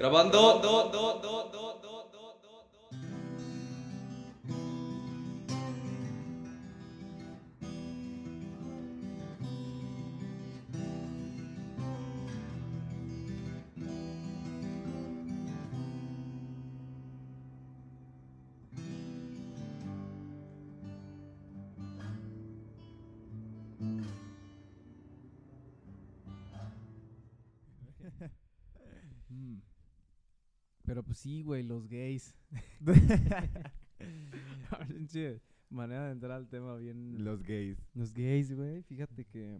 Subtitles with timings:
[0.00, 0.62] Grabando.
[0.64, 1.89] Mm.
[31.20, 32.34] Sí, güey, los gays.
[35.70, 37.22] Manera de entrar al tema bien.
[37.22, 37.78] Los gays.
[37.94, 38.82] Los gays, güey.
[38.82, 39.58] Fíjate que.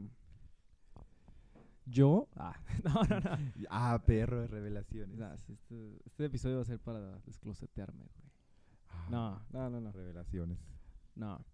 [1.87, 2.29] Yo.
[2.37, 3.53] Ah, no, no, no.
[3.69, 5.19] Ah, perro de revelaciones.
[5.19, 8.31] Nah, este, este episodio va a ser para desclosetearme, güey.
[8.89, 9.93] Ah, No, no, no, no.
[9.93, 10.59] Revelaciones.
[11.15, 11.45] No.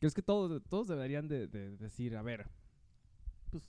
[0.00, 2.48] Creo que todos, todos deberían de, de decir, a ver,
[3.50, 3.64] pues,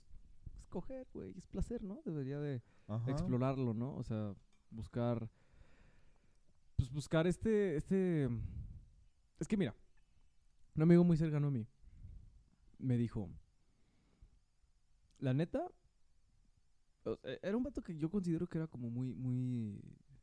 [0.60, 2.00] escoger, güey, es placer, ¿no?
[2.04, 3.10] Debería de Ajá.
[3.10, 3.96] explorarlo, ¿no?
[3.96, 4.32] O sea,
[4.70, 5.28] buscar,
[6.76, 8.28] pues buscar este, este,
[9.38, 9.74] es que mira,
[10.76, 11.66] un amigo muy cercano a mí
[12.78, 13.28] me dijo,
[15.18, 15.70] la neta,
[17.42, 19.80] era un vato que yo considero que era como muy, muy,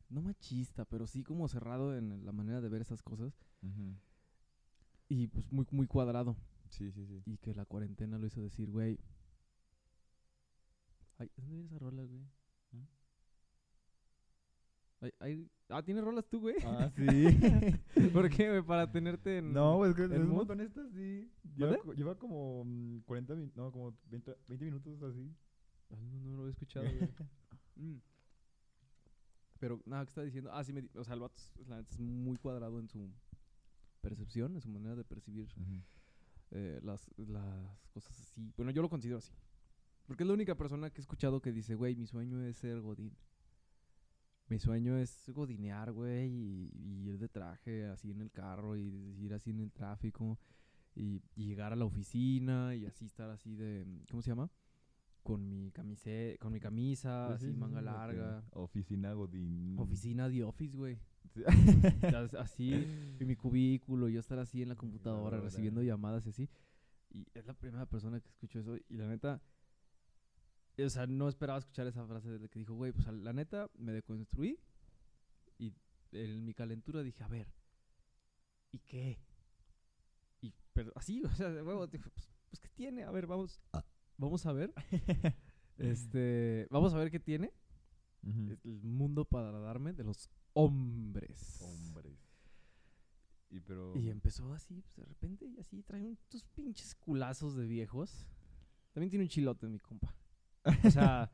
[0.08, 3.32] no machista, pero sí como cerrado en la manera de ver esas cosas
[5.08, 6.36] y pues muy, muy cuadrado.
[6.70, 7.22] Sí, sí, sí.
[7.24, 8.98] Y que la cuarentena lo hizo decir, güey.
[11.18, 12.22] Ay, ¿dónde viene esa rola, güey?
[15.00, 16.56] Ay, ay- ah, ¿tienes rolas tú, güey?
[16.64, 17.02] Ah, sí.
[18.12, 18.62] ¿Por qué, güey?
[18.62, 19.52] Para tenerte en...
[19.52, 21.30] no, pues que ¿El es montón esta, sí.
[21.56, 25.32] Lleva, lleva como mm, 40 minutos, no, como 20, 20 minutos así.
[25.90, 27.08] Ah, no, no lo he escuchado, güey.
[27.80, 28.00] Mm.
[29.60, 30.50] Pero, nada, ¿qué está diciendo?
[30.52, 32.88] Ah, sí, me di- o sea, el vato es, la neta es muy cuadrado en
[32.88, 33.08] su
[34.00, 35.48] percepción, en su manera de percibir
[36.50, 38.52] eh, las, las cosas así.
[38.56, 39.32] Bueno, yo lo considero así.
[40.06, 42.80] Porque es la única persona que he escuchado que dice, güey, mi sueño es ser
[42.80, 43.12] Godín.
[44.48, 49.14] Mi sueño es godinear, güey, y, y ir de traje así en el carro y
[49.20, 50.38] ir así en el tráfico
[50.94, 54.50] y, y llegar a la oficina y así estar así de, ¿cómo se llama?
[55.22, 58.44] Con mi camise con mi camisa, Sí, así sí, sí, manga sí, larga.
[58.52, 59.78] Oficina Godín.
[59.78, 60.98] Oficina de office, güey.
[62.38, 65.40] Así en mi cubículo, yo estar así en la Computadora.
[65.40, 66.48] recibiendo llamadas y así.
[67.10, 68.76] Y es la primera persona que escucho eso.
[68.88, 69.40] Y la neta,
[70.84, 73.92] o sea, no esperaba escuchar esa frase de que dijo, güey, pues la neta me
[73.92, 74.58] deconstruí.
[75.58, 75.74] Y
[76.12, 77.52] en mi calentura dije, a ver,
[78.70, 79.18] ¿y qué?
[80.40, 83.04] Y, pero así, o sea, de huevo, dije, pues, pues, ¿qué tiene?
[83.04, 83.60] A ver, vamos,
[84.16, 84.72] vamos a ver.
[85.78, 87.52] este, vamos a ver qué tiene
[88.22, 91.60] el mundo para darme de los hombres.
[91.62, 92.18] Hombres.
[93.50, 93.96] Y pero...
[93.96, 98.28] Y empezó así, pues de repente, y así trae unos pinches culazos de viejos.
[98.92, 100.14] También tiene un chilote, mi compa.
[100.64, 101.30] O sea,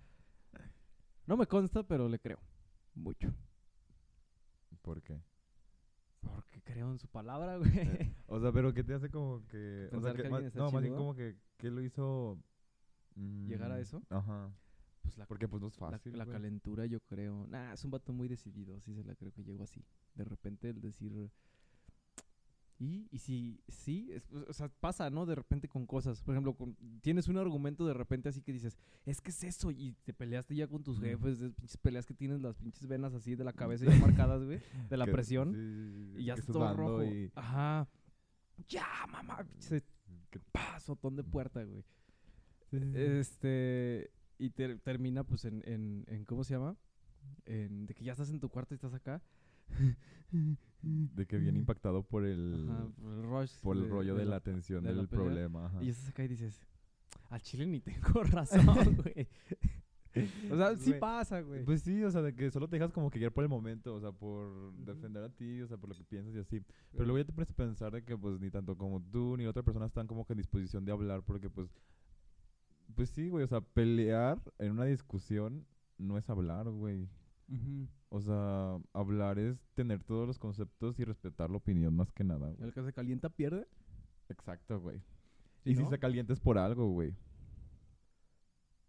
[1.27, 2.39] no me consta, pero le creo.
[2.95, 3.33] Mucho.
[4.83, 5.21] ¿Por qué?
[6.21, 8.15] Porque creo en su palabra, güey.
[8.27, 9.89] O sea, pero ¿qué te hace como que...
[9.93, 11.37] O sea, que que no, más bien como que...
[11.57, 12.39] ¿Qué lo hizo...
[13.17, 14.03] ¿Llegar a mm, eso?
[14.11, 14.53] Ajá.
[15.03, 16.37] Pues la, Porque pues no es la, fácil, la güey.
[16.37, 17.47] calentura, yo creo.
[17.47, 19.85] Nah, es un vato muy decidido, sí se la creo que llegó así.
[20.15, 21.31] De repente el decir...
[22.79, 25.27] Y, y si, sí, es- o sea, pasa, ¿no?
[25.27, 26.21] De repente con cosas.
[26.23, 28.77] Por ejemplo, con- tienes un argumento de repente así que dices,
[29.07, 32.15] es que es eso, y te peleaste ya con tus jefes, de pinches peleas que
[32.15, 34.59] tienes las pinches venas así de la cabeza ya marcadas, güey,
[34.91, 37.05] de la Que- presión, sí, y ya estás todo rojo.
[37.05, 37.89] y- Ajá.
[38.69, 39.83] Ya, mamá, pinche
[40.31, 41.85] que- pa, azotón de puerta, güey.
[42.71, 42.99] sí, sí, sí.
[42.99, 46.77] Este, y ter- termina pues en, en, en, ¿cómo se llama?
[47.47, 49.23] En, de que ya estás en tu cuarto y estás acá.
[50.85, 52.69] De que viene impactado por el...
[52.71, 53.61] Ajá, por el rush.
[53.61, 55.67] por el de- rollo de, la atención de del problema.
[55.67, 55.83] Ajá.
[55.83, 56.67] Y estás acá y dices,
[57.31, 58.65] al chile ni tengo razón,
[59.03, 59.29] güey.
[60.51, 61.65] o sea, sí Güey, pasa, güey.
[61.65, 63.95] Pues sí, o sea, de que solo te dejas como que guiar por el momento,
[63.95, 66.63] o sea, por defender a ti, o sea, por lo que piensas y así.
[66.93, 69.47] Pero luego ya te pones a pensar de que pues ni tanto como tú ni
[69.47, 71.69] otra persona están como que en disposición de hablar porque pues
[72.95, 75.67] pues sí, güey, o sea, pelear en una discusión
[75.99, 77.09] no es hablar, güey.
[77.49, 77.89] Ujú.
[78.15, 82.49] O sea, hablar es tener todos los conceptos y respetar la opinión más que nada,
[82.51, 82.63] güey.
[82.63, 83.67] El que se calienta pierde.
[84.29, 84.99] Exacto, güey.
[85.65, 85.89] ¿Sí, Y si no?
[85.91, 87.13] se calienta es por algo, güey.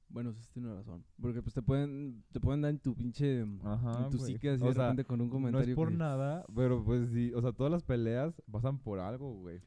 [0.10, 1.04] Bueno, sí tiene razón.
[1.19, 4.63] Porque pues te pueden, te pueden dar en tu pinche, Ajá, en tu psique así
[4.63, 5.69] O de sea, repente con un No comentario.
[5.72, 9.33] es por que- nada, pero pues sí, o sea, todas las peleas pasan por algo,
[9.33, 9.60] güey.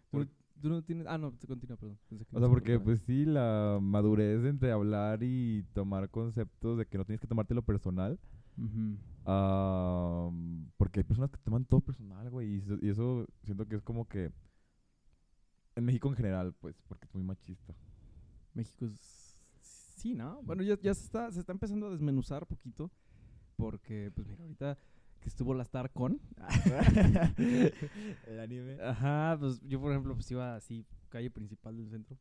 [0.60, 1.98] Tú, no tienes, ah, no, te continúa, perdón.
[2.32, 7.04] O sea, porque pues sí, la madurez entre hablar y tomar conceptos de que no
[7.04, 8.18] tienes que tomártelo personal.
[9.24, 10.30] Ah,
[10.76, 12.54] porque hay personas que toman todo personal, güey.
[12.54, 14.32] Y, eso- y eso siento que es como que...
[15.76, 17.74] En México en general, pues, porque es muy machista.
[18.54, 19.36] México es...
[19.60, 20.42] Sí, ¿no?
[20.42, 22.90] Bueno, ya, ya se, está, se está empezando a desmenuzar poquito.
[23.56, 24.78] Porque, pues mira, ahorita
[25.20, 26.20] que estuvo la StarCon.
[28.26, 28.80] el anime.
[28.80, 32.16] Ajá, pues yo, por ejemplo, pues iba así, calle principal del centro.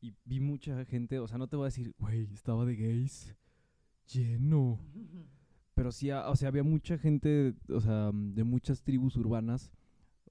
[0.00, 3.34] Y vi mucha gente, o sea, no te voy a decir, güey, estaba de gays
[4.06, 4.78] lleno.
[5.74, 9.70] Pero sí, a- o sea, había mucha gente, o sea, de muchas tribus urbanas.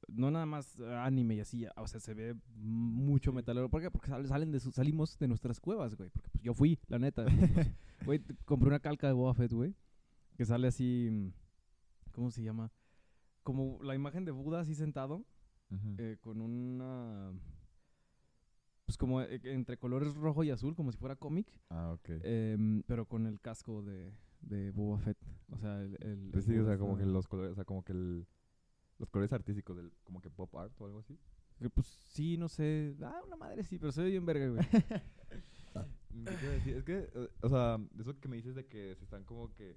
[0.08, 3.70] No nada más anime y así, o sea, se ve mucho metalero.
[3.70, 3.90] ¿Por qué?
[3.90, 6.10] Porque sal- salen de su- salimos de nuestras cuevas, güey.
[6.12, 7.26] Porque pues, yo fui, la neta.
[8.06, 9.74] Güey, compré una calca de Boba Fett, güey.
[10.38, 11.32] Que sale así,
[12.12, 12.72] ¿cómo se llama?
[13.42, 15.26] Como la imagen de Buda así sentado,
[15.98, 17.32] eh, con una...
[18.86, 21.48] Pues como eh, entre colores rojo y azul, como si fuera cómic.
[21.70, 22.10] ah, ok.
[22.24, 25.18] Em, pero con el casco de, de Boba Fett.
[25.52, 25.98] O sea, el...
[26.02, 28.28] el- Pues el sí, o sea, como que los colores, o sea, como que el,
[29.00, 31.18] los colores artísticos del, como que pop art o algo así.
[31.60, 32.96] que, pues sí, no sé.
[33.02, 34.62] Ah, una madre sí, pero se ve bien verga, güey.
[36.14, 36.78] Mm, ¿Qué te iba a decir?
[36.78, 39.76] Es que, eh, o sea, eso que me dices de que se están como que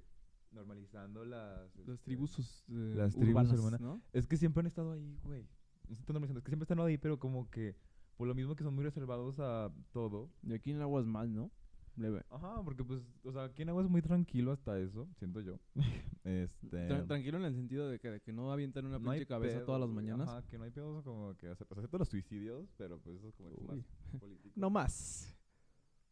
[0.52, 1.74] normalizando las...
[1.78, 3.80] Las este, tribus sus- eh, las tribus urbanas, urbanas.
[3.80, 4.00] ¿no?
[4.12, 5.42] Es que siempre han estado ahí, güey.
[5.88, 7.74] No se están normalizando, es que siempre están ahí, pero como que
[8.18, 10.28] por lo mismo que son muy reservados a todo.
[10.42, 11.50] Y aquí en Aguas mal, ¿no?
[11.96, 12.22] Leve.
[12.30, 15.58] Ajá, porque pues, o sea, aquí en Agua es muy tranquilo hasta eso, siento yo.
[16.24, 16.88] este...
[16.88, 19.54] Tra- tranquilo en el sentido de que, de que no avientan una no pinche cabeza
[19.54, 20.28] pedos, todas las mañanas.
[20.28, 21.48] Ajá, que no hay pedos como que...
[21.48, 23.84] O sea, excepto los suicidios, pero pues eso es como más
[24.20, 24.52] político.
[24.54, 25.34] No más.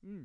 [0.02, 0.25] Mm,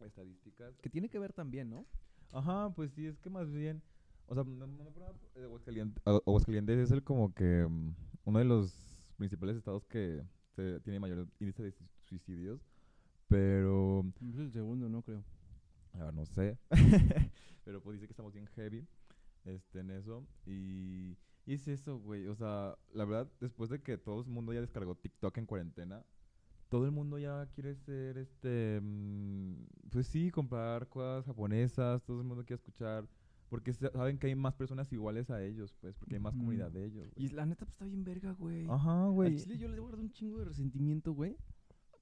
[0.00, 0.78] Estadísticas.
[0.80, 1.86] Que tiene que ver también, ¿no?
[2.32, 3.82] Ajá, pues sí, es que más bien,
[4.26, 7.94] o sea, no, no por nada, eh, Aguascalientes, Agu- Aguascalientes es el como que mm,
[8.24, 8.74] uno de los
[9.16, 10.22] principales estados que
[10.56, 12.60] se- tiene mayor índice de su- suicidios,
[13.28, 15.22] pero, Es el segundo, no creo.
[15.94, 16.58] ah, no sé,
[17.64, 18.86] pero pues dice que estamos bien heavy
[19.44, 21.16] este, en eso, y,
[21.46, 24.60] y es eso, güey, o sea, la verdad, después de que todo el mundo ya
[24.60, 26.04] descargó TikTok en cuarentena,
[26.68, 29.54] todo el mundo ya quiere ser, este, mm,
[29.90, 33.06] pues sí, comprar cosas japonesas, todo el mundo quiere escuchar,
[33.48, 36.70] porque sa- saben que hay más personas iguales a ellos, pues, porque hay más comunidad
[36.70, 37.08] de ellos.
[37.16, 37.34] Y güey.
[37.36, 38.66] la neta, pues está bien verga, güey.
[38.68, 39.36] Ajá, Al güey.
[39.36, 41.36] chile yo le guardo un chingo de resentimiento, güey.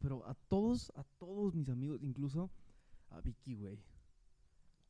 [0.01, 2.51] Pero a todos, a todos mis amigos, incluso
[3.11, 3.79] a Vicky, güey.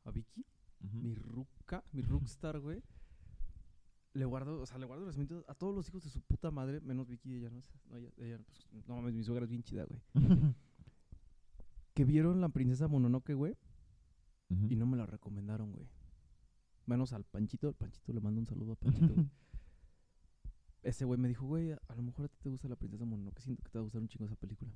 [0.03, 0.45] A Vicky,
[0.93, 2.81] mi ruca, mi rockstar, güey.
[4.13, 6.79] Le guardo, o sea, le guardo resentimiento a todos los hijos de su puta madre,
[6.81, 7.69] menos Vicky, ella no es.
[7.89, 9.99] No, ella, ella, pues, no mames, mi suegra es bien chida, güey.
[11.93, 13.55] Que vieron la princesa Mononoke, güey,
[14.69, 15.87] y no me la recomendaron, güey.
[16.85, 19.13] Menos al Panchito, el Panchito le mando un saludo a Panchito.
[19.13, 19.27] güey.
[20.83, 23.41] Ese güey me dijo, güey, a lo mejor a ti te gusta la princesa Mononoke,
[23.41, 24.71] siento que te va a gustar un chingo esa película.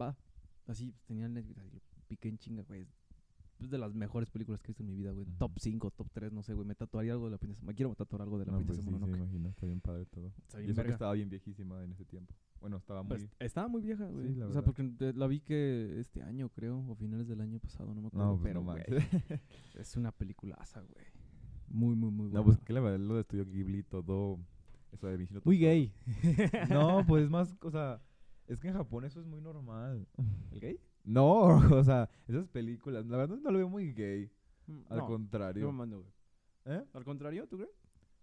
[0.00, 0.16] Va.
[0.66, 2.86] Así, pues, tenía el Netflix, así, lo piqué en chinga, güey.
[3.60, 5.26] Es de las mejores películas que he visto en mi vida, güey.
[5.26, 5.36] Ujú.
[5.36, 6.66] Top 5, top 3, no sé, güey.
[6.66, 7.66] Me tatuaría algo de la princesa.
[7.66, 9.18] Me quiero tatuar algo de la No, pues princesa sí, se Mononoke.
[9.18, 10.32] imagina, está bien padre todo.
[10.38, 12.34] Está Y bien eso que estaba bien viejísima en ese tiempo.
[12.60, 13.16] Bueno, estaba muy...
[13.16, 14.34] est- estaba muy vieja, güey.
[14.34, 14.64] la o sea, verdad.
[14.64, 18.06] porque eh, la vi que este año, creo, o finales del año pasado, no me
[18.08, 18.28] acuerdo.
[18.28, 18.84] No, pues pero, no güey,
[19.74, 21.04] es una peliculaza, güey.
[21.70, 22.40] Muy, muy, muy buena.
[22.40, 24.38] No, pues que la verdad lo de Estudio Ghibli, todo...
[24.92, 25.92] Eso de Michino Muy gay.
[26.70, 28.00] No, pues es más, o sea,
[28.46, 30.06] es que en Japón eso es muy normal.
[30.50, 30.80] ¿El gay?
[31.04, 34.30] No, o sea, esas películas, la verdad no lo veo muy gay,
[34.88, 35.62] al no, contrario.
[35.62, 36.12] yo me mando, güey.
[36.64, 36.84] ¿Eh?
[36.92, 37.72] Al contrario, ¿tú crees?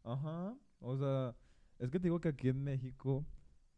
[0.03, 1.35] Ajá, o sea,
[1.79, 3.25] es que te digo que aquí en México,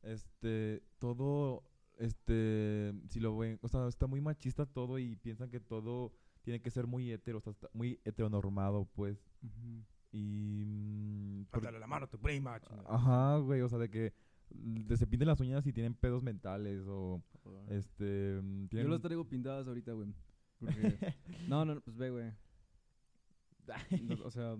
[0.01, 1.63] este, todo,
[1.97, 6.13] este, si lo ven, o sea, está muy machista todo y piensan que todo
[6.47, 9.17] tiene que ser muy hetero, o sea, está muy heteronormado, pues,
[10.13, 10.63] y...
[10.65, 14.13] mm, por- la mano a tu prima, Ajá, güey, o sea, de que
[14.49, 17.21] de se pinten las uñas y tienen pedos mentales o,
[17.67, 20.13] este, mm, Yo las traigo pintadas ahorita, güey.
[20.57, 21.13] Porque...
[21.49, 22.31] no, no, no, pues ve, güey.
[24.03, 24.55] No, o sea,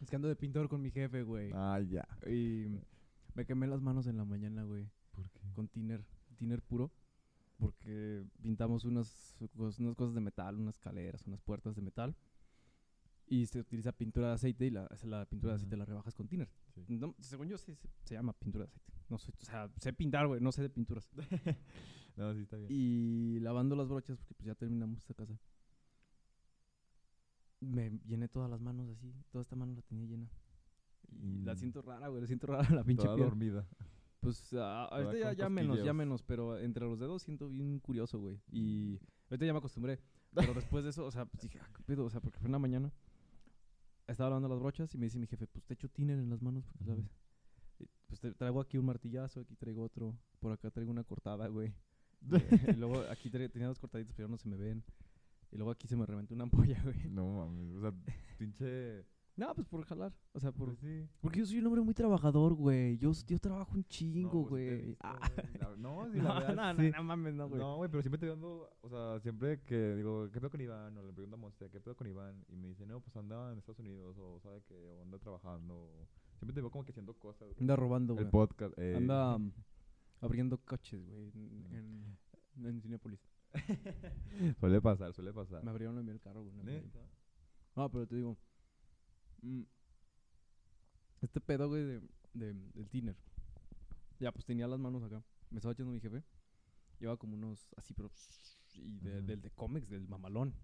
[0.00, 1.50] es que ando de pintor con mi jefe, güey.
[1.52, 2.06] Ah, ya.
[2.30, 2.68] Y
[3.34, 4.88] me quemé las manos en la mañana, güey.
[5.10, 5.40] ¿Por qué?
[5.54, 6.04] Con tiner,
[6.36, 6.92] tiner puro.
[7.60, 12.16] Porque pintamos unas, unas cosas de metal, unas escaleras, unas puertas de metal.
[13.26, 14.88] Y se utiliza pintura de aceite y la,
[15.28, 16.48] pintura de aceite la rebajas con tiner.
[16.74, 16.84] Sí.
[16.88, 18.92] No, según yo, sí, se, se llama pintura de aceite.
[19.08, 21.08] No sé, o sea, sé pintar, güey, no sé de pinturas.
[22.16, 22.68] No, sí está bien.
[22.70, 25.38] Y lavando las brochas, porque pues ya terminamos esta casa.
[27.60, 30.28] Me llené todas las manos así, toda esta mano la tenía llena.
[31.08, 33.28] Y la siento rara, güey, la siento rara la pinche Toda piel.
[33.28, 33.66] dormida.
[34.20, 38.18] Pues ah, ahorita ya, ya menos, ya menos, pero entre los dedos siento bien curioso,
[38.18, 38.38] güey.
[38.52, 38.98] Y
[39.30, 39.98] ahorita ya me acostumbré.
[40.34, 42.46] Pero después de eso, o sea, pues dije, ah, qué pedo, o sea, porque fue
[42.48, 42.92] en la mañana.
[44.06, 46.42] Estaba lavando las brochas y me dice mi jefe, pues te echo tiner en las
[46.42, 47.04] manos, porque, ¿sabes?
[47.78, 51.46] Y, pues te- traigo aquí un martillazo, aquí traigo otro, por acá traigo una cortada,
[51.48, 51.72] güey.
[52.32, 54.84] Eh, y luego aquí tenía dos cortaditas, pero no se me ven.
[55.50, 57.08] Y luego aquí se me reventó una ampolla, güey.
[57.08, 57.92] No mames, o sea,
[58.36, 59.06] pinche...
[59.40, 60.12] No, pues por jalar.
[60.34, 60.68] O sea, por...
[60.76, 61.08] Pues sí.
[61.22, 62.98] Porque yo soy un hombre muy trabajador, güey.
[62.98, 64.96] Yo, yo trabajo un chingo, güey.
[65.78, 66.90] No, No, la verdad, no, no, sí.
[66.94, 67.58] no mames, no, güey.
[67.60, 70.94] No, güey, pero siempre te dando, o sea, siempre que digo, ¿qué pedo con Iván?
[70.98, 72.44] O le pregunto a Monse, ¿qué pedo con Iván?
[72.48, 75.74] Y me dice, no, pues anda en Estados Unidos, o sabe que, o anda trabajando.
[75.74, 76.06] o-
[76.36, 77.48] Siempre te veo como que haciendo cosas.
[77.48, 77.60] güey.
[77.60, 78.30] Anda robando, El güey.
[78.30, 78.78] podcast.
[78.78, 78.94] eh.
[78.94, 79.50] Anda um,
[80.20, 81.66] abriendo coches, güey, en,
[82.58, 83.20] en, en Cinépolis.
[84.60, 85.64] suele pasar, suele pasar.
[85.64, 86.82] Me abrieron el carro, güey.
[87.74, 88.36] No, pero te digo.
[89.42, 89.62] Mm,
[91.22, 92.00] este pedo, güey, de,
[92.34, 93.16] de, del tiner.
[94.18, 95.22] Ya, pues tenía las manos acá.
[95.50, 96.22] Me estaba echando mi jefe.
[96.98, 98.10] Llevaba como unos así, pero.
[98.74, 100.54] Y de- del de cómics, del mamalón.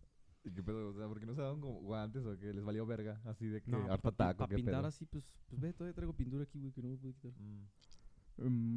[0.45, 0.90] ¿Y qué pedo?
[0.90, 3.21] O sea, ¿por qué no se daban como guantes o que les valió verga?
[3.25, 4.87] Así de que No, harta para taco, qué pintar pedo.
[4.87, 7.33] así, pues, pues ve, todavía traigo pintura aquí, güey, que no me puedo quitar.
[7.37, 7.66] Mm.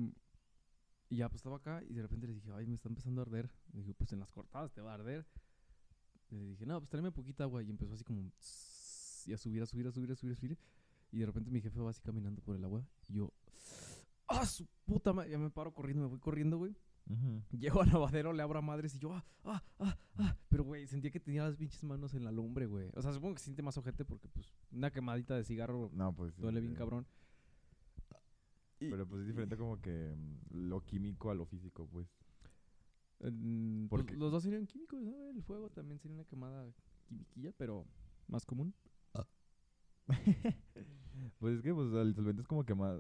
[0.06, 0.12] Mm,
[1.10, 3.26] y ya, pues estaba acá y de repente le dije, ay, me está empezando a
[3.26, 3.52] arder.
[3.74, 5.28] Le dije, pues en las cortadas te va a arder.
[6.32, 7.62] Le dije, no, pues tráeme poquita agua.
[7.62, 8.69] Y empezó así como tss,
[9.30, 10.58] y a subir, a subir, a subir, a subir, a subir.
[11.12, 12.84] Y de repente mi jefe va así caminando por el agua.
[13.08, 13.32] Y yo,
[14.28, 15.32] ¡ah, su puta madre!
[15.32, 16.76] Ya me paro corriendo, me voy corriendo, güey.
[17.52, 20.38] Llego al lavadero, le abro a madres y yo, ¡ah, ah, ah, ah!
[20.50, 22.92] Pero, güey, sentía que tenía las pinches manos en la lumbre, güey.
[22.96, 26.14] O sea, supongo que se siente más ojete porque, pues, una quemadita de cigarro No,
[26.14, 27.08] pues sí, duele bien cabrón.
[28.80, 32.08] Pero pues es diferente como que mm, lo químico a lo físico, pues.
[33.18, 33.34] Pues,
[33.90, 35.30] Porque- los dos serían químicos, ¿no?
[35.32, 36.72] El fuego también sería una quemada
[37.08, 37.86] quimiquilla, pero
[38.28, 38.74] más común.
[41.40, 43.00] Pues es que pues el solvente es como que más,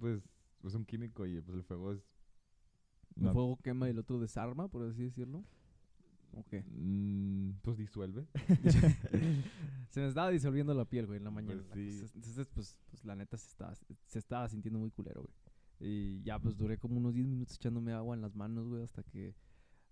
[0.00, 0.20] pues
[0.64, 2.00] es un químico y pues el fuego es...
[3.16, 5.44] El una- fuego quema y el otro desarma, por así decirlo.
[6.34, 6.64] Ok.
[6.70, 8.26] Mm, pues disuelve.
[9.90, 11.62] se me estaba disolviendo la piel, güey, en la mañana.
[11.70, 12.06] Pues sí.
[12.14, 13.74] Entonces, pues, pues, la neta se estaba,
[14.06, 15.34] se estaba sintiendo muy culero, güey.
[15.80, 19.02] Y ya, pues, duré como unos 10 minutos echándome agua en las manos, güey, hasta
[19.02, 19.34] que,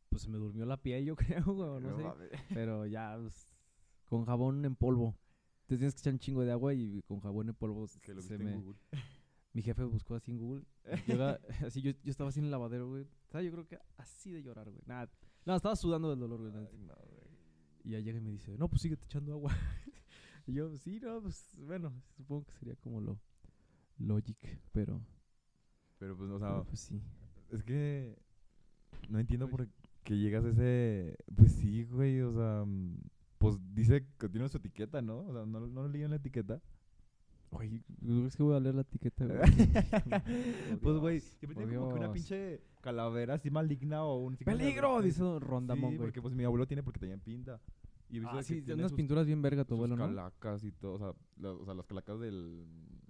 [0.08, 2.30] pues, se me durmió la piel, yo creo, güey, o no sé.
[2.54, 3.54] Pero ya, pues,
[4.06, 5.14] con jabón en polvo.
[5.70, 8.20] Te tienes que echar un chingo de agua y con jabón en polvo Que lo
[8.22, 8.50] se me...
[8.50, 8.76] en Google.
[9.52, 10.64] Mi jefe buscó así en Google.
[11.06, 13.06] Yo, era- así, yo, yo estaba así en el lavadero, güey.
[13.32, 14.82] O yo creo que así de llorar, güey.
[14.86, 15.08] Nada.
[15.46, 16.52] No, estaba sudando del dolor, güey.
[16.56, 16.94] Ay, no.
[17.84, 19.52] Y ya llega y me dice, no, pues síguete echando agua.
[20.48, 23.20] y yo, sí, no, pues bueno, supongo que sería como lo
[23.98, 25.00] logic, pero,
[26.00, 27.00] Pero pues, o pero, sea, pues sí.
[27.52, 28.18] es que
[29.08, 29.68] no entiendo por
[30.02, 31.16] qué llegas a ese...
[31.36, 32.98] Pues sí, güey, o sea, mm,
[33.40, 35.20] pues dice que tiene su etiqueta, ¿no?
[35.20, 36.60] O sea, no, no leí en la etiqueta.
[37.52, 37.82] Oye,
[38.26, 39.40] es que voy a leer la etiqueta, güey.
[40.82, 44.36] pues, güey, siempre tiene como que una pinche calavera así maligna o un...
[44.36, 45.00] de ¡Peligro!
[45.00, 46.06] Dice Rondamón, Sí, güey.
[46.08, 47.58] porque pues mi abuelo tiene porque tenía pinta.
[48.10, 50.04] Y he visto Ah, de sí, unas sus- pinturas bien verga tu abuelo, ¿no?
[50.06, 52.66] calacas y todo, o sea, la- o sea, las calacas del...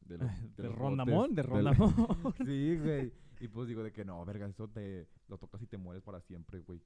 [0.07, 1.15] De, los, ¿De los Rondamón?
[1.17, 2.35] botes, ¿De del- Rondamón?
[2.47, 3.13] sí, güey.
[3.41, 6.21] Y pues digo de que no, verga, eso te lo tocas y te mueres para
[6.21, 6.81] siempre, güey.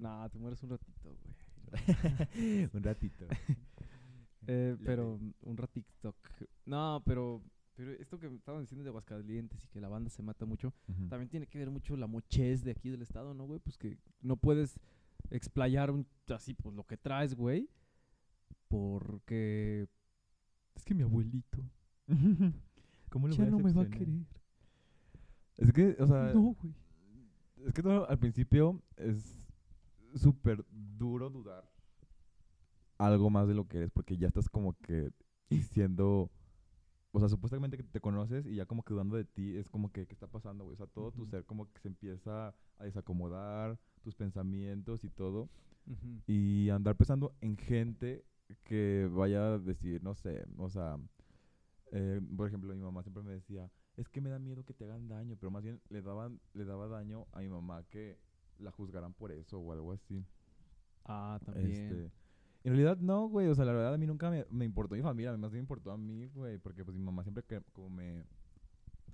[0.00, 1.34] nah, te mueres un ratito, güey.
[2.74, 3.26] Un ratito.
[4.48, 6.14] Eh, pero un ratito.
[6.66, 7.42] No, pero,
[7.74, 10.72] pero esto que estaban diciendo de Aguascalientes y que la banda se mata mucho,
[11.08, 13.58] también tiene que ver mucho la mochez de aquí del estado, ¿no, güey?
[13.58, 14.78] Pues que no puedes
[15.30, 17.68] explayar un, así, pues lo que traes, güey,
[18.68, 19.88] porque
[20.76, 21.58] es que mi abuelito
[23.10, 24.14] ¿Cómo lo ya voy no me va a querer.
[25.56, 26.72] Es que, o sea, No, güey.
[27.66, 29.40] es que todo al principio es
[30.14, 30.64] súper
[30.96, 31.68] duro dudar
[32.98, 35.10] algo más de lo que eres, porque ya estás como que
[35.50, 36.30] diciendo,
[37.12, 39.92] o sea, supuestamente que te conoces y ya como que dudando de ti, es como
[39.92, 40.74] que, ¿qué está pasando, güey?
[40.74, 45.48] O sea, todo tu ser como que se empieza a desacomodar, tus pensamientos y todo,
[46.26, 48.24] y andar pensando en gente
[48.64, 50.98] que vaya a decir, no sé, o sea,
[51.92, 54.84] eh, por ejemplo, mi mamá siempre me decía, es que me da miedo que te
[54.84, 58.18] hagan daño, pero más bien le daban, le daba daño a mi mamá que
[58.58, 60.24] la juzgaran por eso o algo así.
[61.06, 61.70] Ah, también.
[61.70, 62.10] Este,
[62.64, 65.02] en realidad no, güey, o sea, la verdad a mí nunca me, me importó mi
[65.02, 67.90] familia, más bien me importó a mí, güey, porque pues mi mamá siempre que como
[67.90, 68.24] me...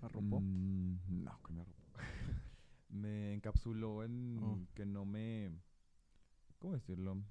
[0.00, 0.40] ¿Arropó?
[0.40, 1.92] Mm, no, que me arropó.
[2.88, 4.58] me encapsuló en Oh.
[4.75, 5.50] que no me...
[6.58, 7.22] ¿Cómo decirlo?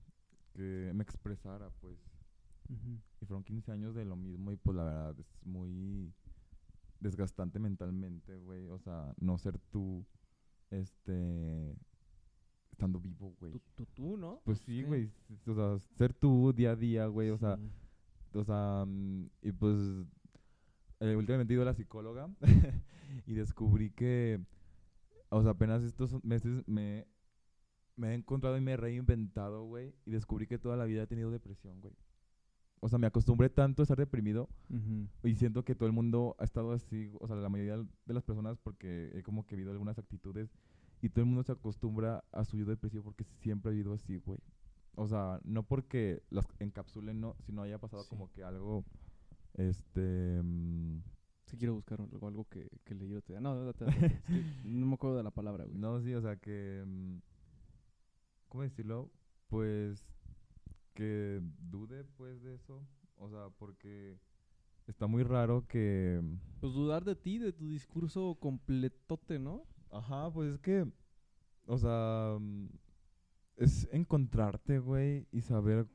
[0.54, 1.98] Que me expresara, pues.
[3.20, 6.14] Y fueron 15 años de lo mismo y pues la verdad es muy
[7.02, 8.70] desgastante mentalmente, güey.
[8.70, 10.06] O sea, no ser tú,
[10.70, 11.76] este,
[12.72, 13.52] estando vivo, güey.
[13.52, 14.42] Tú, tú, tú, ¿no?
[14.44, 15.12] Pues sí, güey.
[15.46, 17.30] O sea, ser tú día a día, güey.
[17.30, 17.58] O sea,
[18.34, 19.78] o sea, mm, y pues
[21.00, 22.30] eh, últimamente he ido a la psicóloga
[23.26, 24.40] y descubrí que,
[25.30, 27.08] o sea, apenas estos meses me,
[27.96, 31.08] me he encontrado y me he reinventado, güey, y descubrí que toda la vida he
[31.08, 31.96] tenido depresión, güey.
[32.84, 34.50] O sea, me acostumbré tanto a estar deprimido
[35.24, 38.24] y siento que todo el mundo ha estado así, o sea, la mayoría de las
[38.24, 40.52] personas porque he como que vivido algunas actitudes
[41.02, 44.18] y todo el mundo se acostumbra a su yo depresivo porque siempre ha vivido así,
[44.18, 44.40] güey.
[44.96, 48.10] O sea, no porque las encapsulen, no, sino haya pasado Sí.
[48.10, 48.84] como que algo
[49.54, 50.42] Este.
[50.44, 51.00] mm,
[51.46, 53.42] Sí quiero buscar algo, algo que, que leí otro día.
[53.42, 53.86] No, es que
[54.64, 55.78] no me acuerdo de la palabra, güey.
[55.78, 56.84] No, sí, o sea que.
[56.86, 57.18] mm,
[58.50, 59.10] ¿Cómo decirlo?
[59.50, 60.06] Pues.
[60.94, 62.86] Que dude, pues, de eso.
[63.18, 64.18] O sea, porque.
[64.88, 66.22] Está muy raro que.
[66.60, 69.64] Pues dudar de ti, de tu discurso completote, ¿no?
[69.92, 70.88] Ajá, pues es que.
[71.68, 72.38] O sea.
[72.40, 72.68] mm,
[73.58, 75.88] Es encontrarte, güey, y saber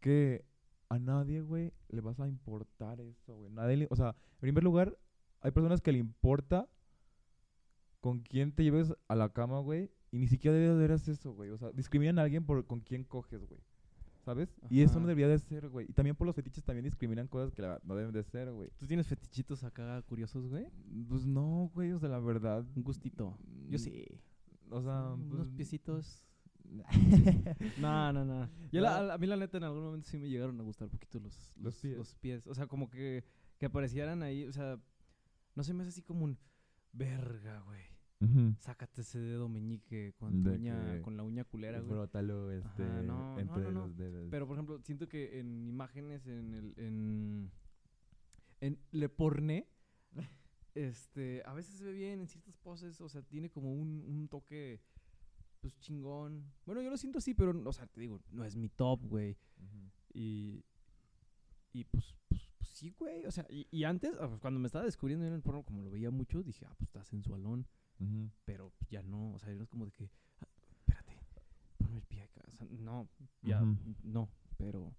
[0.00, 0.44] que
[0.88, 3.50] a nadie, güey, le vas a importar eso, güey.
[3.52, 4.98] Nadie o sea, en primer lugar,
[5.40, 6.68] hay personas que le importa
[8.00, 11.50] con quién te lleves a la cama, güey, y ni siquiera deberías eso, güey.
[11.50, 13.60] O sea, discriminan a alguien por con quién coges, güey.
[14.26, 14.48] ¿Sabes?
[14.68, 15.86] Y eso no debería de ser, güey.
[15.88, 18.68] Y también por los fetiches también discriminan cosas que la- no deben de ser, güey.
[18.76, 20.66] ¿Tú tienes fetichitos acá curiosos, güey?
[21.08, 22.66] Pues no, güey, o sea, la verdad.
[22.74, 23.38] Un gustito.
[23.68, 24.04] Yo mm, sí.
[24.68, 26.26] O sea, Unos pues, piecitos.
[27.78, 28.48] No, no, no.
[28.72, 29.10] Yo la- No.
[29.12, 31.20] a, a mí la neta en algún momento sí me llegaron a gustar un poquito
[31.20, 31.96] los, los, Los pies.
[31.96, 32.46] los pies.
[32.48, 33.24] O sea, como que,
[33.58, 34.44] que aparecieran ahí.
[34.46, 34.76] O sea,
[35.54, 36.36] no se me hace así como un
[36.92, 37.84] verga, güey.
[38.60, 41.90] Sácate ese dedo meñique con, tu uña, con la uña culera, güey.
[41.90, 43.80] Frótalo, este, Ajá, no, no, entre no, no.
[43.82, 44.28] los dedos.
[44.30, 46.74] Pero, por ejemplo, siento que en imágenes, en el...
[46.78, 47.50] En,
[48.60, 49.68] en Le Porné,
[50.74, 54.28] este, a veces se ve bien en ciertas poses, o sea, tiene como un, un
[54.28, 54.80] toque,
[55.60, 56.52] pues, chingón.
[56.64, 59.36] Bueno, yo lo siento así, pero, o sea, te digo, no es mi top, güey.
[60.14, 60.64] Y,
[61.74, 63.26] y pues, pues, pues sí, güey.
[63.26, 65.82] O sea, y, y antes, ah, pues, cuando me estaba descubriendo en el porno, como
[65.82, 67.66] lo veía mucho, dije, ah, pues está sensualón.
[68.44, 70.10] Pero ya no, o sea, no es como de que,
[70.40, 70.46] "Ah,
[70.78, 71.12] espérate,
[71.78, 72.42] ponme el pie acá.
[72.48, 73.08] O sea, no,
[73.42, 73.62] ya,
[74.02, 74.28] no.
[74.58, 74.94] Pero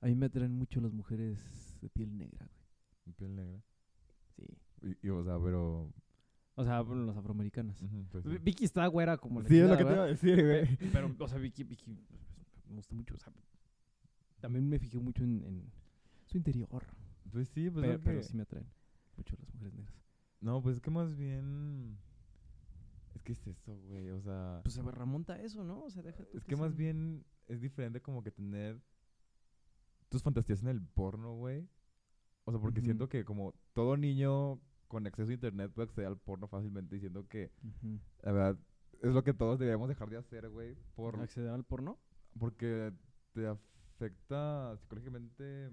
[0.00, 1.38] a mí me atraen mucho las mujeres
[1.80, 2.66] de piel negra, güey.
[3.06, 3.62] Y Piel negra.
[4.36, 4.44] Sí.
[4.82, 5.92] Y, y, o sea, pero...
[6.56, 7.78] O sea, bueno, las afroamericanas.
[8.10, 8.38] pues sí.
[8.42, 10.76] Vicky está güera como la Sí, es lo que te iba a decir, güey.
[10.76, 11.90] Pe- Pero, o sea, Vicky, Vicky
[12.68, 13.14] me gusta mucho.
[13.14, 13.32] O sea,
[14.40, 15.70] también me fijé mucho en, en
[16.26, 16.68] su interior.
[17.30, 18.66] Pues sí, pues pero, es pero que- sí me atraen
[19.16, 19.94] mucho las mujeres negras.
[20.40, 21.98] No, pues es que más bien...
[23.16, 24.60] Es que es eso, güey, o sea...
[24.62, 25.84] Pues se remonta a eso, ¿no?
[25.84, 28.78] O sea, deja tú es que más bien es diferente como que tener
[30.10, 31.66] tus fantasías en el porno, güey.
[32.44, 36.18] O sea, porque siento que como todo niño con acceso a internet puede acceder al
[36.18, 37.50] porno fácilmente diciendo que,
[38.22, 38.58] la verdad,
[39.00, 40.76] es lo que todos deberíamos dejar de hacer, güey.
[40.94, 41.98] Por, acceder al porno.
[42.38, 42.92] porque
[43.32, 45.70] te afecta psicológicamente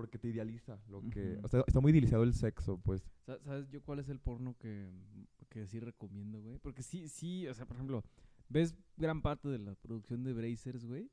[0.00, 1.38] porque te idealiza lo que...
[1.42, 3.02] O sea, está muy idealizado el sexo, pues.
[3.26, 4.90] Sa- ¿Sabes yo cuál es el porno que,
[5.48, 6.58] que sí recomiendo, güey?
[6.58, 8.02] Porque sí, sí, o sea, por ejemplo,
[8.48, 11.10] ves gran parte de la producción de Brazers, güey,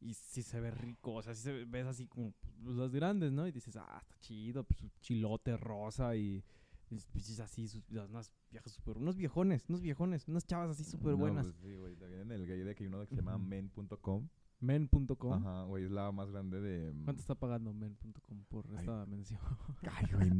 [0.00, 2.92] y sí se ve rico, o sea, sí se ve- ves así como pues, las
[2.94, 3.46] grandes, ¿no?
[3.48, 6.44] Y dices, ah, está chido, pues su chilote rosa y,
[6.90, 10.84] y pinches así, sus, las- unas viejas super, unos viejones, unos viejones, unas chavas así
[10.84, 11.46] súper No, buenas.
[11.46, 11.96] pues sí, güey.
[11.96, 14.28] También en el gay de que hay uno que se llama men.com.
[14.60, 15.32] Men.com.
[15.32, 16.92] Ajá, güey, es la más grande de...
[16.92, 18.76] mm, ¿Cuánto está pagando men.com por Ay.
[18.78, 19.40] esta mención?
[19.92, 20.30] Ay, güey.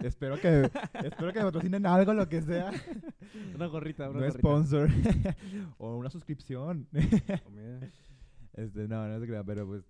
[0.00, 0.70] espero que
[1.04, 2.70] espero que me patrocinen algo, lo que sea.
[3.54, 4.38] una gorrita, una no gorrita.
[4.38, 4.88] sponsor.
[5.78, 6.86] o una suscripción.
[6.94, 7.80] Oh,
[8.54, 9.84] este, no, no se crea, pero pues.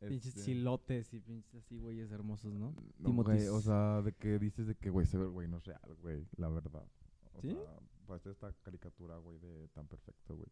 [0.00, 2.74] Pinches este, chilotes y pinches así, güeyes hermosos, ¿no?
[2.98, 3.34] no, Timotis.
[3.36, 6.26] güey, o sea, de que dices de que, güey, ese güey no es real, güey,
[6.36, 6.84] la verdad.
[7.32, 7.52] O ¿Sí?
[7.52, 10.48] sea, parece esta caricatura, güey, de tan perfecto, güey.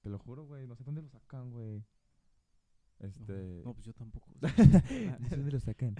[0.00, 1.84] Te lo juro, güey, no sé dónde lo sacan, güey.
[3.00, 3.62] Este.
[3.64, 4.32] No, pues yo tampoco.
[5.20, 5.96] no sé dónde lo sacan.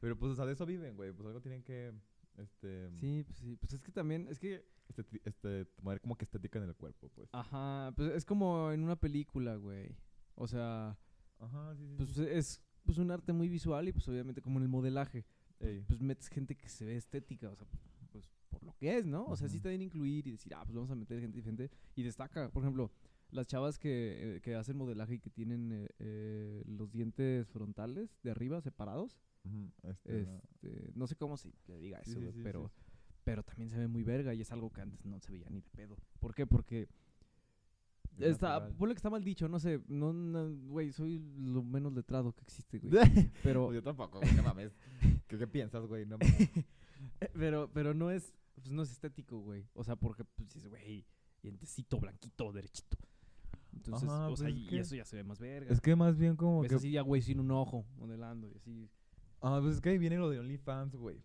[0.00, 1.12] Pero pues, o sea, de eso viven, güey.
[1.12, 1.92] Pues algo tienen que.
[2.36, 2.90] Este.
[2.92, 3.56] Sí, pues sí.
[3.56, 7.08] Pues es que también, es que, Este, este, tomar como que estética en el cuerpo,
[7.10, 7.28] pues.
[7.32, 9.96] ajá, pues es como en una película, güey.
[10.36, 10.96] O sea,
[11.40, 11.94] Ajá, sí, sí.
[11.96, 12.24] pues sí.
[12.28, 15.26] es pues un arte muy visual y pues obviamente como en el modelaje.
[15.58, 15.84] Pues, Ey.
[15.88, 17.66] pues metes gente que se ve estética, o sea,
[18.12, 19.26] pues, por lo que es, ¿no?
[19.26, 21.68] O sea, sí está bien incluir y decir, ah, pues vamos a meter gente diferente
[21.96, 22.48] y destaca.
[22.50, 22.92] Por ejemplo,
[23.30, 28.18] las chavas que, eh, que hacen modelaje y que tienen eh, eh, los dientes frontales
[28.22, 29.20] de arriba separados.
[29.44, 30.36] Ujú, este, no.
[30.36, 32.74] Este, no sé cómo se le diga eso, sí, sí, pero, sí.
[33.24, 35.60] pero también se ve muy verga y es algo que antes no se veía ni
[35.60, 35.96] de pedo.
[36.20, 36.46] ¿Por qué?
[36.46, 36.88] Porque
[38.18, 41.92] Es está, ponle que está mal dicho, no sé, no, no, güey, soy lo menos
[41.92, 42.92] letrado que existe, güey.
[43.42, 44.72] Pero, Pues yo tampoco, güey, no mames.
[45.26, 46.04] ¿Qué, qué piensas, güey?
[46.06, 46.50] No mames.
[47.34, 49.66] pero, pero no es, pues no es estético, güey.
[49.74, 51.06] O sea, porque, pues güey,
[51.42, 52.98] dientecito, blanquito, derechito.
[53.84, 55.72] Entonces, Ajá, o sea, pues es y, y que- eso ya se ve más verga.
[55.72, 56.74] Es que más bien como Ves que...
[56.76, 58.90] así ya, güey, sin un ojo, modelando y así.
[59.40, 61.22] Ah, pues es que ahí viene lo de OnlyFans, güey.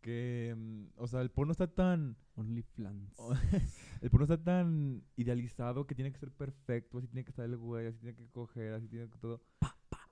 [0.00, 2.16] Que, mm, o sea, el porno está tan...
[2.34, 3.14] OnlyFans.
[4.02, 7.56] El porno está tan idealizado que tiene que ser perfecto, así tiene que estar el
[7.56, 9.40] güey, así tiene que coger, así tiene que todo.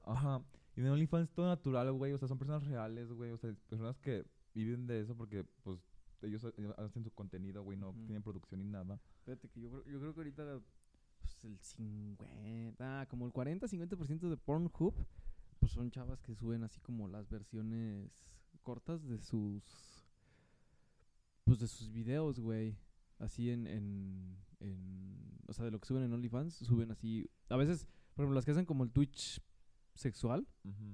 [0.04, 0.44] Ajá.
[0.76, 2.12] Y en OnlyFans es todo natural, güey.
[2.12, 3.32] O sea, son personas reales, güey.
[3.32, 5.80] O sea, personas que viven de eso porque, pues,
[6.22, 7.76] ellos ha- hacen su contenido, güey.
[7.76, 8.04] No Ujú.
[8.04, 9.00] tienen producción ni nada.
[9.24, 10.60] Fíjate que yo yo creo que ahorita
[11.20, 14.94] pues, el 50, ah, como el 40-50% de Pornhub
[15.58, 18.10] pues son chavas que suben así como las versiones
[18.62, 19.62] cortas de sus
[21.44, 22.78] pues de sus videos, güey.
[23.18, 27.56] Así en, en, en o sea, de lo que suben en OnlyFans, suben así, a
[27.56, 29.42] veces, por ejemplo, las que hacen como el Twitch
[29.94, 30.46] sexual,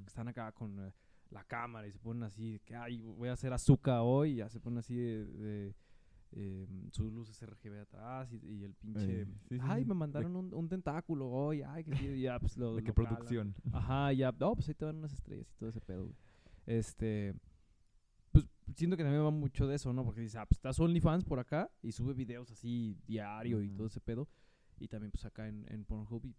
[0.06, 0.92] están acá con eh,
[1.30, 4.48] la cámara y se ponen así, que, ay, voy a hacer azúcar hoy, y ya
[4.48, 5.74] se ponen así de, de,
[6.32, 9.88] eh, sus luces RGB atrás y, y el pinche, Ey, sí, sí, ay, sí.
[9.88, 12.94] me De- mandaron un, un tentáculo hoy, ay, que ya, pues lo ¿De qué lo
[12.94, 13.14] calan.
[13.16, 13.54] producción?
[13.72, 16.16] Ajá, ya, no, pues ahí te van unas estrellas y todo ese pedo, güey.
[16.66, 17.34] Este,
[18.32, 20.04] pues siento que también va mucho de eso, ¿no?
[20.04, 23.86] Porque dice, ah, pues estás OnlyFans por acá y sube videos así diario y todo
[23.86, 24.28] ese pedo.
[24.78, 26.34] Y también pues acá en, en Pornhub y,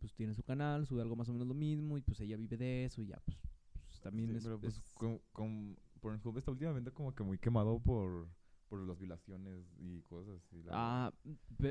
[0.00, 2.56] pues tiene su canal, sube algo más o menos lo mismo y pues ella vive
[2.56, 3.38] de eso y ya, pues,
[3.86, 4.42] pues, también Sí, es...
[4.44, 8.28] pero pues es- con, con Pornhub está últimamente como que muy quemado por,
[8.70, 10.62] por las violaciones y cosas así.
[10.70, 11.12] Ah,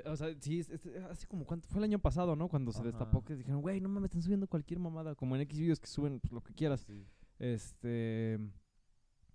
[0.06, 2.48] o sea, sí, es, es- hace como cuánto, fue el año pasado, ¿no?
[2.50, 5.58] Cuando se destapó que dijeron, güey, no mames, están subiendo cualquier mamada, como en X
[5.60, 6.82] videos que suben pues, lo que quieras.
[6.82, 7.04] Sí.
[7.40, 8.38] Este.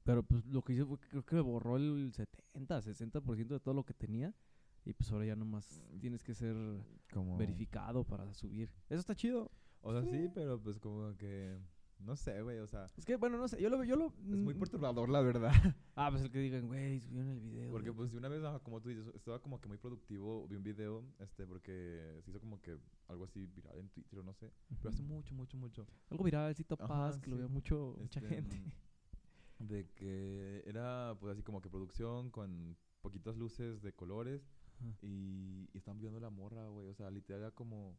[0.05, 3.75] Pero pues lo que hizo fue que creo que borró el 70, 60% de todo
[3.75, 4.35] lo que tenía.
[4.85, 6.55] Y pues ahora ya nomás tienes que ser
[7.11, 7.39] Como...
[7.39, 8.69] verificado para subir.
[8.91, 9.51] Eso está chido.
[9.81, 10.31] O sea, sí, Sí.
[10.35, 11.59] pero pues como que...
[12.01, 12.87] No sé, güey, o sea...
[12.97, 14.07] Es que, bueno, no sé, yo lo veo, yo lo...
[14.09, 15.53] Es muy mm, perturbador, la verdad.
[15.97, 17.71] Ah, pues el que digan, güey, subieron el video.
[17.71, 17.97] Porque güey".
[17.97, 21.05] pues si una vez, como tú dices, estaba como que muy productivo, vi un video,
[21.21, 22.77] este, porque se hizo como que
[23.07, 24.51] algo así viral en Twitter o no sé.
[24.77, 25.87] Pero hace mucho, mucho, mucho.
[26.11, 28.63] Algo viral, Cito Ajá, Paz, que lo veo mucho, mucha Este, gente.
[29.61, 34.43] De que era pues así como que producción con poquitas luces de colores
[35.01, 36.89] y, y estaban viendo la morra, güey.
[36.89, 37.97] O sea, literal era como...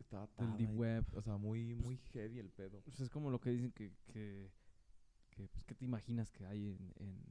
[0.00, 1.04] Estaba Del Deep Web.
[1.14, 2.80] O sea, muy, muy heavy el pedo.
[2.82, 4.50] Pues es como lo que dicen que, que,
[5.30, 7.24] que pues, ¿qué te imaginas que hay en, en,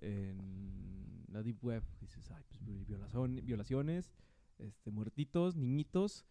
[0.00, 1.82] en la Deep Web?
[2.00, 4.12] Dices, ay, pues vi- violación, violaciones,
[4.58, 6.24] este, muertitos, niñitos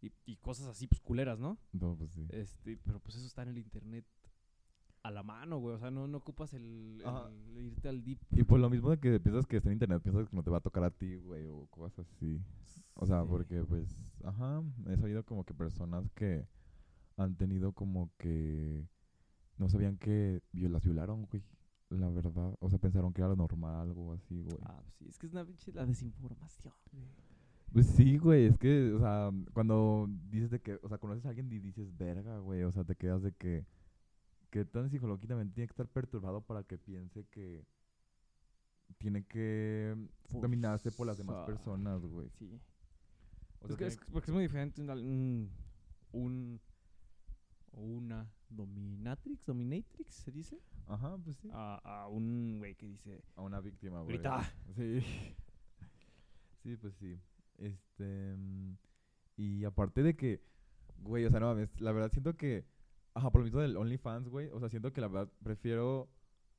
[0.00, 1.58] y, y cosas así, pues culeras, ¿no?
[1.72, 2.26] No, pues sí.
[2.30, 4.04] Este, pero pues eso está en el internet
[5.02, 5.74] a la mano, güey.
[5.74, 7.02] O sea, no, no ocupas el,
[7.56, 8.18] irte al Deep.
[8.32, 10.50] Y por lo mismo de que piensas que está en internet, piensas que no te
[10.50, 12.40] va a tocar a ti, güey, o cosas así.
[12.94, 13.28] O sea, Sí.
[13.28, 16.46] porque pues, ajá, he sabido como que personas que
[17.16, 18.86] han tenido como que
[19.58, 21.42] no sabían que las violaron, güey.
[21.90, 24.58] La verdad, o sea, pensaron que era lo normal, algo así, güey.
[24.64, 27.04] Ah, pues sí, es que es una pinche la desinformación, güey.
[27.72, 31.28] Pues sí, güey, es que, o sea, cuando dices de que, o sea, conoces a
[31.30, 33.64] alguien y dices, verga, güey, o sea, te quedas de que,
[34.50, 37.64] que tan psicológicamente tiene que estar perturbado para que piense que
[38.98, 39.96] tiene que
[40.30, 42.28] dominarse por las demás personas, güey.
[42.38, 42.60] Sí.
[43.60, 45.50] O sea, es que es, porque es muy diferente un,
[46.12, 46.60] un,
[47.72, 51.48] una dominatrix, dominatrix, se dice, Ajá, pues sí.
[51.52, 54.16] a, a un güey que dice, A una víctima, güey.
[54.16, 54.52] grita.
[54.76, 55.00] Sí.
[56.62, 57.18] Sí, pues sí.
[57.56, 58.34] Este.
[58.36, 58.74] mm,
[59.38, 60.42] Y aparte de que,
[60.98, 62.66] güey, o sea, no mames, la verdad siento que.
[63.14, 64.48] Ajá, por lo mismo del OnlyFans, güey.
[64.52, 66.08] O sea, siento que la verdad prefiero.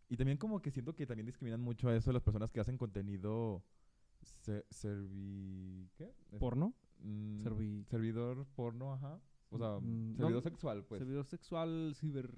[0.09, 2.77] Y también como que siento que también discriminan mucho a eso las personas que hacen
[2.77, 3.63] contenido.
[4.23, 5.89] se- servi.
[5.95, 6.13] ¿Qué?
[6.37, 9.19] Porno, mm, servi- servidor porno, ajá.
[9.49, 10.99] O sea, Mm, no, servidor sexual, pues.
[10.99, 12.29] servidor sexual, ciber...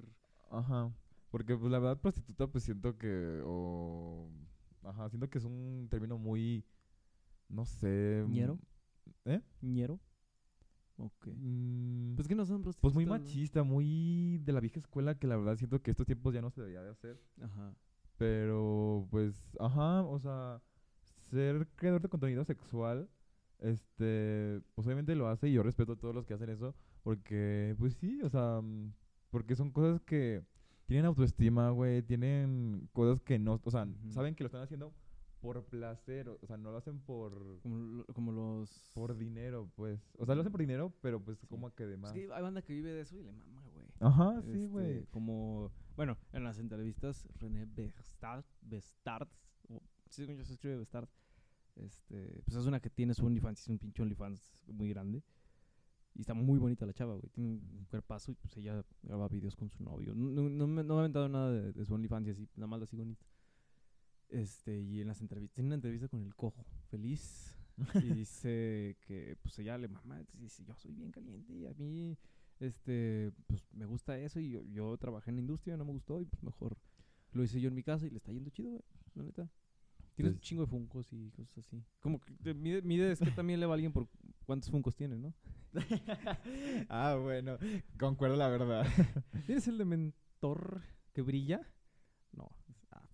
[0.49, 0.93] Ajá.
[1.29, 4.29] Porque pues la verdad prostituta pues siento que o
[4.83, 6.63] ajá, siento que es un término muy
[7.49, 8.57] no sé, ¿Ñero?
[9.25, 9.41] ¿Eh?
[9.61, 9.99] ñero.
[10.97, 11.27] Ok.
[11.35, 12.93] Mm, Pues que no son pues prostitutas.
[12.95, 13.11] muy ¿no?
[13.11, 16.49] machista, muy de la vieja escuela que la verdad siento que estos tiempos ya no
[16.51, 17.73] se debería de hacer, Ajá.
[18.17, 20.61] pero pues ajá, o sea,
[21.31, 23.09] ser creador de contenido sexual
[23.59, 27.75] este, pues obviamente lo hace y yo respeto a todos los que hacen eso porque
[27.79, 28.93] pues sí, o sea, mm,
[29.29, 30.43] porque son cosas que
[30.85, 34.93] tienen autoestima, güey, tienen cosas que no, o sea, saben que lo están haciendo
[35.43, 38.91] por placer, o sea, no lo hacen por Como, lo- como los...
[38.93, 39.99] por dinero, pues.
[40.17, 42.13] O sea, lo hacen por dinero, pero pues como que de Es más.
[42.13, 43.85] que hay banda que vive de eso y le mama, güey.
[43.99, 45.05] Ajá, sí, Este, güey.
[45.07, 49.27] Como, bueno, en las entrevistas, René Bestard, Bestard,
[49.67, 51.09] o- sí, yo se escribe Bestard,
[51.75, 55.23] este, pues es una que tiene su OnlyFans, es un pinche OnlyFans muy grande.
[56.15, 57.29] Y está muy bonita la chava, güey.
[57.33, 60.13] Tiene un cuerpazo y pues ella graba videos con su novio.
[60.15, 62.47] No, no, no me, no me ha aventado nada de, de su OnlyFans y así,
[62.55, 63.25] nada más la sigo Insta.
[64.33, 67.55] Este, y en las entrevistas, tiene una entrevista con el cojo, feliz.
[68.03, 72.15] y dice que pues ella le mama, dice, yo soy bien caliente y a mí
[72.59, 76.21] este pues me gusta eso y yo, yo trabajé en la industria, no me gustó
[76.21, 76.77] y pues mejor
[77.31, 78.83] lo hice yo en mi casa y le está yendo chido, güey,
[79.15, 79.49] la neta.
[80.15, 81.83] Tiene un chingo de funcos y cosas así.
[81.99, 84.07] Como que mide, mide es que también le va alguien por
[84.45, 85.33] cuántos funcos tiene, ¿no?
[86.89, 87.57] ah, bueno,
[87.97, 88.85] concuerdo la verdad.
[89.47, 91.67] ¿Tienes el de mentor que brilla?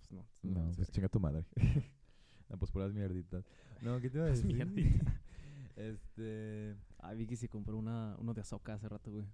[0.09, 0.21] No.
[0.21, 0.51] Ah, pues no.
[0.51, 1.45] No, vale pues chinga tu madre.
[2.49, 3.45] no, pues puras mierditas.
[3.81, 4.53] No, ¿qué te iba a decir?
[4.53, 5.13] mierditas.
[5.75, 6.75] este...
[6.99, 9.25] Ah, vi que se compró una, uno de Azoka hace rato, güey.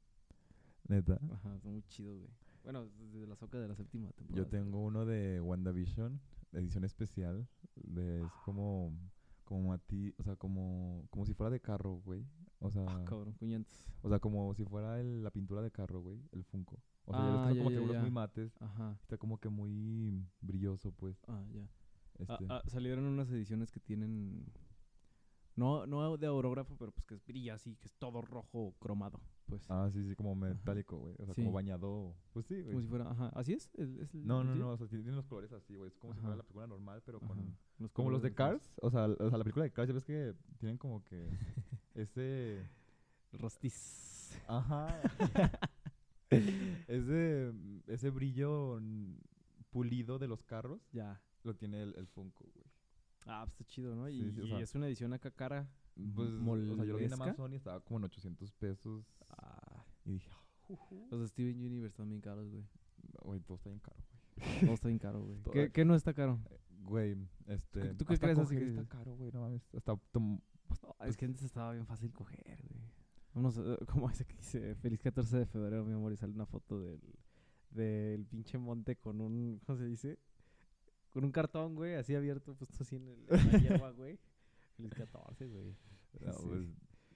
[0.88, 1.20] Neta.
[1.32, 2.30] Ajá, está muy chido, güey.
[2.64, 4.44] Bueno, desde la soca de la séptima temporada.
[4.44, 6.20] Yo tengo uno de WandaVision,
[6.54, 7.48] edición especial.
[7.76, 8.92] De, es como,
[9.44, 12.26] como a ti, o sea, como, como si fuera de carro, güey.
[12.60, 13.88] O sea, Ah, cabrón, puñetes.
[14.02, 16.80] o sea, como si fuera el- la pintura de carro, güey, el Funko.
[17.06, 18.62] O sea, ya Ah, ves que ya, como ya, muy mates.
[18.62, 18.98] Ajá.
[19.02, 21.24] Está como que muy brilloso, pues.
[21.28, 21.68] Ah, ya.
[22.18, 22.46] Este.
[22.50, 24.46] Ah, ah, salieron unas ediciones que tienen.
[25.56, 29.22] No, no de aurógrafo, pero pues que brilla así, que es todo rojo cromado.
[29.46, 29.64] Pues.
[29.70, 31.16] Ah, sí, sí, como metálico, güey.
[31.18, 31.42] O sea, Sí.
[31.44, 32.14] como bañado.
[32.34, 32.68] Pues sí, güey.
[32.72, 33.10] como si fuera.
[33.10, 33.30] Ajá.
[33.36, 33.70] ¿Así es?
[33.76, 35.88] ¿El- es No, no, no, o sea, tienen los colores así, güey.
[35.90, 37.56] Es como si fuera la película normal, pero Ajá, con...
[37.80, 40.04] los Como los de Cars, o sea, o sea, la película de Cars, ya ves
[40.04, 41.30] que tienen como que
[41.94, 42.68] ese...
[43.32, 44.38] Rostiz.
[44.48, 44.88] Ajá.
[46.88, 47.54] ese,
[47.88, 49.16] ese brillo mm,
[49.70, 51.22] pulido de los carros Ya.
[51.44, 52.66] lo tiene el, el Funko, güey.
[53.28, 54.08] Ah, pues está chido, ¿no?
[54.10, 55.68] Y, Sí, es una edición acá cara.
[56.16, 56.38] Pues, o
[56.76, 57.16] sea, yo lo vi en molesca.
[57.24, 61.08] Amazon y estaba como en 800 pesos Ah, y dije, "Ah, juju".
[61.10, 62.64] los de Steven Universe también caros, güey.
[63.24, 64.60] güey, todo está bien caro, güey.
[64.62, 65.38] Todo está bien caro, güey.
[65.54, 66.40] ¿Qué, qué no está caro?
[66.84, 67.16] Güey,
[67.48, 67.96] este...
[67.96, 69.64] ¿Tú qué crees así que- está caro, güey, no mames.
[69.74, 69.96] Hasta...
[70.12, 70.40] tom-
[71.06, 72.84] es que antes estaba bien fácil coger, güey.
[73.36, 76.46] Vamos, eh, como ese que dice, feliz 14 de febrero, mi amor, y sale una
[76.48, 77.00] foto del,
[77.70, 80.18] del pinche monte con un, ¿cómo se dice?
[81.12, 84.18] Con un cartón, güey, así abierto, puesto así en, el, en la hierba, güey.
[84.78, 85.76] Feliz 14, güey.
[86.22, 86.44] no, Sí.
[86.48, 86.68] pues,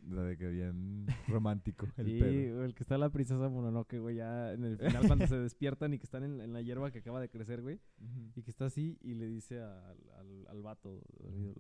[0.08, 2.64] sea, de que bien romántico el Sí, pedo.
[2.64, 5.98] el que está la princesa Mononoke, güey, ya en el final cuando se despiertan y
[6.00, 7.80] que están en, en la hierba que acaba de crecer, güey.
[8.36, 11.02] Y que está así y le dice al, al, al vato,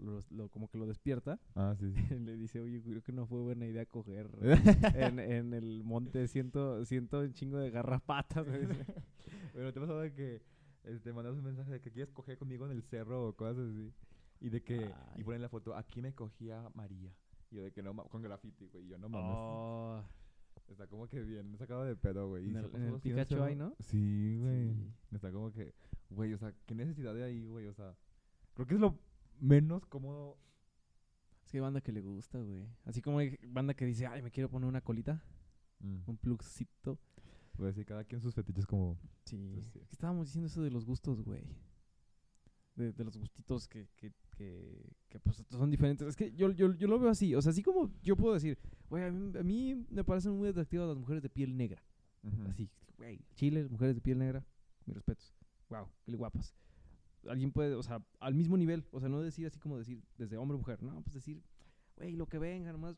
[0.01, 2.15] lo- lo- como que lo despierta, Ah, sí, sí.
[2.19, 4.29] le dice, oye, creo que no fue buena idea coger
[4.95, 8.45] en, en el monte, siento, siento un chingo de garrapatas.
[9.53, 10.41] Bueno, te ha pasado de que
[10.85, 13.91] este, mandas un mensaje de que quieres coger conmigo en el cerro o cosas así.
[14.41, 15.21] Y de que, Ay.
[15.21, 17.11] y ponen la foto, aquí me cogía María.
[17.51, 18.85] Y yo de que no, ma- con graffiti, güey.
[18.85, 19.31] y Yo no mames.
[19.35, 20.03] Oh,
[20.67, 22.49] Está como que bien sacado de pedo, güey.
[22.49, 23.73] En el- en Pikachu hay, ¿no?
[23.79, 24.73] Sí, güey.
[24.75, 24.93] sí.
[25.11, 25.73] Está como que,
[26.11, 27.65] güey, o sea, qué necesidad de ahí, güey.
[27.67, 27.95] O sea,
[28.53, 28.99] creo que es lo
[29.39, 30.37] menos cómodo.
[31.43, 32.67] Es que hay banda que le gusta, güey.
[32.85, 35.23] Así como hay banda que dice, ay, me quiero poner una colita,
[35.79, 36.99] un plugcito.
[37.57, 38.97] Pues sí, cada quien sus fetiches como...
[39.25, 39.49] Sí.
[39.55, 39.81] Pues sí.
[39.91, 41.43] Estábamos diciendo eso de los gustos, güey.
[42.75, 46.07] De, de los gustitos que, que, que, que, pues son diferentes.
[46.07, 47.35] Es que yo, yo, yo lo veo así.
[47.35, 48.57] O sea, así como yo puedo decir,
[48.89, 51.83] güey, a mí, a mí me parecen muy atractivas las mujeres de piel negra.
[52.49, 54.45] Así, güey, Chile, mujeres de piel negra,
[54.85, 55.35] mis respetos.
[55.67, 56.55] Wow, qué guapas.
[57.27, 60.37] Alguien puede, o sea, al mismo nivel, o sea, no decir así como decir desde
[60.37, 61.43] hombre o mujer, no, pues decir,
[61.97, 62.95] güey, lo que venga nomás,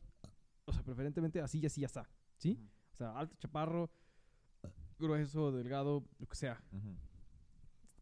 [0.64, 2.56] o sea, preferentemente así y así ya está, ¿sí?
[2.92, 3.90] O sea, alto, chaparro,
[4.96, 6.62] grueso, delgado, lo que sea.
[6.70, 6.96] Ujú.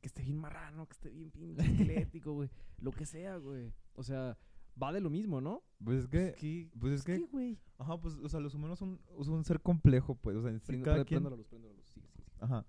[0.00, 1.62] Que esté bien marrano, que esté bien pinche
[2.06, 2.50] esquelético, güey.
[2.78, 3.72] Lo que sea, güey.
[3.94, 4.38] O sea,
[4.80, 5.62] va de lo mismo, ¿no?
[5.84, 6.34] Pues es que...
[6.38, 6.70] ¿Qué?
[6.78, 7.26] Pues es ¿Qué, que...
[7.26, 7.58] güey?
[7.78, 10.36] Ajá, pues, o sea, los humanos son, son un ser complejo, pues.
[10.36, 11.22] O sea, en sí Prendo, cada quien...
[11.22, 11.44] Sigue,
[11.84, 12.08] sigue, sigue.
[12.38, 12.64] Ajá.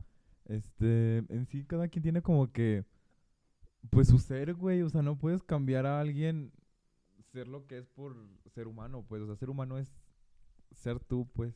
[0.45, 2.85] Este, en sí cada quien tiene como que,
[3.89, 6.51] pues su ser, güey, o sea, no puedes cambiar a alguien
[7.31, 8.17] ser lo que es por
[8.49, 9.93] ser humano, pues, o sea, ser humano es
[10.71, 11.55] ser tú, pues.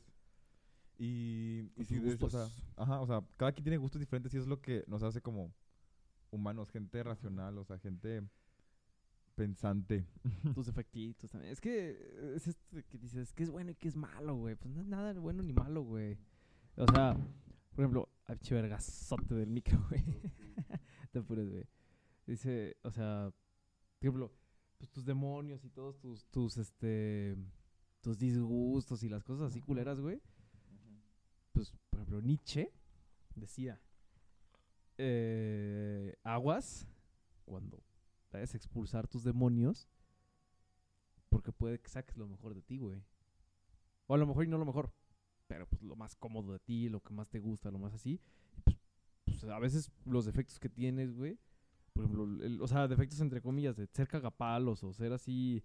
[0.97, 2.73] Y, y sí, de hecho, o sea, gustos.
[2.77, 5.21] ajá, o sea, cada quien tiene gustos diferentes y eso es lo que nos hace
[5.21, 5.53] como
[6.35, 8.23] humanos, gente racional, o sea, gente
[9.35, 10.07] pensante.
[10.55, 11.51] tus defectitos también.
[11.51, 14.55] Es que es esto de que dices que es bueno y que es malo, güey.
[14.55, 16.17] Pues no es nada bueno ni malo, güey.
[16.77, 17.13] O sea,
[17.75, 20.03] por ejemplo, ay, pinche vergazote del micro, güey.
[21.11, 21.65] Te apures, güey.
[22.25, 23.31] Dice, o sea,
[23.99, 24.31] por ejemplo,
[24.77, 27.35] pues tus demonios y todos tus, tus, este,
[28.01, 30.21] tus disgustos y las cosas así culeras, güey.
[31.51, 32.73] Pues, por ejemplo, Nietzsche
[33.35, 33.81] decía,
[34.97, 36.87] eh, aguas
[37.45, 37.83] cuando
[38.31, 39.87] vayas a expulsar tus demonios
[41.29, 43.03] porque puede que saques lo mejor de ti, güey.
[44.07, 44.93] O a lo mejor y no lo mejor,
[45.47, 48.21] pero pues lo más cómodo de ti, lo que más te gusta, lo más así.
[48.63, 48.77] Pues,
[49.25, 51.37] pues, a veces los defectos que tienes, güey,
[51.91, 55.61] por ejemplo, o sea, defectos entre comillas de ser cagapalos o ser así,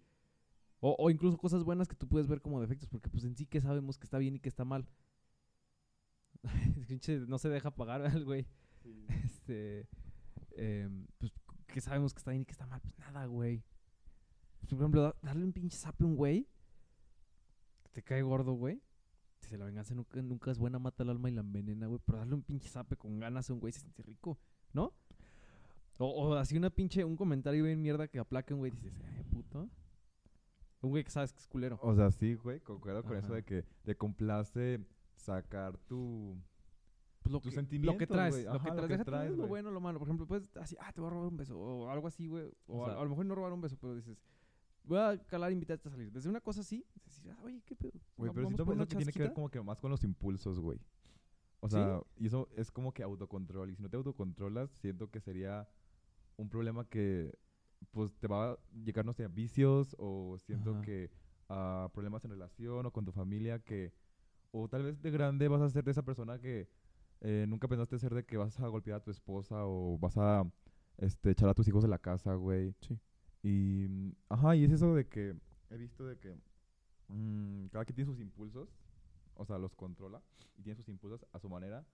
[0.81, 3.47] o, o incluso cosas buenas que tú puedes ver como defectos, porque pues en sí
[3.47, 4.89] que sabemos que está bien y que está mal.
[7.29, 8.47] No se deja pagar al güey.
[9.25, 9.89] Este,
[10.57, 11.33] em, pues
[11.67, 13.63] que sabemos que está bien y que está mal, pues nada, güey.
[14.69, 16.47] Por ejemplo, da- darle un pinche zape a un güey
[17.83, 18.81] que te cae gordo, güey.
[19.41, 22.01] Si la venganza nunca, nunca es buena, mata el alma y la envenena, güey.
[22.05, 24.39] Pero darle un pinche zape con ganas a un güey se siente rico,
[24.73, 24.93] ¿no?
[25.99, 28.77] O, o así una pinche, un comentario bien mierda que aplaque a un güey y
[28.77, 29.69] dices, ay, puto.
[30.83, 31.79] Un güey que sabes que es culero.
[31.83, 34.81] O sea, sí, güey, concuerdo con eso de que te complace
[35.17, 36.37] sacar tu...
[37.23, 39.11] Pues lo, tus que, lo que traes, lo Ajá, que lo traes, que deja tú
[39.11, 39.99] traes, lo bueno lo malo.
[39.99, 42.47] Por ejemplo, puedes así, ah, te voy a robar un beso, o algo así, güey.
[42.67, 44.19] O, O a- sea- a, lo mejor no robar un beso, pero dices,
[44.85, 46.11] voy a calar invitarte a salir.
[46.11, 48.01] Desde una cosa así, decir, ah, oye, qué pedo.
[48.17, 50.81] Güey, pero siento que tiene que ver como que más con los impulsos, güey.
[51.61, 51.75] O ¿Sí?
[51.77, 53.71] sea, y eso es como que autocontrol.
[53.71, 55.69] Y si no te autocontrolas, siento que sería
[56.39, 57.39] un problema que
[57.91, 60.81] pues te va a llegar, no sé, a vicios o siento Ajá.
[60.83, 61.11] que
[61.49, 63.93] a problemas en relación o con tu familia que...
[64.53, 66.69] O tal vez de grande vas a ser de esa persona que
[67.21, 70.45] eh, nunca pensaste ser de que vas a golpear a tu esposa o vas a
[70.99, 72.75] este, echar a tus hijos de la casa, güey.
[72.81, 72.99] Sí.
[73.43, 75.35] Y, mm, ajá, y es eso de que
[75.71, 76.35] he visto de que
[77.09, 78.69] mm, cada quien tiene sus impulsos,
[79.35, 80.23] o sea, los controla
[80.57, 81.85] y tiene sus impulsos a su manera.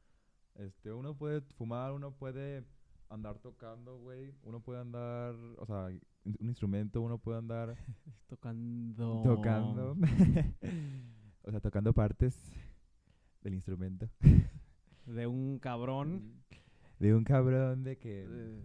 [0.54, 2.64] Este, uno puede fumar, uno puede
[3.08, 5.86] andar tocando, güey, uno puede andar, o sea,
[6.24, 7.76] un instrumento, uno puede andar
[8.26, 9.22] Tocando.
[9.22, 9.96] tocando,
[11.44, 12.40] o sea, tocando partes
[13.42, 14.08] del instrumento.
[15.07, 16.42] De un cabrón.
[16.99, 18.27] De un cabrón de que...
[18.27, 18.62] de-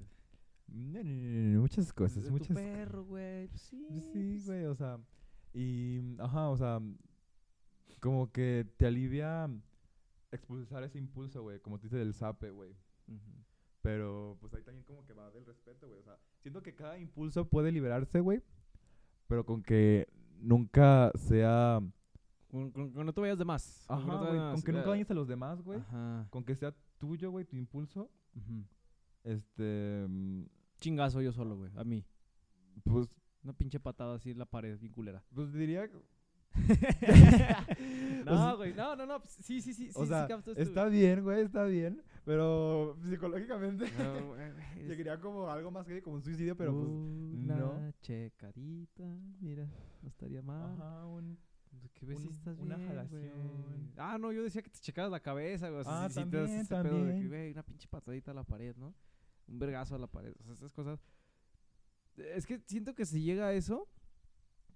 [0.67, 3.47] No, no, no, no, muchas cosas, de tu muchas perro, güey.
[3.47, 3.87] Pues sí.
[4.13, 4.99] Sí, pues, güey, o sea,
[5.53, 6.79] y, ajá, o sea,
[7.99, 9.49] como que te alivia
[10.31, 12.73] expulsar ese impulso, güey, como tú dices del zape, güey.
[13.81, 16.97] Pero, pues ahí también como que va del respeto, güey, o sea, siento que cada
[16.99, 18.41] impulso puede liberarse, güey,
[19.27, 20.07] pero con que
[20.39, 21.81] nunca sea,
[22.51, 23.85] Con, con- con no te vayas de más.
[23.87, 26.27] Con que no ajá, güey, con que nunca dañes a los demás, güey, Ajá.
[26.29, 28.63] con que sea tuyo, güey, tu impulso, ujú.
[29.23, 30.43] este, mm,
[30.79, 31.71] Chingazo yo solo, güey.
[31.77, 32.03] A mí.
[32.83, 33.07] pues,
[33.43, 35.23] Una pinche patada así en la pared, bien culera.
[35.33, 35.89] pues diría,
[38.25, 38.73] no, güey.
[38.73, 39.19] No, no, no.
[39.21, 39.89] pues, Sí, sí, sí.
[39.95, 40.61] o sí, sea, sí captas tú.
[40.61, 43.85] está bien, güey, está bien, pero psicológicamente...
[43.97, 44.35] No,
[44.87, 46.87] Yo quería como algo más que como un suicidio, pero pues.
[46.89, 47.91] Una no.
[48.01, 49.03] checadita,
[49.39, 49.65] mira,
[50.01, 50.73] no estaría mal.
[50.73, 51.37] Ajá, un.
[51.93, 53.91] ¿Qué ves si un- estás una bien, jalación.
[53.97, 55.81] Ah, no, yo decía que te checaras la cabeza, güey.
[55.81, 57.27] o sea, Ah, si- si te das también, ese pedo de que, también.
[57.29, 58.93] güey, una pinche patadita a la pared, ¿no?
[59.47, 60.33] Un vergazo a la pared.
[60.39, 60.99] O sea, esas cosas.
[62.17, 63.87] Es que siento que se llega a eso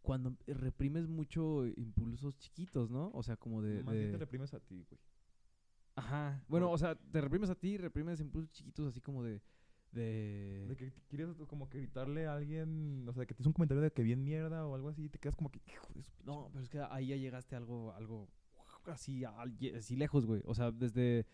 [0.01, 3.10] cuando reprimes mucho impulsos chiquitos, ¿no?
[3.13, 3.84] O sea, como de.
[3.84, 4.99] más bien te de- reprimes a ti, güey.
[5.95, 6.43] Ajá.
[6.47, 9.41] Bueno, o sea, te reprimes a ti, reprimes impulsos chiquitos así como de.
[9.95, 10.65] De.
[10.67, 13.91] De que quieres como que gritarle a alguien, o sea, que tienes un comentario de
[13.91, 16.25] que bien mierda o algo así, y te quedas como que, hijo de su pinche
[16.25, 18.27] No, pero es que ahí ya llegaste a algo, algo
[18.88, 20.41] así, así lejos, güey.
[20.45, 21.25] O sea, desde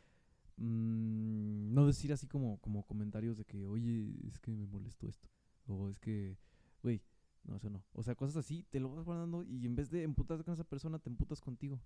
[0.57, 5.27] mm, no decir así como, como comentarios de que, oye, es que me molestó esto.
[5.67, 6.37] O es que,
[6.83, 7.01] güey,
[7.43, 7.83] no, eso no.
[7.93, 10.63] O sea, cosas así, te lo vas guardando y en vez de emputarte con esa
[10.65, 11.81] persona, te emputas contigo.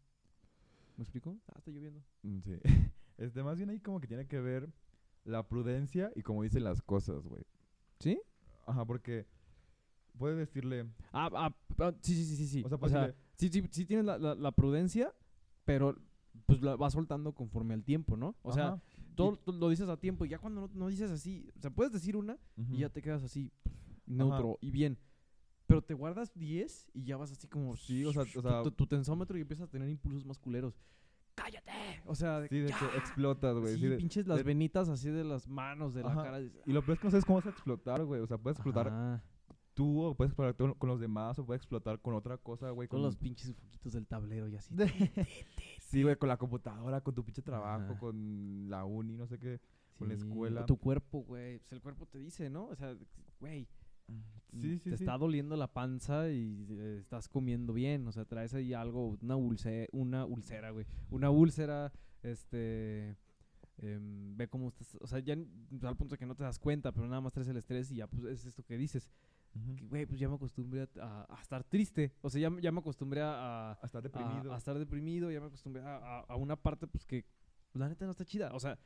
[0.97, 1.37] ¿Me explico?
[1.47, 2.03] Ah, está lloviendo.
[2.23, 2.59] Mm, Sí.
[3.17, 4.69] Este, más bien ahí como que tiene que ver
[5.25, 7.43] la prudencia y como dicen las cosas, güey.
[7.99, 8.19] ¿Sí?
[8.65, 9.25] Ajá, porque
[10.17, 12.63] puedes decirle, Ah, ah, ah, sí, sí, sí, sí, sí.
[12.65, 15.13] o sea, O sea, sí, sí, sí tienes la, la, la prudencia,
[15.65, 15.97] pero
[16.45, 18.35] pues la vas soltando conforme al tiempo, ¿no?
[18.43, 18.81] O sea, ajá,
[19.15, 21.71] todo, todo lo dices a tiempo y ya cuando no, no dices así, o sea,
[21.71, 22.73] puedes decir una ujú.
[22.73, 23.51] y ya te quedas así,
[24.05, 24.97] neutro y bien.
[25.67, 27.75] Pero te guardas 10 y ya vas así como...
[27.75, 30.37] Sí, o sea, o tu- sea- tu, tu tensómetro y empiezas a tener impulsos más
[30.37, 30.77] culeros.
[31.35, 32.01] ¡Cállate!
[32.05, 32.79] O sea, de, Sí, de ¡ya!
[32.79, 33.73] que explotas, güey.
[33.75, 36.39] Sí, sí, de- pinches las de- venitas así de las manos, de la Ajá, cara.
[36.39, 38.21] dices, Y lo peor es que no sabes cómo vas a explotar, güey.
[38.21, 39.23] O sea, puedes explotar Ajá,
[39.73, 42.87] tú o puedes explotar con, con los demás o puedes explotar con otra cosa, güey.
[42.87, 44.73] Con Con los pinches foquitos del tablero y así.
[45.81, 47.99] Sí, güey, con la computadora, con tu pinche trabajo, Ajá.
[47.99, 49.59] con la uni, no sé qué.
[49.97, 50.65] con la escuela.
[50.65, 51.59] Tu cuerpo, güey.
[51.59, 52.65] Pues el cuerpo te dice, ¿no?
[52.65, 52.95] O sea,
[53.39, 53.67] güey,
[54.07, 55.03] Sí, sí, te sí.
[55.03, 58.07] está doliendo la panza y eh, estás comiendo bien.
[58.07, 60.85] O sea, traes ahí algo, una ulcera, una úlcera, güey.
[61.09, 61.91] Una úlcera,
[62.23, 63.17] este...
[63.77, 66.93] em, ve cómo estás, o sea, ya al punto de que no te das cuenta,
[66.93, 69.09] pero nada más traes el estrés y ya, pues es esto que dices.
[69.89, 72.13] Güey, pues ya me acostumbré a, a- a estar triste.
[72.21, 74.53] O sea, ya, me- ya me acostumbré a, a- estar deprimido.
[74.53, 77.25] a estar deprimido, ya me acostumbré a una parte, pues que
[77.71, 78.53] pues, la neta no está chida.
[78.53, 78.77] O sea,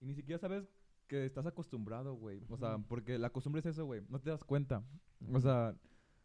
[0.00, 0.68] Y ni siquiera sabes
[1.08, 2.40] que estás acostumbrado, güey.
[2.48, 4.02] O sea, porque la costumbre es eso, güey.
[4.08, 4.84] No te das cuenta.
[5.32, 5.74] O sea,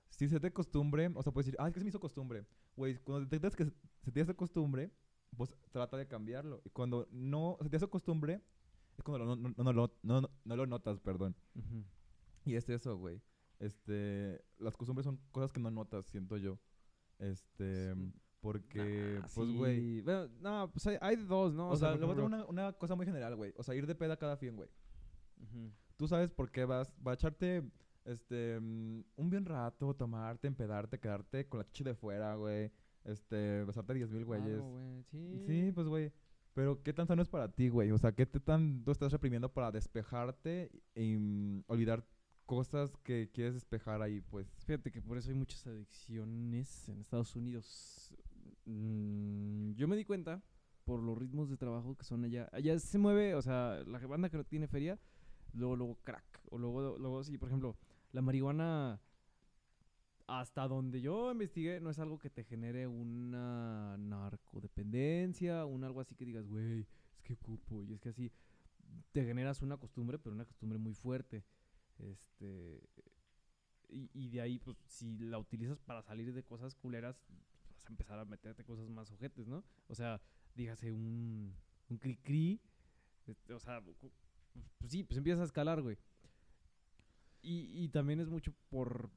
[0.10, 2.46] si se te costumbre, o sea, puedes decir, ah, es que se me hizo costumbre.
[2.76, 3.66] Güey, cuando detectas que
[4.04, 4.92] se te hace costumbre,
[5.36, 6.62] pues trata de cambiarlo.
[6.66, 8.42] Y cuando no se te hace costumbre,
[8.98, 11.36] es cuando lo no, no, no, lo- no, no, lo notas, perdón.
[12.46, 13.22] Y es eso, güey.
[13.60, 16.60] Este, las costumbres son cosas que no notas, siento yo.
[17.20, 18.14] Este, Sí.
[18.44, 19.80] Porque, Nah, pues, güey.
[19.80, 20.02] sí.
[20.02, 21.70] Bueno, no, pues hay, dos, ¿no?
[21.70, 23.54] O, sea, le voy a dar una, una cosa muy general, güey.
[23.56, 24.70] O sea, ir de peda cada fin, güey.
[25.96, 26.92] Tú sabes por qué vas.
[27.08, 27.64] Va a echarte
[28.04, 32.70] este mm, un bien rato, tomarte, empedarte, quedarte con la chichi de fuera, güey.
[33.06, 34.58] Este, besarte 10 mil güeyes.
[34.58, 35.44] Claro, güey, sí.
[35.48, 36.12] Sí, pues, güey.
[36.54, 37.92] Pero, ¿qué tan sano es para ti, güey?
[37.92, 42.06] O sea, ¿qué te tanto estás reprimiendo para despejarte y mm, olvidar
[42.46, 44.48] cosas que quieres despejar ahí, pues?
[44.66, 48.14] Fíjate que por eso hay muchas adicciones en Estados Unidos.
[48.66, 50.42] Mm, yo me di cuenta
[50.86, 52.50] por los ritmos de trabajo que son allá.
[52.52, 55.00] Allá se mueve, o sea, la banda que no tiene feria,
[55.54, 56.42] luego, luego crack.
[56.50, 57.78] O luego, luego sí, por ejemplo,
[58.12, 59.02] la marihuana
[60.28, 66.16] hasta donde yo investigué, no es algo que te genere una narcodependencia, un algo así
[66.16, 68.32] que digas, güey, es que ocupo, y es que así
[69.12, 71.44] te generas una costumbre, pero una costumbre muy fuerte.
[72.00, 72.82] Este.
[73.90, 77.22] Y, y de ahí, pues, si la utilizas para salir de cosas culeras,
[77.84, 79.64] vas a empezar a meterte cosas más ojetes, ¿no?
[79.88, 80.22] O sea,
[80.56, 81.54] dígase un,
[81.90, 82.62] un cri-cri,
[83.28, 83.98] este, o sea, pues
[84.92, 85.98] sí, pues empiezas a escalar, güey.
[87.42, 89.10] Y, y también es mucho por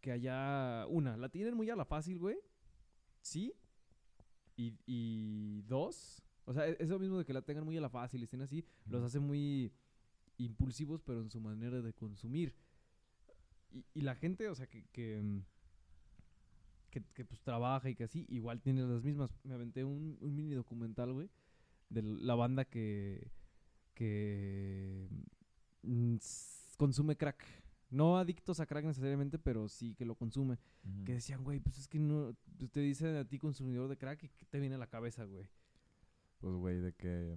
[0.00, 2.38] que haya, una, la tienen muy a la fácil, güey,
[3.20, 3.52] sí,
[4.56, 7.90] y, y dos, o sea, e- eso mismo de que la tengan muy a la
[7.90, 9.74] fácil y estén así, los hace muy
[10.38, 12.54] impulsivos, pero en su manera de consumir.
[13.70, 15.44] Y, y la gente, o sea, que, que, mm,
[16.90, 19.30] que, que, pues trabaja y que así, igual tiene las mismas.
[19.44, 21.30] Me aventé un, un mini documental, güey,
[21.88, 23.30] de la banda que,
[23.94, 25.08] que
[25.82, 26.16] mm,
[26.76, 27.44] consume crack.
[27.90, 30.58] No adictos a crack necesariamente, pero sí que lo consume.
[31.04, 34.22] Que decían, güey, pues es que no, pues te dicen a ti consumidor de crack
[34.24, 35.48] y que te viene a la cabeza, güey.
[36.38, 37.36] Pues, güey, de que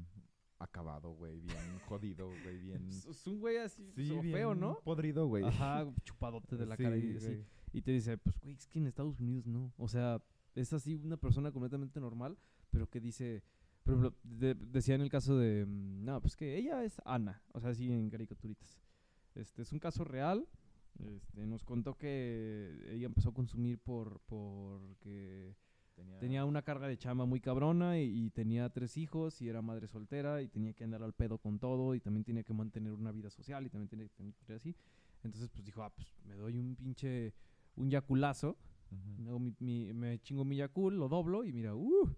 [0.59, 2.87] acabado, güey, bien jodido, güey, bien...
[3.09, 4.79] Es, un güey así, Sí, so bien feo, ¿no?
[4.83, 5.43] podrido, güey.
[5.43, 7.45] Ajá, chupadote de la cara y Sí, así.
[7.73, 9.73] Y te dice, pues, güey, es que en Estados Unidos no.
[9.77, 10.21] O sea,
[10.55, 12.37] es así una persona completamente normal,
[12.69, 13.43] pero que dice,
[13.83, 17.41] por ejemplo, de- decía en el caso de, mm, no, pues que ella es Ana,
[17.51, 18.79] o sea, así en caricaturitas.
[19.35, 20.47] Este, es un caso real.
[20.99, 25.55] Este, nos contó que ella empezó a consumir por porque
[26.19, 29.87] tenía una carga de chamba muy cabrona y, y tenía tres hijos y era madre
[29.87, 33.11] soltera y tenía que andar al pedo con todo y también tenía que mantener una
[33.11, 34.75] vida social y también tenía que tener así.
[35.23, 37.33] Entonces, pues dijo, ah, pues me doy un pinche,
[37.75, 38.57] un yaculazo,
[39.17, 42.15] mi- mi- me chingo mi yacul, lo doblo y mira, uh.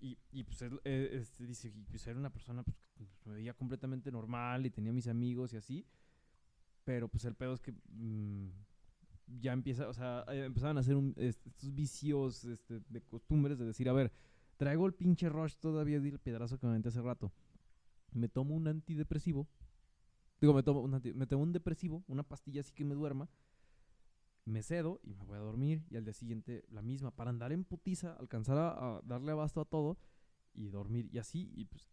[0.00, 2.76] Y, y pues él, eh, este, dice, y, pues era una persona pues,
[3.22, 5.86] que me veía completamente normal y tenía mis amigos y así.
[6.84, 8.48] Pero pues el pedo es que mm,
[9.40, 13.58] ya empieza, o sea, eh, empezaban a hacer un- est- estos vicios este, de costumbres
[13.58, 14.12] de decir, a ver,
[14.56, 17.32] traigo el pinche rush todavía del piedrazo que me aventé hace rato.
[18.12, 19.48] Me tomo un antidepresivo.
[20.40, 23.28] Digo, me tomo un, anti- me tomo un depresivo, una pastilla así que me duerma.
[24.44, 25.84] Me cedo y me voy a dormir.
[25.90, 27.10] Y al día siguiente la misma.
[27.14, 29.98] Para andar en putiza, alcanzar a, a darle abasto a todo
[30.54, 31.08] y dormir.
[31.12, 31.90] Y así, y pues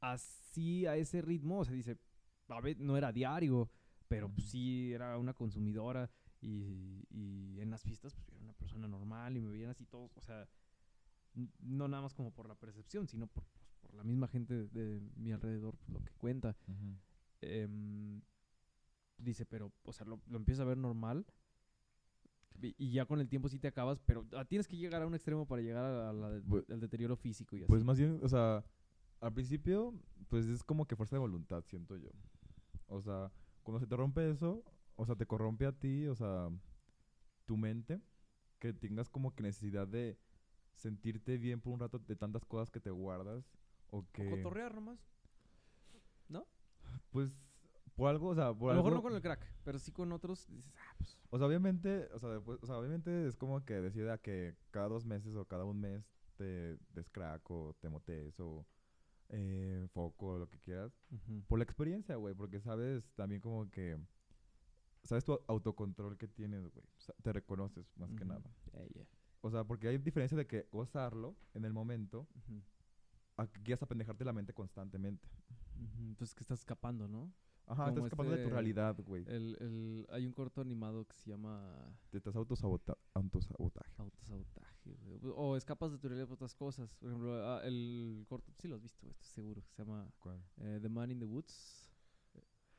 [0.00, 1.98] así a ese ritmo, o sea, dice,
[2.48, 3.70] a ver, no era diario,
[4.08, 8.52] pero pues sí era una consumidora y, y en las fiestas pues yo era una
[8.52, 10.46] persona normal y me veían así todos, o sea,
[11.60, 14.68] no nada más como por la percepción, sino por, pues, por la misma gente de,
[14.68, 16.56] de mi alrededor, pues, lo que cuenta.
[17.40, 18.22] Em,
[19.16, 21.26] dice, pero, o sea, lo, lo empiezas a ver normal
[22.60, 25.14] y, ya con el tiempo sí te acabas, pero ah, tienes que llegar a un
[25.14, 27.68] extremo para llegar a la de- Bu- al deterioro físico y así.
[27.68, 28.64] Pues más bien, o sea,
[29.20, 29.94] al principio,
[30.28, 32.10] pues es como que fuerza de voluntad, siento yo.
[32.86, 33.32] O sea,
[33.62, 34.64] cuando se te rompe eso,
[34.96, 36.48] o sea, te corrompe a ti, o sea,
[37.46, 38.00] tu mente,
[38.58, 40.16] que tengas como que necesidad de
[40.74, 43.44] sentirte bien por un rato de tantas cosas que te guardas,
[43.90, 44.28] o O que...
[44.30, 44.98] cotorrear nomás.
[47.10, 47.43] Pues,
[47.94, 48.90] por algo, o sea, por a lo algo...
[48.90, 50.46] mejor no con el crack, pero sí con otros.
[50.48, 51.18] Dices, ah, pues.
[51.30, 54.88] O sea, obviamente, o sea, después, o sea, obviamente es como que decida que cada
[54.88, 56.04] dos meses o cada un mes
[56.36, 58.66] te des crack o te motes o
[59.28, 60.92] eh, foco o lo que quieras.
[61.48, 63.98] Por la experiencia, güey, porque sabes también como que...
[65.04, 66.86] Sabes tu autocontrol que tienes, güey.
[66.98, 68.42] O sea, te reconoces, más que nada.
[68.72, 69.06] Yeah, yeah.
[69.42, 72.62] O sea, porque hay diferencia de que gozarlo en el momento Ujú.
[73.36, 75.28] a que quieras apendejarte la mente constantemente.
[75.78, 77.30] Ujú, Pues que estás escapando, ¿no?
[77.66, 79.24] Ajá, estás escapando de tu este- realidad, güey.
[79.26, 83.90] El, el, hay un corto animado que se llama Te estás autosabota autosabotaje.
[83.96, 84.94] Autosabotaje.
[85.02, 85.18] güey.
[85.36, 86.94] O escapas de tu realidad por otras cosas.
[86.96, 89.62] Por ejemplo, ah, el corto, sí lo has visto, estoy seguro.
[89.70, 90.42] Se llama ¿Cuál?
[90.58, 91.90] eh, The Man in the Woods.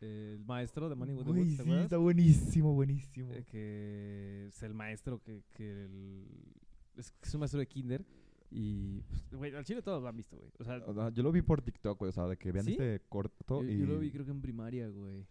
[0.01, 1.83] Eh, el maestro de Man in the Woods, ¿te sí, acuerdas?
[1.85, 3.31] está buenísimo, buenísimo.
[3.33, 6.53] Eh, que es el maestro que, que el-
[6.97, 8.05] es, es un maestro de kinder.
[8.51, 10.51] Y, pues, güey, al chile todos lo han visto, güey.
[10.59, 12.65] O sea, O sea, yo lo vi por TikTok, güey, o sea, de que vean
[12.65, 12.71] ¿Sí?
[12.73, 13.77] este corto yo, y...
[13.79, 15.25] yo lo vi creo que en primaria, güey.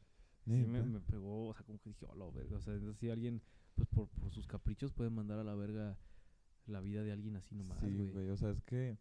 [0.45, 2.57] Sí, me, pegó, o sea, como que dije, hola, verga.
[2.59, 3.41] O sea, entonces, si alguien,
[3.77, 5.97] pues por, por sus caprichos, puede mandar a la verga
[6.67, 8.11] la vida de alguien así nomás, Sí, güey.
[8.11, 8.99] güey, o sea, es que...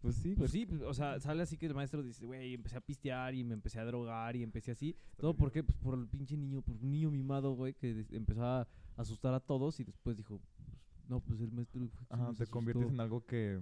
[0.00, 0.62] Pues sí, Pues güey.
[0.62, 3.44] sí, pues, o sea, sale así que el maestro dice, güey, empecé a pistear y
[3.44, 4.96] me empecé a drogar y empecé así.
[5.18, 5.62] ¿Todo por qué?
[5.62, 9.40] Pues por el pinche niño, por un niño mimado, güey, que empezó a asustar a
[9.40, 10.79] todos y después dijo, pues,
[11.10, 12.94] no, pues el maestro Ajá, te conviertes asustó".
[12.94, 13.60] en algo que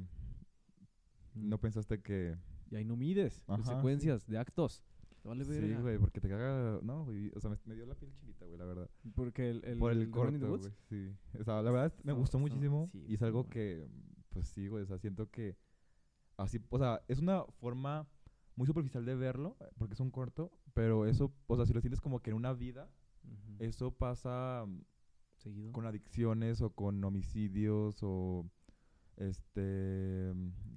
[1.34, 1.48] Mm.
[1.48, 2.36] no pensaste que...
[2.70, 3.62] Y ahí no mides, Ajá, sí.
[3.62, 4.82] consecuencias de actos.
[5.22, 6.78] Te vale Sí, güey, porque te caga...
[6.82, 8.88] No, güey, o sea, me, me dio la piel chinita, güey, la verdad.
[9.14, 11.12] Porque el, el, Por el, corto, güey, sí.
[11.38, 13.50] O sea, la verdad me gustó muchísimo sí, y es algo bueno.
[13.50, 13.88] que...
[14.30, 15.56] Pues sí, güey, o sea, siento que...
[16.36, 18.06] Así, o sea, es una forma
[18.54, 21.80] muy superficial de verlo, eh, porque es un corto, pero eso, o sea, si lo
[21.80, 22.88] sientes como que en una vida,
[23.58, 24.64] eso pasa
[25.38, 25.72] seguido.
[25.72, 28.44] con adicciones o con homicidios o
[29.16, 30.32] este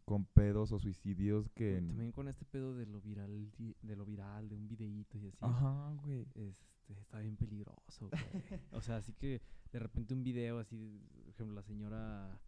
[0.05, 3.51] con pedos o suicidios que También con este pedo de lo viral,
[3.81, 5.37] de lo viral, de un videíto y así.
[5.41, 8.11] ajá güey Este, está bien peligroso, güey.
[8.71, 9.41] o sea, así que
[9.71, 12.41] de repente un video así, por ejemplo, la señora,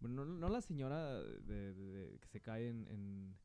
[0.00, 3.36] bueno, no, no la señora de, de- de- que se cae en, en,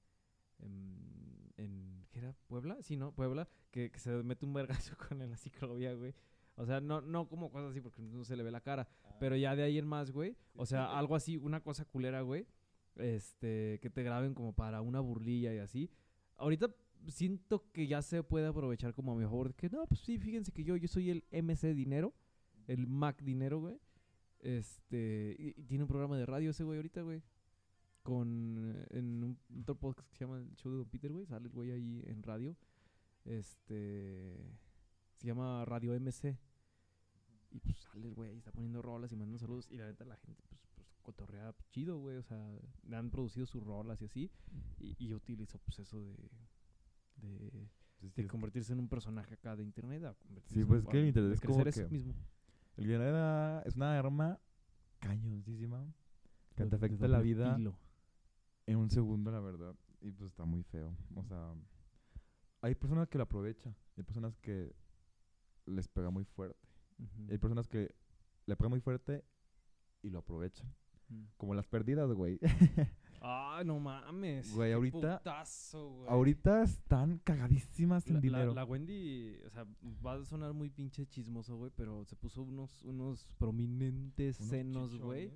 [0.59, 2.35] en, en- ¿qué era?
[2.47, 2.77] ¿Puebla?
[2.81, 3.13] Sí, ¿no?
[3.13, 6.13] Puebla, que, que se mete un vergazo con la ciclovía, güey.
[6.57, 8.87] O sea, no, no como cosas así porque no se le ve la cara,
[9.19, 10.37] pero ya de ahí en más, güey.
[10.55, 12.47] O sea, algo así, una cosa culera, güey.
[12.95, 15.91] Este, que te graben como para una burlilla y así.
[16.37, 16.73] Ahorita
[17.07, 19.53] siento que ya se puede aprovechar como a mi favor.
[19.55, 22.13] Que no, pues sí, fíjense que yo, yo soy el MC Dinero,
[22.67, 23.79] el Mac Dinero, güey.
[24.39, 27.21] Este, y, y tiene un programa de radio ese güey ahorita, güey.
[28.01, 31.25] Con, en un, otro podcast que se llama El Show de Don Peter, güey.
[31.25, 32.55] Sale el güey ahí en radio.
[33.25, 34.37] Este,
[35.15, 36.37] se llama Radio MC.
[37.55, 39.67] Y pues sale el güey ahí, está poniendo rolas y mandando saludos.
[39.71, 42.17] Y la neta, la gente, pues, pues cotorrea chido, güey.
[42.17, 42.37] O sea,
[42.91, 44.31] han producido sus rolas y así.
[44.79, 46.15] Y, y utilizó, pues, eso de.
[47.21, 47.67] de
[48.15, 50.13] de convertirse en un personaje acá de internet a
[50.47, 52.13] Sí, pues, es que el internet es como crecer eso que- mismo.
[52.77, 54.37] el era- es una arma
[54.99, 55.91] cañoncísima
[56.55, 57.57] que te afecta la vida
[58.67, 61.53] en un segundo la verdad y pues está muy feo o sea
[62.61, 64.75] hay personas que lo aprovechan hay personas que
[65.65, 66.64] les pega muy fuerte
[67.29, 67.93] Hay personas que
[68.45, 69.23] le pega muy fuerte
[70.01, 70.73] y lo aprovechan
[71.37, 72.39] como las perdidas güey
[73.27, 74.53] Ah, no mames.
[74.53, 76.09] Güey, ahorita- putazo, güey.
[76.09, 79.65] ahorita están cagadísimas en La, dinero la Wendy, o sea,
[80.05, 84.97] va a sonar muy pinche chismoso, güey, pero se puso unos, unos prominentes Unos senos,
[84.99, 85.31] güey.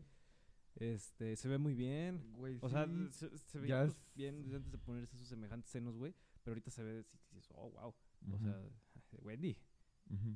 [0.76, 2.32] Este, se ve muy bien.
[2.34, 5.98] Güey, O sea, se, se veía pues, es- bien antes de ponerse esos semejantes senos,
[5.98, 6.14] güey.
[6.44, 7.96] Pero ahorita se ve, dices, oh, wow.
[8.34, 8.56] O sea,
[9.24, 9.58] Wendy,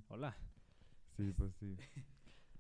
[0.07, 0.36] hola.
[1.18, 1.76] Sí, pues sí.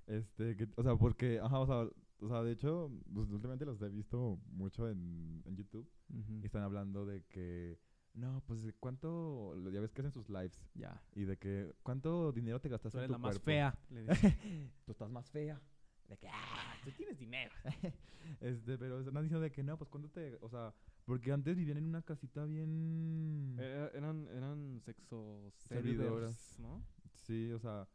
[0.07, 1.89] Este, que, o sea, porque, ajá, o sea,
[2.19, 6.63] o sea, de hecho, pues, últimamente los he visto mucho en, en YouTube y están
[6.63, 7.79] hablando de que,
[8.13, 11.01] no, pues, ¿cuánto, ya ves que hacen sus lives Ya.
[11.15, 13.45] y de que, ¿cuánto dinero te gastaste en eres tu la más cuerpo?
[13.45, 13.79] fea.
[13.89, 14.37] le dice.
[14.85, 15.61] Tú estás más fea.
[16.09, 17.51] De que, ah, Tú tienes dinero.
[18.41, 20.73] este, pero están diciendo de que, no, pues, ¿cuánto te, o sea,
[21.05, 23.55] porque antes vivían en una casita bien...
[23.57, 26.35] Eh, eran, eran sexo Servidoras.
[26.35, 26.83] servidores, ¿no?
[27.25, 27.87] Sí, o sea,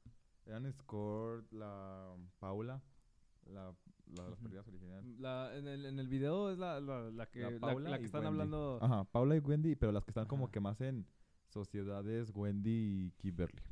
[0.49, 2.82] eran Escort, la Paula,
[3.46, 3.72] la,
[4.07, 5.05] la de las perdidas originales.
[5.18, 8.07] La, en, el, en el video es la, la, la que, La Paula que y
[8.07, 8.32] están Wendy.
[8.34, 8.78] hablando.
[8.82, 10.53] Ajá, Paula y Wendy, pero las que están como Ajá.
[10.53, 11.07] que más en
[11.49, 13.62] sociedades, Wendy y Kimberly.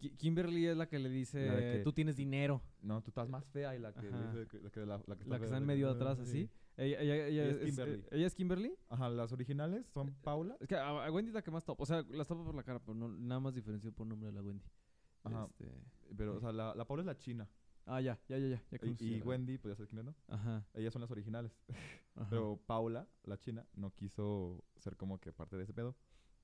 [0.00, 2.60] Ki- Kimberly es la que le dice, de que- tú tienes dinero.
[2.82, 4.32] No, tú estás más fea y la que, Ajá.
[4.32, 5.92] dice que- la, que, la, la que La que fea, está en de medio "Ah,
[5.92, 6.22] atrás, sí".
[6.24, 6.50] así.
[6.78, 7.94] Ella, ella, ella, es es, Kimberly.
[8.00, 8.74] eh, ¿Ella es Kimberly?
[8.88, 10.56] Ajá, las originales son Paula.
[10.58, 11.78] Es que a, a Wendy es la que más top.
[11.80, 14.32] O sea, las topo por la cara, pero no, nada más diferencio por nombre de
[14.32, 14.64] la Wendy.
[15.24, 15.44] Ajá.
[15.50, 15.66] Este,
[16.16, 17.48] Pero, o sea, la, la Paula es la china.
[17.86, 18.62] Ah, ya, ya, ya, ya.
[18.70, 20.14] ya Y, Wendy, pues ya sabes quién es, ¿no?
[20.28, 20.64] Ajá.
[20.74, 21.52] Ellas son las originales.
[22.14, 22.28] ajá.
[22.30, 25.96] Pero Paula, la china, no quiso ser como que parte de ese pedo.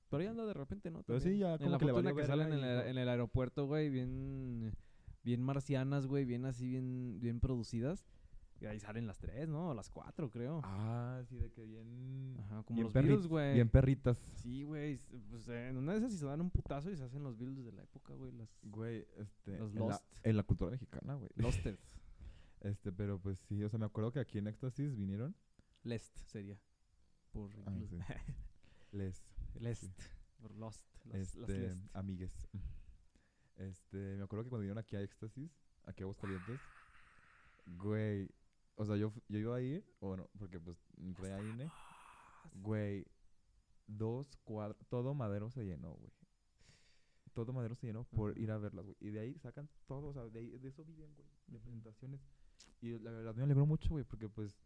[0.09, 1.03] Pero ella anda de repente, ¿no?
[1.03, 2.97] Pero sí, ya En como la que le en la que salen en el, en
[2.97, 4.73] el aeropuerto, güey, bien,
[5.23, 8.05] bien marcianas, güey, bien así, bien, bien producidas.
[8.61, 9.73] Y ahí salen las tres, ¿no?
[9.73, 10.59] Las cuatro, creo.
[10.65, 12.35] Ah, sí, de que bien...
[12.39, 13.53] Ajá, como bien los Beatles, güey.
[13.53, 14.17] Bien perritas.
[14.35, 14.97] Sí, güey.
[15.29, 17.63] Pues en una de esas sí se dan un putazo y se hacen los Beatles
[17.65, 18.31] de la época, güey.
[18.33, 19.57] Las Güey, este...
[19.57, 20.03] Los en, la, Lost.
[20.23, 21.29] en la cultura mexicana, güey.
[21.37, 21.77] Losted.
[22.61, 25.33] Este, pero pues sí, o sea, me acuerdo que aquí en Éxtasis vinieron
[25.83, 26.59] Lest sería.
[27.31, 27.95] Por Ah, incluso.
[28.91, 29.23] les,
[29.57, 29.85] Lest.
[30.41, 30.85] Por Lost.
[31.05, 31.95] Las, las este, Lest.
[31.95, 32.49] amigues.
[33.55, 35.49] Este, me acuerdo que cuando vinieron aquí a Éxtasis,
[35.85, 36.59] aquí a Aguascalientes,
[37.77, 38.29] güey,
[38.79, 41.69] o sea, yo, yo iba a ir, o bueno, porque pues entré a INE,
[42.53, 43.05] güey,
[43.87, 46.13] dos cuadros, todo Madero se llenó, güey.
[47.33, 48.95] Todo Madero se llenó por ir a verlas, güey.
[49.01, 52.21] Y de ahí sacan todo, o sea, de, ahí, de eso viven, güey, de presentaciones.
[52.79, 54.57] Y la verdad me alegró mucho, güey, porque pues...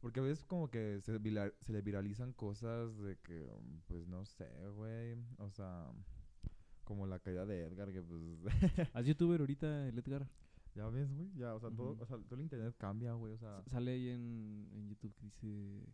[0.00, 3.50] Porque a veces como que se, se le viralizan cosas de que,
[3.86, 5.14] pues no sé, güey.
[5.38, 5.92] O sea,
[6.84, 8.22] como la caída de Edgar, que pues...
[8.94, 10.26] Haz youtuber ahorita, el Edgar.
[10.76, 11.30] Ya ves, güey.
[11.36, 13.32] Ya, o sea, todo, o sea, todo el internet cambia, güey.
[13.32, 15.86] O sea, S- Sale ahí en, en YouTube que dice...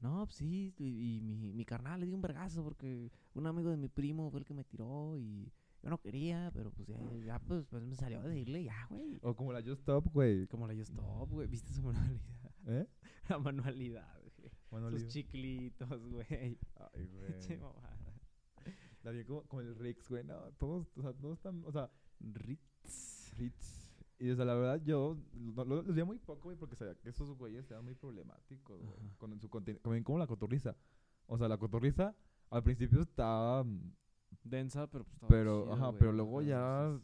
[0.00, 3.68] No, pues sí, y, y mi, mi carnal le dio un vergazo porque un amigo
[3.70, 5.52] de mi primo fue el que me tiró y
[5.82, 9.18] yo no quería, pero pues ya, ya, pues, pues me salió a decirle ya, güey.
[9.22, 10.46] o como la Just Stop, güey.
[10.46, 11.48] Como la Just Stop, güey.
[11.48, 12.20] ¿Viste su manualidad?
[12.66, 12.86] ¿Eh?
[13.28, 14.50] La manualidad, güey.
[14.70, 16.26] Bueno, Sus chiclitos, güey.
[16.30, 17.58] Ay, güey.
[19.02, 20.24] La vi como, como el Rix, güey.
[20.24, 21.90] No, todos, o sea, todos están, o sea,
[22.20, 23.34] Ritz.
[23.38, 23.79] Ritz.
[24.20, 25.16] Y o sea, la verdad, yo
[25.56, 29.00] lo, lo- veía muy poco, güey, porque sabía que esos güeyes eran muy problemáticos, güey.
[29.18, 29.82] Con su contenido.
[30.04, 30.76] Como, la cotorriza.
[31.26, 32.14] O sea, la cotorriza
[32.50, 33.64] al principio estaba.
[33.64, 33.92] mm,
[34.44, 35.98] Densa, pero pues estaba Pero, ajá, güey.
[35.98, 36.96] pero luego ya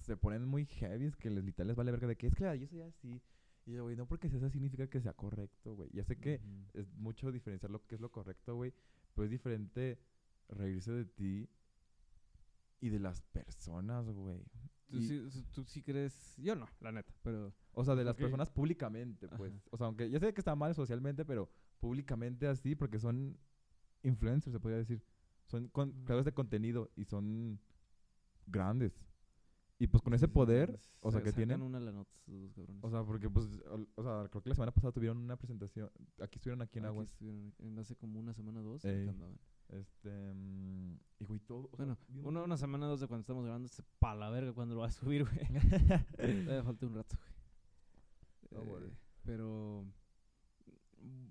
[0.00, 2.66] se ponen muy heavy, que les literal les vale verga de que es que yo
[2.66, 3.22] soy así.
[3.66, 5.88] Y yo, güey, no porque seas así significa que sea correcto, güey.
[5.92, 6.40] Ya sé que
[6.74, 8.72] es mucho diferenciar lo que es lo correcto, güey.
[9.14, 9.98] Pero es diferente
[10.48, 11.48] reírse de ti
[12.80, 14.42] y de las personas, güey.
[14.94, 16.36] ¿Tú, Y- sí, sí- tú sí crees.
[16.38, 17.52] Yo no, la neta, pero.
[17.72, 18.20] O sea, de las Ok.
[18.20, 19.52] personas públicamente, pues.
[19.52, 19.62] Ajá.
[19.70, 23.36] O sea, aunque ya sé que está mal socialmente, pero públicamente así, porque son
[24.02, 25.02] influencers, se podría decir.
[25.46, 27.58] Son creadores de contenido y son
[28.46, 28.92] grandes.
[29.78, 31.60] Y pues con ese poder, o sea, que tienen...
[31.60, 32.84] una la nota esos dos cabrones.
[32.84, 33.46] O sea, porque pues,
[33.96, 35.90] o sea, creo que la semana pasada tuvieron una presentación.
[36.20, 37.08] Aquí estuvieron aquí en Aquí Aguas.
[37.10, 38.84] estuvieron en hace como una semana o dos.
[38.84, 39.10] Ey.
[39.70, 40.32] Este.
[40.34, 41.68] mm, y güey, todo.
[41.76, 44.52] sea, Bueno, una, una semana o dos de cuando estamos grabando, se pa la verga
[44.52, 45.38] cuando lo va a subir, güey.
[46.64, 47.16] Falta un rato,
[48.52, 48.70] No güey.
[48.70, 48.86] worry.
[48.86, 49.84] Eh, pero.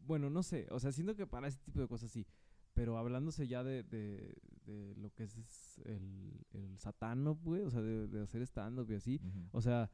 [0.06, 0.68] Bueno, no sé.
[0.72, 2.26] O sea, siento que para ese tipo de cosas sí.
[2.74, 4.36] Pero hablándose ya de, de,
[4.66, 7.64] de lo que es el, el satano, güey.
[7.64, 9.22] O sea, de, de hacer stand-up y así.
[9.51, 9.89] O sea,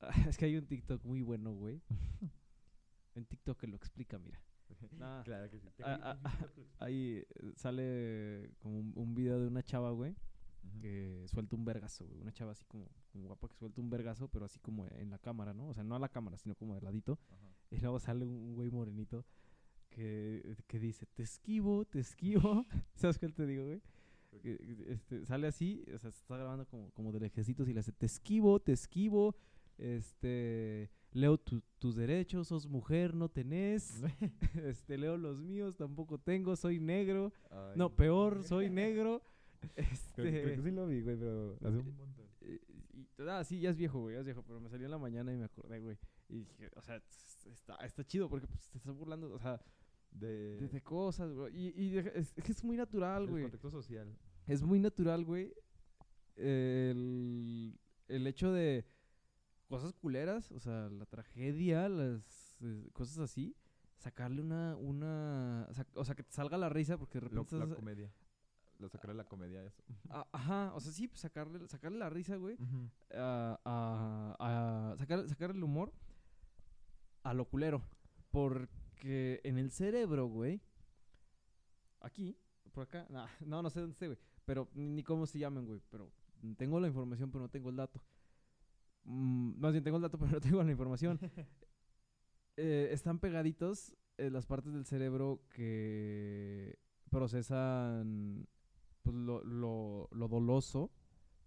[0.28, 1.82] es que hay un TikTok muy bueno, güey.
[3.14, 4.38] Un TikTok que lo explica, mira.
[4.98, 5.68] Nah, Claro que sí.
[5.82, 6.18] Ah,
[6.80, 10.14] ahí- ah, eh, sale como un, un video de una chava, güey,
[10.82, 12.20] que suelta un vergazo, güey.
[12.20, 15.18] Una chava así como, como guapa que suelta un vergazo, pero así como en la
[15.18, 15.68] cámara, ¿no?
[15.68, 17.18] O sea, no a la cámara, sino como de ladito.
[17.70, 19.24] Y luego sale un güey morenito
[19.96, 22.66] que, que dice, te esquivo, te esquivo.
[22.94, 23.80] ¿Sabes qué te digo, güey?
[24.88, 27.92] Este, sale así, o sea, se está grabando como, como del ejército y le hace,
[27.92, 29.34] te esquivo, te esquivo,
[29.78, 34.02] este, leo tu- tus derechos, sos mujer, no tenés,
[34.62, 39.22] este, leo los míos, tampoco tengo, soy negro, Ay, no, peor, soy negro,
[39.60, 40.22] Creo, este...
[40.22, 42.26] que- creo que sí lo vi, güey, pero hace un montón.
[42.42, 42.60] Eh,
[42.92, 44.98] y- ah, sí, ya es viejo, güey, ya es viejo, pero me salió en la
[44.98, 45.96] mañana y me acordé, güey.
[46.28, 47.02] Y dije, o sea,
[47.46, 49.58] está, está chido porque pues, te estás burlando, o sea,
[50.10, 51.54] De, de, de cosas, güey.
[51.56, 53.42] Y, es, es que es muy natural, güey.
[53.42, 54.16] contexto social.
[54.46, 55.52] Es muy natural, güey.
[56.36, 57.78] El,
[58.08, 58.86] el hecho de
[59.68, 63.56] cosas culeras, o sea, la tragedia, las eh, cosas así,
[63.98, 67.64] sacarle una, una, o sea, que te salga la risa porque de Lo- repente la
[67.64, 68.12] estás- comedia.
[68.78, 69.82] Lo sacaré la comedia eso.
[70.32, 72.58] Ajá, o sea, sí, pues sacarle, sacarle la risa, güey.
[73.14, 75.92] a, a- a sacar, sacar el humor
[77.22, 77.82] a lo culero.
[78.96, 80.58] Porque en el cerebro, güey,
[82.00, 82.34] aquí,
[82.72, 85.66] por acá, nah, no, no sé dónde esté, güey, pero ni, ni cómo se llaman,
[85.66, 86.10] güey, pero
[86.56, 88.02] tengo la información, pero no tengo el dato.
[89.04, 91.20] Mm, más bien tengo el dato, pero no tengo la información.
[92.58, 96.78] Eh, están pegaditos eh, las partes del cerebro que
[97.10, 98.48] procesan
[99.02, 100.90] pues, lo, lo, lo doloso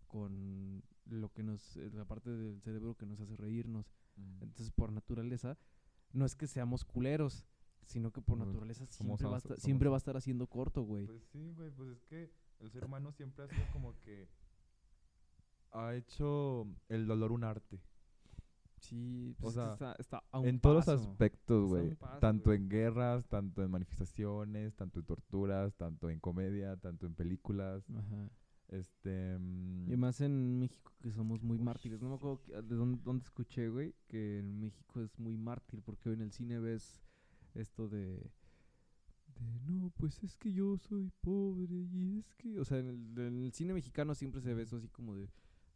[0.05, 4.43] con lo que nos eh, la parte del cerebro que nos hace reírnos Mm.
[4.43, 5.57] entonces por naturaleza
[6.13, 7.45] no es que seamos culeros
[7.83, 10.17] sino que por Pues, naturaleza somos siempre va a estar, somos siempre va a estar
[10.17, 13.61] haciendo corto güey Pues sí, güey, pues es que el ser humano siempre ha sido
[13.71, 14.27] como que
[15.71, 17.79] ha hecho el dolor un arte.
[18.79, 21.95] sí o pues es que sea, está, está a un en todos los aspectos, güey.
[22.19, 27.83] Tanto en guerras, tanto en manifestaciones, tanto en torturas, tanto en comedia, tanto en películas.
[27.89, 28.29] Ajá.
[28.69, 29.37] Este.
[29.39, 32.75] mm, y más en México que somos muy Uy, mártires no me acuerdo que- de
[32.75, 36.59] dónde, dónde escuché güey que en México es muy mártir porque hoy en el cine
[36.59, 37.01] ves
[37.55, 38.29] esto de
[39.39, 43.17] de no, pues es que yo soy pobre y es que, o sea, en el,
[43.27, 45.29] en el cine mexicano siempre se ve eso así como de,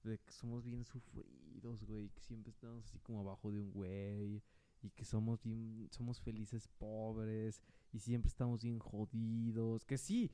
[0.03, 4.41] de que somos bien sufridos, güey, que siempre estamos así como abajo de un güey
[4.81, 7.61] y que somos bien, somos felices pobres
[7.93, 10.29] y siempre estamos bien jodidos, que sí,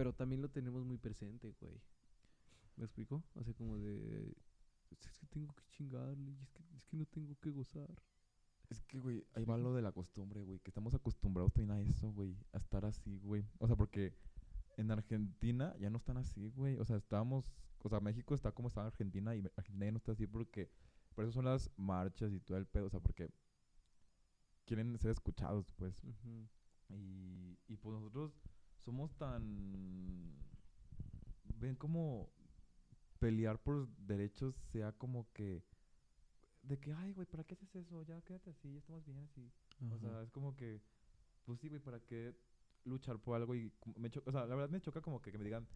[0.00, 1.78] pero también lo tenemos muy presente, güey.
[2.76, 3.22] ¿Me explico?
[3.34, 4.34] O sea, como de,
[4.88, 8.02] es que tengo que chingarle y es que, es que no tengo que gozar.
[8.70, 10.58] Es que, güey, ahí va lo de la costumbre, güey.
[10.60, 12.34] Que estamos acostumbrados también a eso, güey.
[12.54, 13.44] A estar así, güey.
[13.58, 14.14] O sea, porque
[14.78, 16.78] en Argentina ya no están así, güey.
[16.78, 17.44] O sea, estábamos.
[17.82, 20.70] O sea, México está como estaba Argentina y Argentina ya no está así porque.
[21.14, 22.86] Por eso son las marchas y todo el pedo.
[22.86, 23.28] O sea, porque
[24.64, 26.02] quieren ser escuchados, pues.
[26.88, 28.32] Y, y pues nosotros
[28.84, 30.34] somos tan...
[31.58, 32.30] Ven como
[33.18, 35.62] pelear por derechos sea como que...
[36.62, 38.02] De que, ay, güey, ¿para qué haces eso?
[38.02, 39.50] Ya quédate así, ya estamos bien así.
[39.92, 40.80] O sea, es como que...
[41.44, 42.34] Pues sí, güey, ¿para qué
[42.84, 43.54] luchar por algo?
[43.54, 45.66] Y me cho- o sea, la verdad me choca como que, que me digan...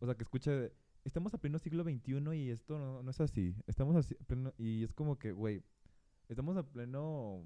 [0.00, 0.50] O sea, que escuche...
[0.50, 0.72] de,
[1.04, 3.56] Estamos a pleno siglo XXI y esto no, no es así.
[3.66, 4.14] Estamos así...
[4.26, 5.62] pleno- y es como que, güey,
[6.28, 7.44] estamos a pleno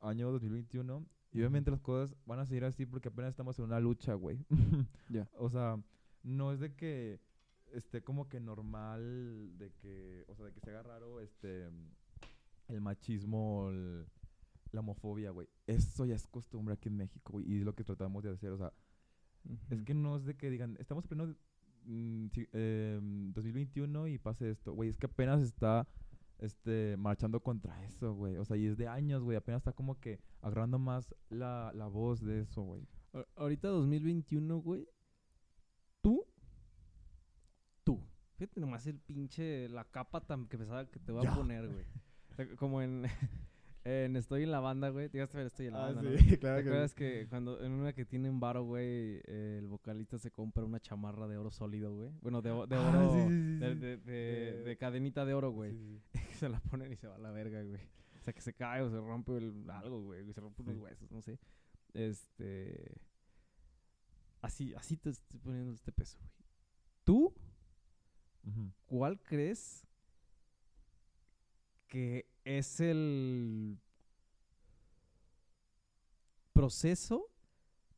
[0.00, 3.80] año 2021 y obviamente las cosas van a seguir así porque apenas estamos en una
[3.80, 4.38] lucha, güey.
[5.08, 5.28] Ya.
[5.38, 5.82] O sea,
[6.22, 7.20] no es de que
[7.72, 11.68] esté como que normal, de que, o sea, de que se haga raro este
[12.68, 14.06] el machismo, el-
[14.72, 15.48] la homofobia, güey.
[15.66, 18.50] Eso ya es costumbre aquí en México, güey, y es lo que tratamos de hacer,
[18.52, 18.72] o sea,
[19.70, 21.34] es que no es de que digan, estamos en pleno
[21.84, 24.74] mm, sí, em, 2021 y pase esto.
[24.74, 25.86] Güey, es que apenas está
[26.38, 28.36] este, marchando contra eso, güey.
[28.36, 29.36] O sea, y es de años, güey.
[29.36, 32.86] Apenas está como que agarrando más la, la voz de eso, güey.
[33.36, 34.86] Ahorita 2021, güey.
[36.00, 36.24] Tú.
[37.84, 38.00] Tú.
[38.36, 39.68] Fíjate nomás el pinche.
[39.68, 41.32] La capa tan que pesada que te va Ya.
[41.32, 41.84] a poner, güey.
[42.30, 43.04] O sea, Como en.
[43.84, 45.08] en Estoy en la banda, güey.
[45.08, 46.10] Te ver Estoy en la Ah, banda, ¿no?
[46.18, 46.68] sí, ¿Te claro que sí.
[46.68, 50.80] acuerdas que cuando en una que tienen varo, güey, eh, el vocalista se compra una
[50.80, 52.10] chamarra de oro sólido, güey?
[52.20, 53.12] Bueno, de, de Ah, oro.
[53.14, 53.80] sí, sí, sí, de, sí.
[53.80, 55.72] de- de- De- de cadenita de oro, güey.
[55.72, 56.18] Sí, sí.
[56.44, 57.80] se la ponen y se va a la verga, güey.
[58.18, 60.30] O sea, que se cae o se rompe el- algo, güey.
[60.32, 60.80] Se rompe unos Sí.
[60.82, 61.38] huesos, no sé.
[61.94, 63.00] Este.
[64.42, 66.32] Así, así te estoy poniendo este peso, güey.
[67.04, 67.34] ¿Tú
[68.86, 69.84] cuál crees
[71.88, 73.78] que es el
[76.54, 77.30] proceso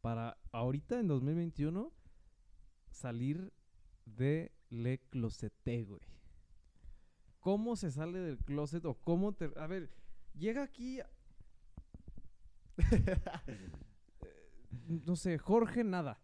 [0.01, 1.92] para ahorita en 2021
[2.90, 3.53] salir
[4.07, 6.01] de le closeté, güey?
[7.38, 9.53] ¿Cómo se sale del closet o cómo te...
[9.57, 9.88] A ver,
[10.34, 10.98] llega aquí...
[15.07, 16.20] no sé, Jorge nada.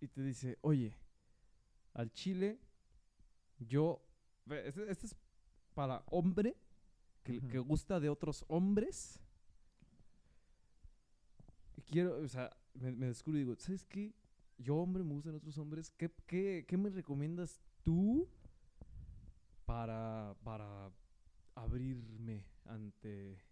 [0.00, 0.96] Y te dice, oye,
[1.92, 2.60] al chile,
[3.58, 4.00] yo...
[4.48, 5.16] Este, este es
[5.74, 6.56] para hombre
[7.24, 9.20] que, gusta de otros hombres.
[11.76, 14.14] Y quiero, o sea, me, me descubro y digo, ¿sabes qué?
[14.58, 15.90] Yo, hombre, me gustan otros hombres.
[15.90, 18.28] ¿Qué, qué, qué me recomiendas tú
[19.64, 20.92] para, para
[21.54, 23.42] abrirme ante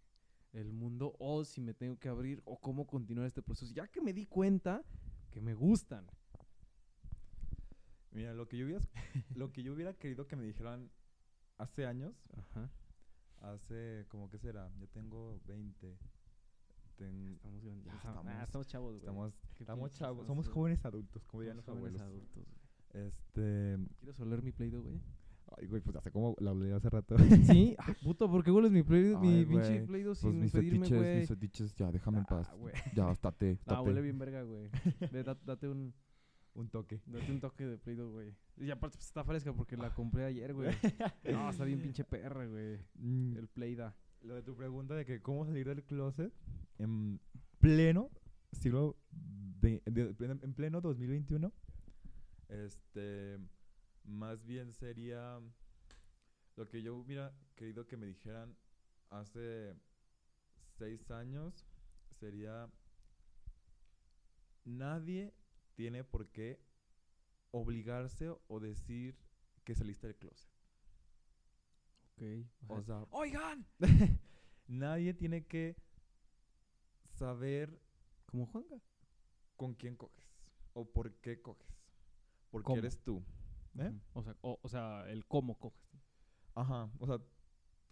[0.52, 1.16] el mundo?
[1.18, 3.72] O si me tengo que abrir, o cómo continuar este proceso.
[3.74, 4.84] Ya que me di cuenta
[5.30, 6.06] que me gustan.
[8.10, 8.84] Mira, lo que yo hubiera,
[9.34, 10.90] lo que yo hubiera querido que me dijeran
[11.56, 12.70] hace años, Ajá.
[13.42, 15.96] Hace como que será, yo tengo 20.
[16.96, 17.86] ten- Estamos grandes.
[17.86, 18.98] Ya estamos, estamos- estamos chavos, güey.
[19.00, 20.84] estamos, estamos chavos, somos jóvenes.
[20.84, 22.22] adultos, como dirían los Somos jóvenes abuelos.
[22.28, 23.06] adultos, güey.
[23.06, 25.00] Este, ¿Quieres oler mi Play-Doh, güey?
[25.58, 27.14] ay, güey, pues hace como la hablé hace rato.
[27.64, 30.78] Sí, ah, puto, ¿por qué hueles mi, Play, mi pinche Play-Doh Pues sin mis pedirme,
[30.80, 31.18] fetiches, güey?
[31.20, 32.48] mis fetiches, ya, déjame en paz.
[32.52, 32.56] Ah.
[32.94, 33.80] Ya, estate, Ah, estate.
[33.80, 34.70] huele bien verga, güey.
[35.10, 35.92] Ve, da- date un,
[36.54, 37.00] Un toque.
[37.06, 38.34] date un toque de Play-Doh, güey.
[38.58, 40.70] Y aparte pues, está fresca porque la compré ayer, güey.
[41.32, 42.78] No, está bien pinche perra, güey.
[42.96, 43.94] Mm, El Play-Da.
[44.22, 46.32] Lo de tu pregunta de que cómo salir del closet
[46.78, 47.18] en
[47.58, 48.10] pleno
[48.52, 48.96] siglo
[49.60, 51.52] de- en pleno 2021
[52.48, 53.38] este
[54.04, 55.40] más bien sería
[56.56, 58.54] lo que yo hubiera querido que me dijeran
[59.10, 59.74] hace
[60.76, 61.66] seis años
[62.20, 62.68] sería
[64.64, 65.32] nadie
[65.74, 66.60] tiene por qué
[67.50, 69.16] obligarse o decir
[69.64, 70.48] que saliste del closet
[72.16, 72.22] Ok.
[72.68, 73.66] o sea ¡Oigan!
[74.68, 75.76] Nadie tiene que
[77.10, 77.80] saber
[78.26, 78.80] Como Juanga.
[79.56, 80.26] con quién coges
[80.74, 81.76] o por qué coges.
[82.50, 82.78] Porque ¿Cómo?
[82.78, 83.22] eres tú.
[83.78, 83.92] ¿Eh?
[84.14, 85.90] O, sea, o, o sea, el cómo coges.
[86.54, 86.90] Ajá.
[86.98, 87.18] O sea,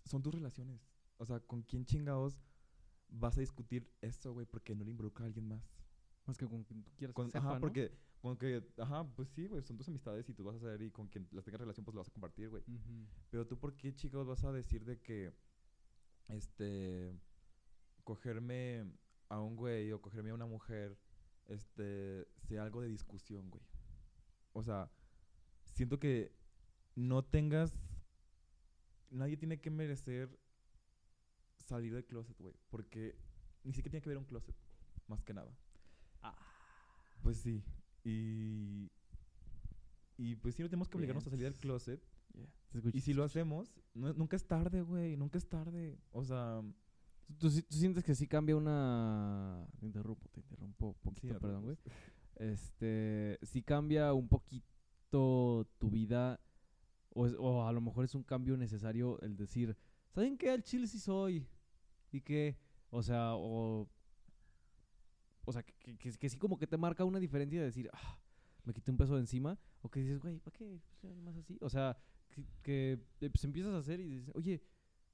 [0.05, 0.81] son tus relaciones.
[1.18, 2.41] O sea, ¿con quién chingados
[3.11, 4.47] vas a discutir esto, güey?
[4.47, 5.62] Porque no le involucra a alguien más.
[6.31, 7.61] Más que con quien tú quieras Con- que sepa, ajá, ¿no?
[7.61, 10.81] porque, con que, ajá, pues sí, güey, son tus amistades y tú vas a saber
[10.81, 12.62] y con quien las tengas relación, pues lo vas a compartir, güey.
[13.31, 15.33] Pero tú, ¿por qué, chicos, vas a decir de que,
[16.28, 17.18] este,
[18.05, 18.85] cogerme
[19.28, 20.97] a un güey o cogerme a una mujer,
[21.49, 23.64] este, sea algo de discusión, güey?
[24.53, 24.89] O sea,
[25.74, 26.33] siento que
[26.95, 27.76] no tengas,
[29.11, 30.39] nadie tiene que merecer
[31.57, 33.16] salir del closet, güey, porque
[33.64, 34.55] ni siquiera tiene que ver un closet,
[35.09, 35.53] más que nada.
[36.23, 36.35] Ah.
[37.23, 37.62] Pues sí,
[38.05, 38.91] y...
[40.16, 42.03] Y pues sí, no tenemos que obligarnos a salir del closet.
[42.93, 45.16] Y si lo hacemos, no- nunca es tarde, güey.
[45.16, 45.99] Nunca es tarde.
[46.12, 46.61] O sea,
[47.27, 49.66] ¿Tú, tú sí- tú sientes que sí cambia una...
[49.79, 51.79] Te interrumpo, te interrumpo un poquito, sí, perdón, güey.
[52.37, 56.39] Este, sí cambia un poquito tu vida
[57.11, 59.77] o, es- o a lo mejor es un cambio necesario el decir,
[60.11, 60.51] ¿saben qué?
[60.51, 61.47] Al chile sí soy.
[62.12, 62.59] Y que,
[62.91, 63.89] o sea, o...
[65.51, 68.16] O sea, que, que, sí como que te marca una diferencia de decir, ah,
[68.64, 69.59] me quité un peso de encima.
[69.82, 70.78] O que dices, güey, ¿para qué?
[71.01, 71.59] Pues nomás así.
[71.61, 71.98] O sea,
[72.28, 74.62] que, que, eh, pues empiezas a hacer y dices, oye,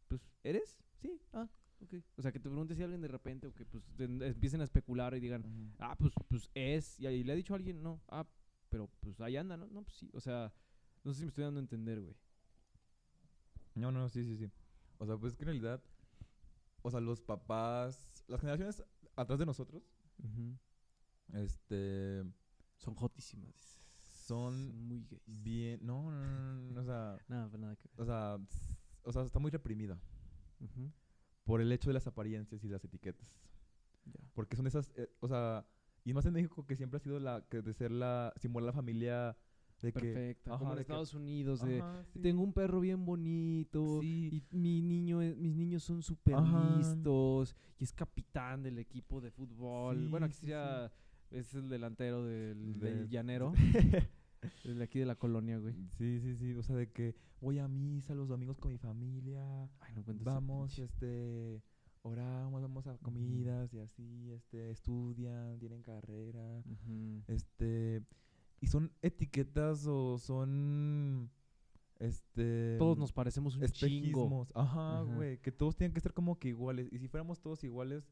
[0.09, 0.79] pues, ¿eres?
[1.01, 1.49] Sí, ah,
[1.81, 1.95] ok.
[2.19, 4.65] O sea, que te preguntes si alguien de repente o que pues te- empiecen a
[4.65, 8.03] especular y digan, ah, pues, pues es, y ahí le ha dicho a alguien, no,
[8.09, 8.29] ah,
[8.69, 9.69] pero pues ahí anda, ¿no?
[9.69, 10.53] No, pues sí, o sea,
[11.03, 12.15] no sé si me estoy dando a entender, güey.
[13.75, 14.51] No, no, sí, sí, sí.
[14.99, 15.83] O sea, pues que en realidad,
[16.83, 18.85] o sea, los papás, las generaciones
[19.17, 19.83] atrás de nosotros,
[21.33, 22.25] este,
[22.79, 23.55] Son jotísimas.
[24.27, 25.23] Son muy gays.
[25.27, 28.01] bien, no, no, no, no, no, o sea, Nada, pues nada que ver.
[28.01, 28.39] o sea,
[29.03, 30.01] o sea, está muy reprimida
[31.45, 33.29] por el hecho de las apariencias y las etiquetas.
[34.35, 35.67] Porque son esas, eh, o sea,
[36.05, 38.73] y más en México que siempre ha sido la, que de ser la, simular la
[38.73, 39.37] familia
[39.83, 42.19] De que, ajá, como en de que- Estados Unidos, de Ajá, sí.
[42.21, 44.31] tengo un perro bien bonito Sí.
[44.51, 46.37] y mi niño, mis niños son súper
[46.77, 49.99] listos y es capitán del equipo de fútbol.
[49.99, 50.91] Sí, bueno, aquí sería,
[51.31, 53.53] es el delantero del, del Del- llanero,
[54.65, 55.75] de aquí de la colonia, güey.
[55.99, 56.53] Sí, sí, sí.
[56.55, 59.69] O sea, de que voy a misa los domingos con mi familia.
[59.81, 61.63] Ay, no Vamos, este,
[62.03, 66.63] oramos, vamos a comidas y así, este, estudian, tienen carrera,
[67.27, 68.03] este,
[68.67, 71.31] y son etiquetas o son,
[72.01, 74.25] este, Todos nos parecemos un chingo.
[74.25, 75.15] espejismos, ajá, Ajá.
[75.15, 78.11] güey, que todos tienen que ser como que iguales, y si fuéramos todos iguales,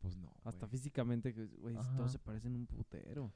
[0.00, 3.32] pues no, Hasta físicamente, güey, todos se parecen un putero.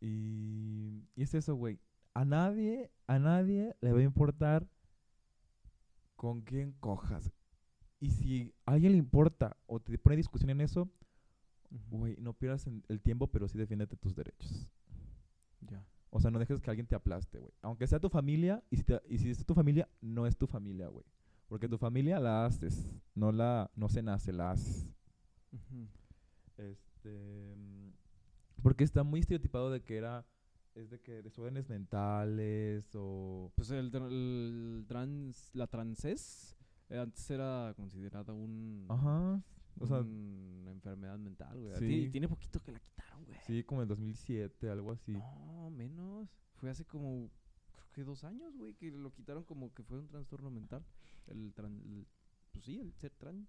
[0.00, 1.78] Y, y es eso, güey.
[2.12, 4.66] A nadie, a nadie le va a importar
[6.16, 7.30] con quién cojas.
[8.00, 10.90] Y si a alguien le importa o te pone discusión en eso,
[11.88, 14.68] güey, no pierdas el tiempo, pero sí defiéndete tus derechos.
[15.60, 15.84] Ya.
[16.10, 17.52] O sea, no dejes que alguien te aplaste, güey.
[17.62, 20.46] Aunque sea tu familia, y si, te- y si es tu familia, no es tu
[20.46, 21.04] familia, güey.
[21.48, 24.88] Porque tu familia la haces, no la, no se nace, la haces.
[26.56, 27.56] Este.
[28.62, 30.24] Porque está muy estereotipado de que era.
[30.74, 33.50] Es de que desórdenes mentales o.
[33.54, 36.56] Pues el, el trans, la transés
[36.88, 39.40] eh, antes era considerada un, Ajá.
[39.80, 41.74] O sea, una enfermedad mental, güey.
[41.78, 41.86] sí.
[41.86, 43.38] Tiene, tiene poquito que la quitaron, güey.
[43.46, 45.12] sí, como en 2007, algo así.
[45.12, 46.28] No, menos.
[46.56, 47.30] Fue hace como,
[47.72, 50.84] creo que dos años, güey, que lo quitaron como que fue un trastorno mental.
[51.26, 52.06] El, tran- el-
[52.52, 53.48] pues sí, el ser trans.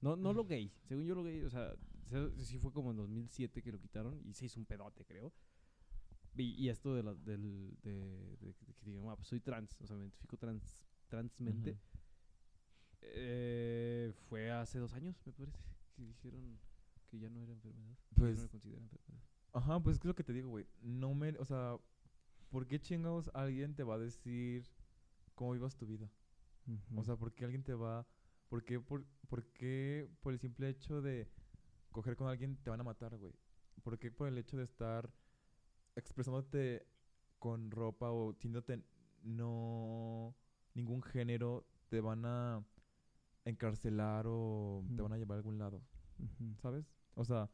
[0.00, 0.70] No, no lo gay.
[0.84, 1.74] Según yo lo gay, o sea,
[2.04, 5.32] se- sí fue como en 2007 que lo quitaron y se hizo un pedote, creo.
[6.36, 9.86] Y, y esto de la, del, de, de que digan, ah, pues soy trans, o
[9.86, 10.76] sea, me identifico trans,
[11.08, 11.70] transmente.
[11.72, 11.93] Ujú.
[13.06, 15.58] Eh, fue hace dos años, me parece,
[15.94, 16.58] que dijeron
[17.08, 17.96] que ya no era enfermedad.
[18.14, 19.22] Pues- no enfermedad.
[19.52, 20.66] Ajá, pues es que es lo que te digo, güey.
[20.82, 21.30] No me.
[21.38, 21.78] O sea,
[22.50, 24.68] ¿por qué chingados alguien te va a decir
[25.34, 26.10] cómo vivas tu vida?
[26.96, 28.06] O sea, ¿por qué alguien te va...
[28.48, 31.28] ¿Por qué por, por qué por el simple hecho de
[31.90, 33.34] coger con alguien te van a matar, güey?
[33.82, 35.12] ¿Por qué por el hecho de estar
[35.94, 36.86] expresándote
[37.38, 38.82] con ropa o sintiéndote
[39.22, 40.34] no
[40.74, 42.64] ningún género te van a
[43.44, 45.02] encarcelar o te Ujú.
[45.04, 45.82] van a llevar a algún lado.
[46.62, 46.86] ¿sabes?
[47.14, 47.50] O sea,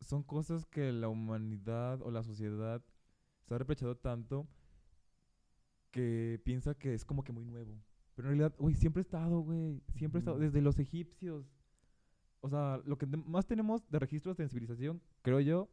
[0.00, 2.82] son cosas que la humanidad o la sociedad
[3.44, 4.46] se ha reprechado tanto
[5.90, 7.74] que piensa que es como que muy nuevo.
[8.14, 9.80] Pero en realidad, güey, siempre ha estado, güey.
[9.96, 10.38] Siempre ha estado.
[10.38, 11.46] Desde los egipcios.
[12.40, 15.68] O sea, lo que te- más tenemos de registros de civilización, creo yo,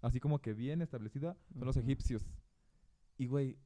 [0.00, 1.84] así como que bien establecida, son los Ajá.
[1.84, 2.24] egipcios.
[3.18, 3.56] Y, güey,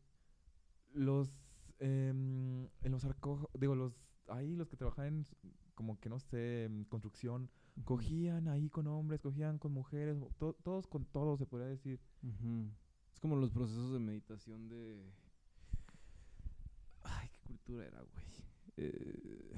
[0.92, 1.30] los.
[1.78, 3.06] em, en los.
[3.54, 3.92] Digo, los.
[4.28, 5.20] Ahí, los que en.
[5.20, 5.34] s-
[5.74, 7.50] Como que no sé, construcción.
[7.84, 10.16] Cogían ahí con hombres, cogían con mujeres.
[10.38, 12.00] to- todos con todos, se podría decir.
[13.12, 15.10] Es como los procesos de meditación de...
[17.02, 18.26] Ay, qué cultura era, güey.
[18.78, 19.52] Eh,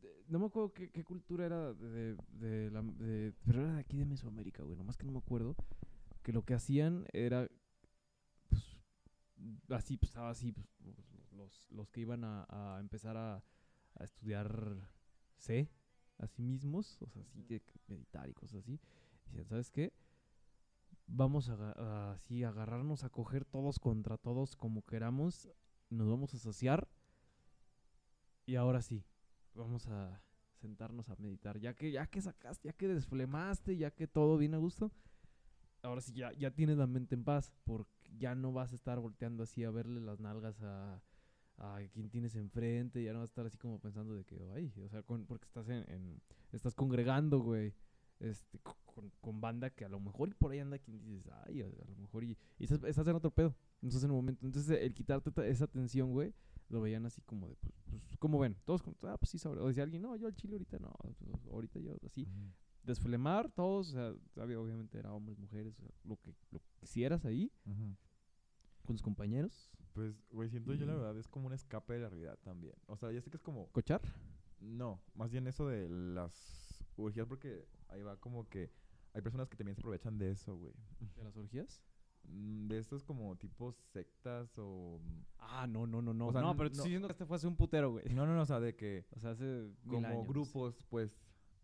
[0.00, 2.82] de- No me acuerdo qué, qué cultura era de, de la...
[2.82, 4.76] de- pero era de aquí de Mesoamérica, güey.
[4.76, 5.54] Nomás que no me acuerdo.
[6.22, 7.48] Que lo que hacían era...
[8.48, 8.64] Pues,
[9.70, 10.66] así, pues estaba así, pues,
[11.70, 13.42] los, que iban a, empezar a,
[13.94, 14.76] a estudiar
[15.36, 15.70] C
[16.18, 18.78] a sí mismos, o sea, así que meditar y cosas así.
[19.26, 19.92] Decían, ¿sabes qué?
[21.06, 25.48] Vamos a así agarrarnos a coger todos contra todos como queramos,
[25.90, 26.88] nos vamos a saciar
[28.46, 29.04] y ahora sí,
[29.54, 30.22] vamos a
[30.60, 31.58] sentarnos a meditar.
[31.58, 34.92] Ya que ya que sacaste, ya que desflemaste, ya que todo viene a gusto,
[35.82, 39.00] ahora sí ya, ya tienes la mente en paz, porque ya no vas a estar
[39.00, 41.02] volteando así a verle las nalgas a,
[41.62, 44.72] a quien tienes enfrente, ya no vas a estar así como pensando de que, ay,
[44.84, 47.72] o sea, con- porque estás en, en- estás congregando, güey,
[48.18, 51.28] este, co- con, con banda que a lo mejor y por ahí anda quien dices,
[51.46, 54.16] ay, a, a lo mejor y, y estás, estás en otro pedo, estás en un
[54.16, 56.34] momento, entonces el quitarte ta- esa tensión, güey,
[56.68, 58.56] lo veían así como de, pues, pues ¿cómo ven?
[58.64, 60.90] Todos como, ah, pues sí, sobre, o decía alguien, no, yo al chile ahorita no,
[61.20, 62.26] pues, ahorita yo así,
[62.82, 66.70] desflemar todos, o sea, sabía, obviamente era hombres, mujeres, o sea, lo que lo que
[66.80, 67.52] quisieras ahí.
[68.84, 72.00] Con tus compañeros, Pues, güey, siento yo la Y- verdad es como un escape de
[72.00, 72.74] la realidad también.
[72.86, 73.68] O sea, ya sé que es como...
[73.72, 74.00] cochar,
[74.60, 78.70] No, más bien eso de las orgías porque ahí va como que
[79.12, 80.72] hay personas que también se aprovechan de eso, güey.
[81.16, 81.82] de las orgías.
[82.24, 85.00] Mm, De estos como tipos sectas o...
[85.38, 86.28] Ah, no, no, no, no.
[86.28, 86.80] O sea, no, pero te no.
[86.82, 88.04] estoy diciendo que este fue hace un putero, güey.
[88.14, 89.44] No, no, no, o sea, de que O sea, hace
[89.84, 90.26] mil como años.
[90.28, 91.18] grupos, pues,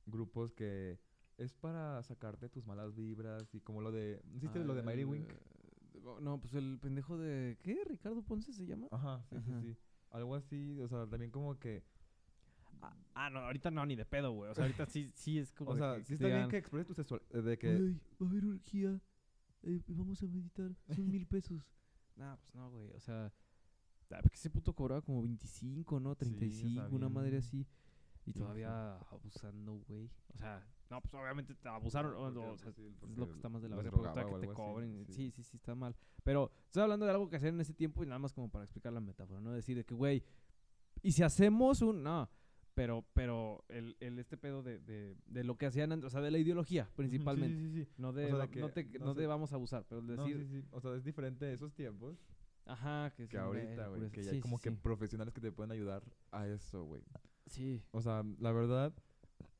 [0.06, 0.98] grupos que
[1.38, 4.20] es para sacarte tus malas vibras y como lo de...
[4.34, 5.32] ¿Hiciste Ah, lo de Miley el, Wink?
[5.98, 7.56] Eh, No, pues el pendejo de...
[7.62, 7.82] ¿Qué?
[7.86, 8.88] ¿Ricardo Ponce se llama?
[8.90, 9.60] Ajá, sí, Ajá.
[9.60, 9.76] sí, sí.
[10.10, 11.82] Algo así, o sea, también como que...
[12.80, 14.50] Ah, ah, no, ahorita no, ni de pedo, güey.
[14.50, 16.86] O sea, ahorita sí, sí es como O sea, que sí está bien que expreses
[16.86, 17.20] tu sexual...
[17.30, 17.76] eh, De que...
[17.76, 17.92] "Güey,
[18.22, 19.00] va a haber orgía
[19.62, 21.60] eh, vamos a meditar, son mil pesos.
[22.16, 23.26] Nah, pues no, güey, o sea,
[24.10, 26.14] ah, porque ese puto cobraba como 25, ¿no?
[26.16, 27.64] Sí, o 35, sea, una madre así.
[28.26, 30.10] Y todavía abusando, güey.
[30.34, 33.48] O sea, no, pues obviamente te abusaron, o sea, pues, sí, es lo que está
[33.48, 34.00] más de la verga, que
[34.40, 35.04] te así, cobren.
[35.06, 35.30] sí.
[35.32, 35.94] Sí, sí, está mal.
[36.22, 38.64] Pero estoy hablando de algo que hacer en ese tiempo y nada más como para
[38.64, 39.52] explicar la metáfora, ¿no?
[39.52, 40.22] Decir de que, güey,
[41.02, 42.02] y si hacemos un...
[42.02, 42.28] No,
[42.74, 46.20] pero, pero el, el este pedo de, de, de lo que hacían antes, o sea,
[46.20, 47.56] de la ideología principalmente.
[47.58, 47.90] Sí, sí, sí.
[47.98, 49.20] No de, sea, de va- que- no, te, no sé.
[49.20, 50.64] de vamos a abusar, pero decir.
[50.70, 52.16] O sea, es diferente de esos tiempos
[52.66, 54.10] ajá, que, que sí, ahorita, güey.
[54.10, 57.02] Que ya hay como que profesionales que te pueden ayudar a eso, güey.
[57.46, 57.82] Sí.
[57.90, 58.94] O sea, la verdad,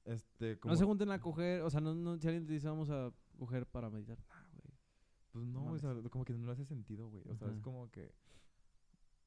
[0.09, 0.73] este, como...
[0.73, 3.13] No se junten a coger, o sea, no, no, si alguien te dice vamos a
[3.39, 4.75] coger para meditar, nah, güey.
[5.33, 7.23] Pues no, No o sea, como que no le hace sentido, güey.
[7.29, 8.11] O sea, es como que...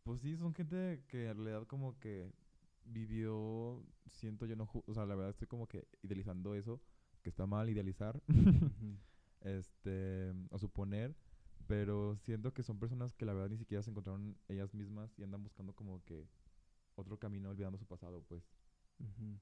[0.04, 2.32] Pues sí, son gente que en realidad como que
[2.86, 4.68] vivió, siento yo no...
[4.88, 6.82] O sea, la verdad estoy como que idealizando eso,
[7.22, 8.22] que está mal idealizar,
[9.42, 11.16] este, o suponer,
[11.68, 15.24] pero siento que son personas que la verdad ni siquiera se encontraron ellas mismas y
[15.24, 16.28] andan buscando como que
[16.96, 18.44] otro camino olvidando su pasado, pues.
[19.00, 19.24] Ujú.
[19.24, 19.40] Mm,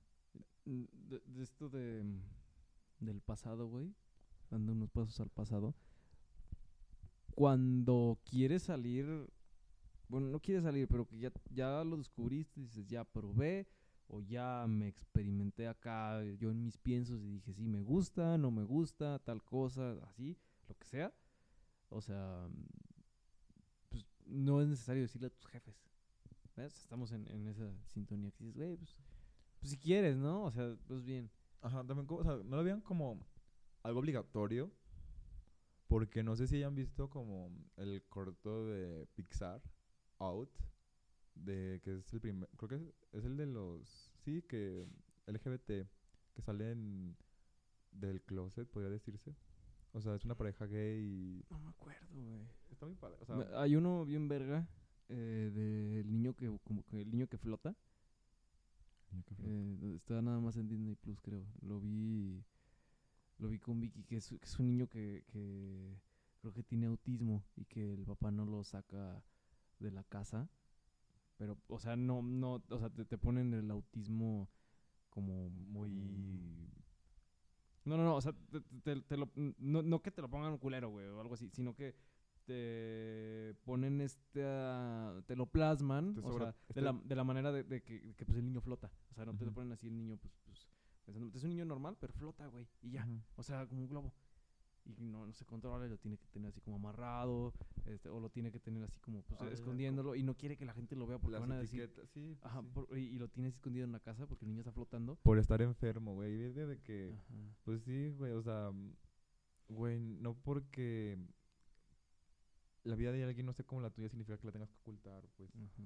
[0.65, 2.03] De, de esto de
[2.99, 3.93] del pasado, güey,
[4.49, 5.75] dando unos pasos al pasado.
[7.35, 9.05] Cuando quieres salir,
[10.07, 13.67] bueno, no quieres salir, pero que ya, ya lo descubriste, dices, ya probé,
[14.07, 18.51] o ya me experimenté acá, yo en mis piensos y dije, sí, me gusta, no
[18.51, 20.35] me gusta, tal cosa, así,
[20.67, 21.13] lo que sea.
[21.89, 22.47] O sea,
[23.89, 25.75] pues no es necesario decirle a tus jefes.
[26.55, 26.77] ¿Ves?
[26.81, 28.97] Estamos en, en esa sintonía que dices, güey, pues
[29.59, 30.45] pues si quieres, ¿no?
[30.45, 31.29] O sea, pues bien.
[31.61, 33.19] Ajá, también, como- o sea, no lo vean como
[33.83, 34.71] algo obligatorio,
[35.87, 39.61] porque no sé si hayan visto como el corto de Pixar,
[40.19, 40.49] Out,
[41.35, 44.85] de que es el primer, creo que es, es el de los, sí, que
[45.27, 45.87] LGBT,
[46.33, 47.15] que salen
[47.91, 49.35] del closet, podría decirse.
[49.93, 52.45] O sea, es una pareja gay y No me acuerdo, güey.
[52.71, 53.17] está muy padre.
[53.21, 54.67] O sea, Hay uno bien verga
[55.07, 57.75] eh, del niño que, como que el niño que flota.
[59.43, 61.45] Eh, está nada más en Disney Plus, creo.
[61.61, 62.43] Lo vi,
[63.39, 65.97] lo vi con Vicky, que es, que es un niño que, que
[66.41, 69.23] creo que tiene autismo y que el papá no lo saca
[69.79, 70.49] de la casa.
[71.37, 74.49] Pero, o sea, no, no, o sea, te, te ponen el autismo
[75.09, 76.69] como muy...
[77.85, 78.33] No, no, no, o sea,
[78.83, 81.73] te, te- lo, no, no que te lo pongan culero, güey, o algo así, sino
[81.75, 81.95] que
[82.49, 87.23] te ponen este, ah, te lo plasman, Te o sea, de este- la, de la
[87.23, 89.71] manera de, de que, que, pues el niño flota, o sea, no te lo ponen
[89.71, 90.67] así el niño, pues, pues,
[91.05, 94.13] pensando, es un niño normal, pero flota, güey, y ya, o sea, como un globo.
[94.85, 97.53] Y no, no se controla, y lo tiene que tener así como amarrado,
[97.85, 100.65] este, o lo tiene que tener así como, pues, Ah, escondiéndolo, y no quiere que
[100.65, 102.67] la gente lo vea porque Las van a decir, sí, pues ajá, sí.
[102.73, 105.15] por- y, y lo tienes escondido en la casa porque el niño está flotando.
[105.21, 106.33] Por estar enfermo, güey.
[106.33, 107.13] y De, de que...
[107.13, 107.55] Ajá.
[107.63, 108.93] Pues sí, güey, o sea, mm,
[109.67, 111.19] güey, no porque
[112.83, 115.23] la vida de alguien no sea como la tuya significa que la tengas que ocultar,
[115.37, 115.83] pues, Ajá.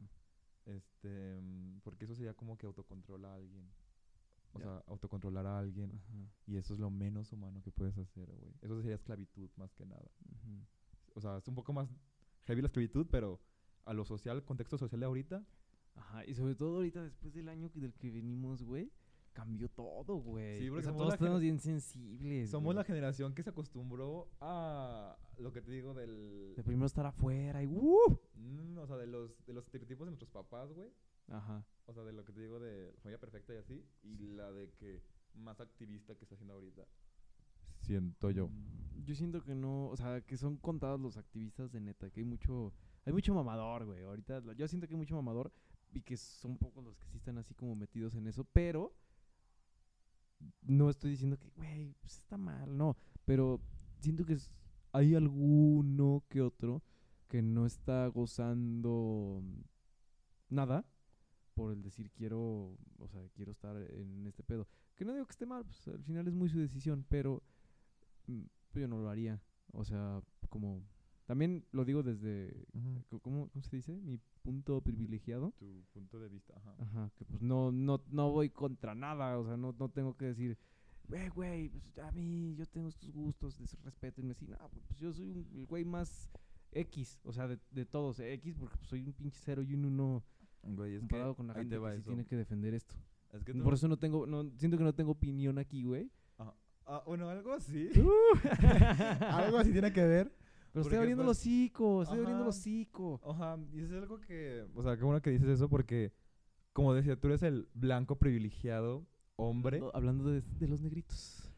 [0.65, 3.69] este, mm, porque eso sería como que autocontrola a alguien,
[4.53, 6.29] o sea, autocontrolar a alguien, Ajá.
[6.45, 9.85] y eso es lo menos humano que puedes hacer, güey, eso sería esclavitud más que
[9.85, 10.05] nada,
[11.15, 11.89] o sea, es un poco más
[12.45, 13.39] heavy la esclavitud, pero
[13.85, 15.45] a lo social, contexto social de ahorita,
[15.95, 18.91] Ajá, y sobre todo ahorita después del año que del que venimos, güey,
[19.33, 20.59] cambió todo, güey.
[20.59, 22.49] Sí, o porque sea, somos todos estamos bien sensibles.
[22.49, 22.77] somos güey.
[22.77, 27.61] la generación que se acostumbró a lo que te digo del, De primero estar afuera
[27.63, 28.19] y ¡uh!
[28.35, 30.89] Mm, o sea, de los, de los estereotipos de nuestros papás, güey,
[31.29, 31.65] Ajá.
[31.85, 33.85] O sea, de lo que te digo de la familia perfecta y así.
[34.03, 35.01] Y la de que
[35.35, 36.85] más activista que está haciendo ahorita.
[37.81, 38.47] Siento yo.
[38.47, 42.21] Mm, Yo siento que no, o sea, que son contados los activistas de neta, que
[42.21, 42.73] hay mucho,
[43.05, 44.03] hay mucho mamador, güey.
[44.03, 45.51] Ahorita yo siento que hay mucho mamador
[45.93, 48.93] y que son pocos los que sí están así como metidos en eso, pero
[50.61, 53.61] no estoy diciendo que, güey, pues está mal, no, pero
[53.99, 54.37] siento que
[54.91, 56.83] hay alguno que otro
[57.27, 59.41] que no está gozando
[60.49, 60.85] nada
[61.53, 64.67] por el decir quiero, o sea, quiero estar en este pedo.
[64.95, 67.41] Que no digo que esté mal, pues al final es muy su decisión, pero
[68.27, 68.43] mm,
[68.75, 69.41] yo no lo haría.
[69.71, 70.83] O sea, como
[71.25, 72.65] también lo digo desde
[73.21, 73.99] ¿cómo, cómo se dice?
[74.01, 75.53] Mi punto privilegiado.
[75.57, 76.75] Tu punto de vista, ajá.
[76.79, 80.25] Ajá, que pues no no no voy contra nada, o sea, no no tengo que
[80.25, 80.57] decir
[81.07, 84.47] Güey, güey, pues a mí yo tengo estos gustos, respétenme así.
[84.47, 86.29] No, pues yo soy un, el güey más
[86.71, 89.85] X, o sea, de, de todos, X, porque pues, soy un pinche cero y un
[89.85, 90.23] uno
[90.63, 92.95] Güey, es que con la gente que sí tiene que defender esto.
[93.33, 96.09] Es que Por eso no tengo, no, siento que no tengo opinión aquí, güey.
[96.85, 97.89] Ah, bueno, algo así.
[97.97, 98.37] Uh.
[99.29, 100.35] algo así tiene que ver.
[100.73, 103.21] Pero estoy abriendo pues, los hocico, estoy abriendo los hocico.
[103.25, 104.65] Ajá, y eso es algo que...
[104.75, 106.11] O sea, qué bueno que dices eso porque,
[106.73, 109.05] como decía, tú eres el blanco privilegiado,
[109.35, 109.77] hombre.
[109.77, 111.49] Hablando, hablando de, de los negritos,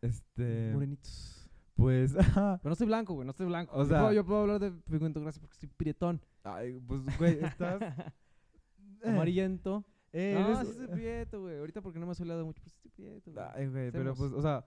[0.00, 0.70] Este...
[0.72, 1.50] morenitos.
[1.74, 2.14] Pues.
[2.34, 3.74] Pero no estoy blanco, güey, no estoy blanco.
[3.74, 6.20] O Yo sea- puedo- yo puedo hablar de pigmento gracia porque estoy prietón.
[6.44, 7.82] Ay, pues, güey, estás...
[9.04, 9.84] Amarillento.
[10.12, 11.58] Eh, no, eres- sí estoy prieto, güey.
[11.58, 13.44] Ahorita porque no me has hablado mucho, pues estoy prieto, güey.
[13.54, 14.64] Ay, güey, pero pues, o sea,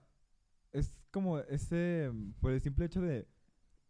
[0.72, 3.26] es como ese, por el simple hecho de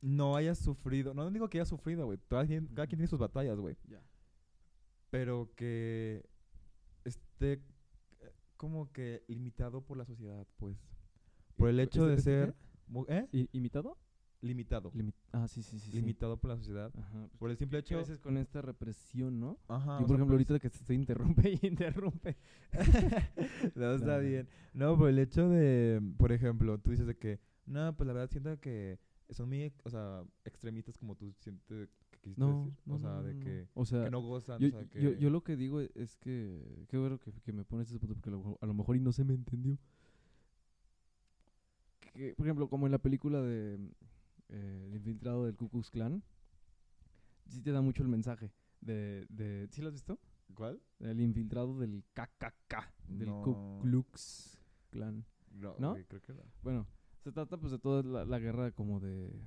[0.01, 3.19] no hayas sufrido, no digo que hayas sufrido, güey, cada quien, cada quien tiene sus
[3.19, 4.01] batallas, güey, Ya.
[5.11, 6.25] pero que
[7.05, 7.61] esté eh,
[8.57, 10.77] como que limitado por la sociedad, pues,
[11.57, 13.29] por el hecho de ¿Este- este ser, ¿eh?
[13.33, 13.97] ¿I- ¿Imitado?
[14.41, 15.91] Limitado, Limi- ah, sí, sí, sí.
[15.91, 15.97] sí.
[15.97, 17.27] limitado por la sociedad, Ajá.
[17.27, 19.59] pues, por el simple que a hecho, veces con esta represión, ¿no?
[19.67, 22.37] ajá, Yo, por ejemplo, pues- ahorita que te estoy interrumpe y interrumpe.
[23.75, 24.21] no, está no.
[24.23, 24.49] bien.
[24.75, 28.31] No, por el hecho de, por ejemplo, tú dices de que, no, pues la verdad
[28.31, 29.01] siento que
[29.31, 32.79] son muy, o sea, extremistas como tú sientes que quisiste No, decir.
[32.87, 35.03] no, o sea, no, de que, O sea, que no gozan, yo, o sea, que...
[35.03, 36.87] yo, yo lo que digo es que...
[36.89, 39.01] Qué bueno que, que me pones ese punto porque a lo, a lo mejor y
[39.01, 39.79] no se me entendió.
[42.15, 43.79] Que, por ejemplo, como en la película de
[44.49, 46.23] eh, El infiltrado del Ku Klux Klan,
[47.49, 48.51] sí te da mucho el mensaje
[48.81, 49.27] de...
[49.29, 50.19] de ¿Sí lo has visto?
[50.55, 50.81] ¿Cuál?
[51.01, 53.81] El infiltrado del KKK, del Ku.
[53.83, 54.59] Klux
[54.91, 55.25] Klan.
[55.53, 55.77] No,
[56.07, 56.43] creo que no.
[56.63, 56.87] Bueno,
[57.23, 59.41] se trata pues de toda la, la guerra como de...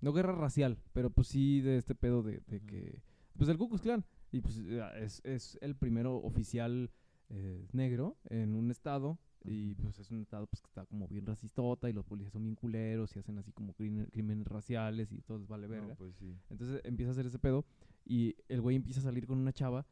[0.00, 3.02] No guerra racial, pero pues sí de este pedo de, de que...
[3.36, 4.04] Pues el Ku Klux Klan.
[4.32, 6.90] Y pues eh, es, es el primero oficial
[7.30, 9.18] eh, negro en un estado.
[9.46, 12.44] Y pues es un estado pues que está como bien racistota y los policías son
[12.44, 15.88] bien culeros y hacen así como crímenes raciales y todo vale verga.
[15.88, 16.34] No, pues sí.
[16.48, 17.66] Entonces empieza a hacer ese pedo
[18.06, 19.86] y el güey empieza a salir con una chava.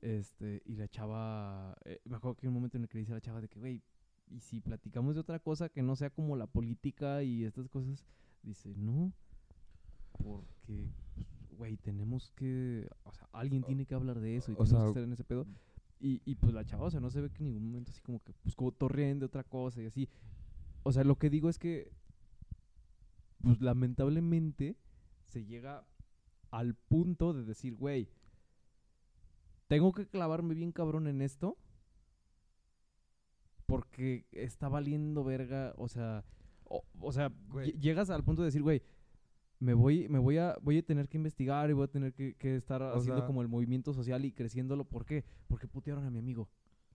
[0.00, 3.00] Este, y la chava, eh, me acuerdo que hay un momento en el que le
[3.00, 3.82] dice a la chava de que, güey,
[4.28, 8.04] y si platicamos de otra cosa que no sea como la política y estas cosas,
[8.42, 9.12] dice, no,
[10.12, 10.90] porque,
[11.56, 14.80] güey, tenemos que, o sea, alguien O- tiene que hablar de eso y tenemos sea,
[14.82, 15.46] que estar en ese pedo.
[16.00, 18.00] Y, y pues la chava, o sea, no se ve que en ningún momento así
[18.02, 20.08] como que, pues, como torreen de otra cosa y así.
[20.82, 21.90] O sea, lo que digo es que,
[23.42, 24.76] pues, lamentablemente
[25.24, 25.86] se llega
[26.50, 28.08] al punto de decir, güey,
[29.68, 31.56] tengo que clavarme bien cabrón en esto
[33.66, 36.24] porque está valiendo verga, o sea,
[36.64, 37.32] o, o sea,
[37.80, 38.82] llegas al punto de decir, güey,
[39.58, 42.34] me voy, me voy a, voy a tener que investigar y voy a tener que,
[42.34, 44.84] que estar haciendo sea- como el movimiento social y creciéndolo.
[44.84, 45.24] ¿Por qué?
[45.48, 46.48] Porque putearon a mi amigo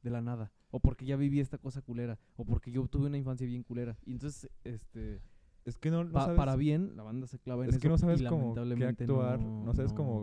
[0.04, 0.52] de la nada.
[0.70, 2.20] O porque ya viví esta cosa culera.
[2.36, 3.98] O porque yo tuve una infancia bien culera.
[4.06, 5.22] Y entonces, este,
[5.66, 7.82] Es que no, no pa- sabes, para bien, la banda se clava en Es eso
[7.82, 8.54] que no sabes cómo
[9.16, 10.22] actuar, no, no sabes cómo-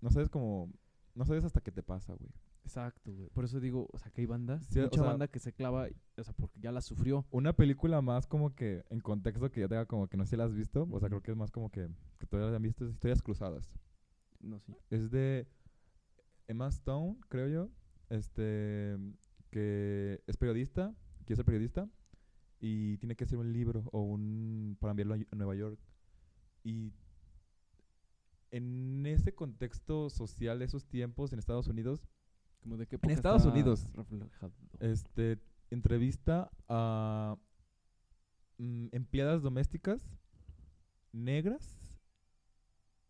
[0.00, 0.72] no sabes cómo,
[1.14, 2.30] no sabes hasta qué te pasa, güey.
[2.64, 3.28] Exacto, güey.
[3.30, 5.52] Por eso digo, o sea, que hay banda, Sí, o mucha sea- banda que se
[5.52, 7.26] clava, o sea, porque ya la sufrió.
[7.30, 10.36] Una película más como que en contexto que ya tenga como que no sé si
[10.36, 11.88] la has visto, o sea, creo que es más como que,
[12.18, 13.74] que todavía la han visto, es Historias Cruzadas.
[14.40, 14.74] No, sí.
[14.90, 15.46] Es de
[16.46, 17.70] Emma Stone, creo yo,
[18.10, 18.96] este,
[19.50, 20.94] que es periodista,
[21.24, 21.88] quiere ser periodista,
[22.60, 25.80] y tiene que hacer un libro o un para enviarlo a a Nueva York.
[26.62, 26.92] Y
[28.50, 32.06] en ese contexto social de esos tiempos en Estados Unidos,
[32.62, 33.86] Como de qué En Estados está Unidos.
[33.94, 34.52] reflejado?
[34.80, 35.38] este,
[35.70, 37.36] entrevista a
[38.58, 40.08] mm, empleadas domésticas
[41.12, 41.78] negras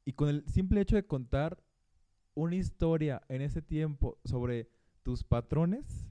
[0.05, 1.62] y con el simple hecho de contar
[2.34, 4.70] una historia en ese tiempo sobre
[5.03, 6.09] tus patrones,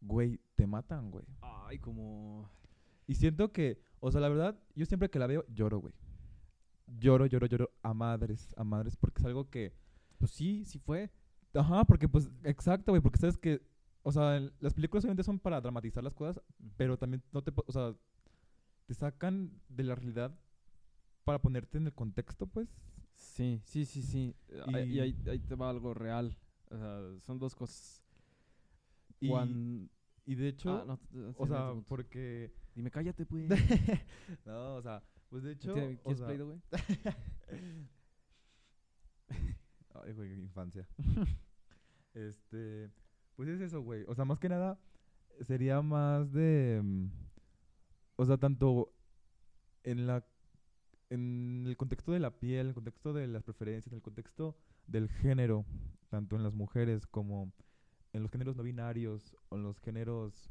[0.00, 1.24] güey, te matan, güey.
[1.40, 2.50] Ay, como...
[3.06, 5.94] Y siento que, o sea, la verdad, yo siempre que la veo lloro, güey.
[6.86, 9.72] Lloro, lloro, lloro a madres, a madres, porque es algo que
[10.18, 11.10] Pues sí, sí fue.
[11.58, 13.60] Ajá, porque pues, exacto, güey, porque sabes que,
[14.02, 16.40] o sea, el- las películas obviamente son para dramatizar las cosas,
[16.76, 17.94] pero también no te, o sea,
[18.86, 20.32] te sacan de la realidad
[21.24, 22.68] para ponerte en el contexto, pues.
[23.14, 24.36] Sí, sí, sí, sí.
[24.66, 26.38] Y, ahí, ahí te va algo real.
[26.70, 28.04] O sea, son dos cosas.
[29.20, 29.32] Y,
[30.26, 33.48] y de hecho, Ah, no, o sea, no porque, Dime, cállate, pues.
[34.46, 36.28] no, o sea, pues de hecho, ¿Quieres o sea?
[39.94, 40.86] Ay, güey, infancia.
[42.14, 42.90] este,
[43.36, 44.04] pues es eso, güey.
[44.08, 44.78] O sea, más que nada
[45.40, 47.10] sería más de, mm,
[48.16, 48.92] o sea, tanto
[49.84, 50.26] en la,
[51.10, 54.56] en el contexto de la piel, en el contexto de las preferencias, en el contexto
[54.86, 55.64] del género,
[56.08, 57.52] tanto en las mujeres como
[58.12, 60.50] en los géneros no binarios o en los géneros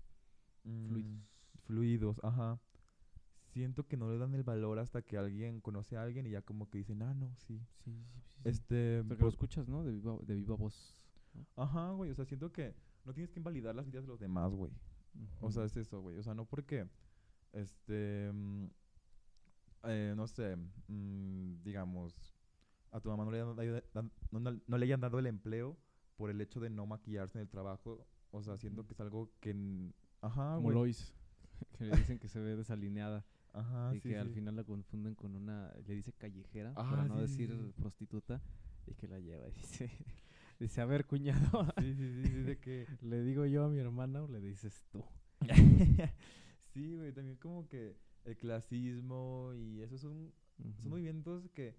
[0.63, 1.21] mm, Fluidos.
[1.65, 2.59] fluidos, ajá.
[3.53, 6.41] Siento que no le dan el valor hasta que alguien conoce a alguien y ya
[6.41, 7.59] como que dicen, ah, no, sí.
[7.83, 7.91] Sí,
[8.35, 8.41] sí.
[8.43, 9.83] Este, lo escuchas, ¿no?
[9.83, 10.95] De viva, de viva voz.
[11.55, 12.73] Ajá, güey, o sea, siento que
[13.05, 14.71] no tienes que invalidar las ideas de los demás, güey.
[15.41, 16.17] O sea, es eso, güey.
[16.17, 16.87] O sea, no porque,
[17.53, 18.65] este, mm,
[19.83, 20.55] eh, no sé,
[20.87, 22.35] mm, digamos,
[22.91, 23.83] a tu mamá no le, hayan
[24.31, 25.77] no, no- no le hayan dado el empleo
[26.15, 28.05] por el hecho de no maquillarse en el trabajo.
[28.31, 29.55] O sea, siento que es algo que,
[30.21, 30.75] ajá, Como güey.
[30.75, 31.13] Lois,
[31.77, 33.25] que le dicen que se ve desalineada.
[33.53, 37.05] Ajá, y sí, que al final la confunden con una, le dice callejera, Ah, para
[37.07, 38.41] no sí, decir prostituta,
[38.85, 39.89] y que la lleva y dice,
[40.59, 42.87] dice, a ver, cuñado, Sí, sí, sí, sí, de que...
[43.01, 45.03] ¿le digo yo a mi hermana o le dices tú?
[46.73, 50.33] sí, güey, también como que el clasismo y esos son,
[50.81, 50.91] son Ujú.
[50.91, 51.75] movimientos que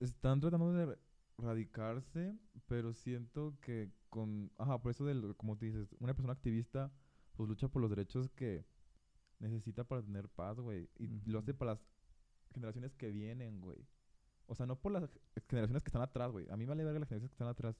[0.00, 0.98] están tratando de
[1.38, 2.36] radicarse,
[2.66, 6.92] pero siento que con, ajá, por eso del, como tú dices, una persona activista
[7.36, 8.66] pues lucha por los derechos que
[9.40, 11.80] necesita para tener paz, güey, y lo hace para las
[12.52, 13.86] generaciones que vienen, güey.
[14.46, 15.08] O sea, no por las
[15.48, 16.48] generaciones que están atrás, güey.
[16.50, 17.76] A mí me vale verga las generaciones que están atrás.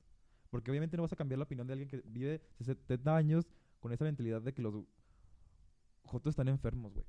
[0.50, 3.46] Porque obviamente no vas a cambiar la opinión de alguien que vive 70 años
[3.80, 4.84] con esa mentalidad de que los
[6.04, 7.06] jotos están enfermos, güey.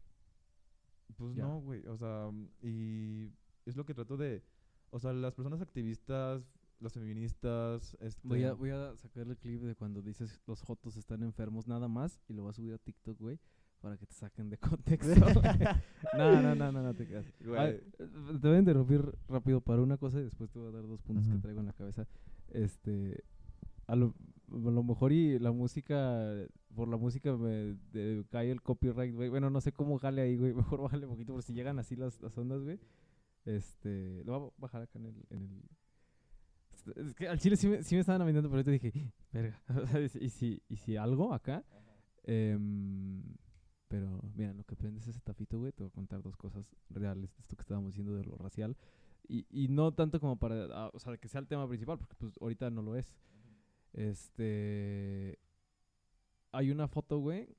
[1.17, 1.85] Pues no, güey.
[1.87, 2.29] O sea,
[2.61, 3.31] y
[3.65, 4.43] es lo que trato de...
[4.89, 6.43] O sea, las personas activistas,
[6.79, 8.27] las feministas, este...
[8.27, 11.87] Voy a, voy a sacar el clip de cuando dices los jotos están enfermos nada
[11.87, 13.39] más y lo voy a subir a TikTok, güey,
[13.83, 15.13] para que te saquen de contexto.
[16.17, 17.25] no, no, no, no, no te creas.
[17.41, 17.83] Eh,
[18.41, 21.01] te voy a interrumpir rápido para una cosa y después te voy a dar dos
[21.01, 22.07] puntos que traigo en la cabeza.
[22.51, 23.25] Este,
[23.87, 24.15] a lo,
[24.49, 26.23] a lo mejor y la música,
[26.73, 29.27] por la música me de- cae el copyright, güey.
[29.27, 30.53] Bueno, no sé cómo jale ahí, güey.
[30.53, 32.79] Mejor bájale poquito por si llegan así las, las ondas, güey.
[33.43, 35.15] Este, lo voy a bajar acá en el...
[35.29, 35.61] En el
[37.07, 39.61] es que al chile sí me, sí me estaban aventando, pero ahorita dije, verga.
[40.21, 41.65] y si- y si, algo acá...
[42.25, 43.21] Em,
[43.93, 47.31] pero mira, lo que aprendes ese tapito, güey, te voy a contar dos cosas reales
[47.31, 48.75] de esto que estábamos diciendo de lo racial.
[49.27, 52.15] Y, y no tanto como para, ah, o sea, que sea el tema principal, porque
[52.15, 53.13] pues ahorita no lo es.
[53.93, 55.37] Este...
[56.51, 57.55] Hay una foto, güey.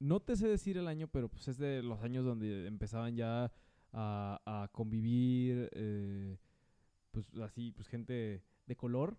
[0.00, 3.52] No te sé decir el año, pero pues es de los años donde empezaban ya
[3.92, 6.36] a, a convivir, eh,
[7.12, 9.16] pues así, pues gente de color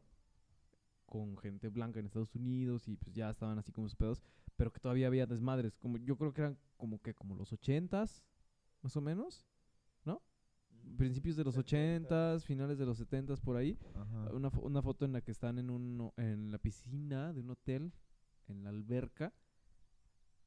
[1.06, 4.22] con gente blanca en Estados Unidos y pues ya estaban así como sus pedos,
[4.62, 8.24] pero que todavía había desmadres, como yo creo que eran como que como los ochentas,
[8.84, 9.48] más o menos,
[10.06, 10.22] ¿no?
[10.98, 14.30] Principios de los ochentas, finales de los setentas por ahí, Ajá.
[14.36, 17.50] una, fo- una foto en la que están en un en la piscina de un
[17.50, 17.92] hotel,
[18.50, 19.34] en la alberca,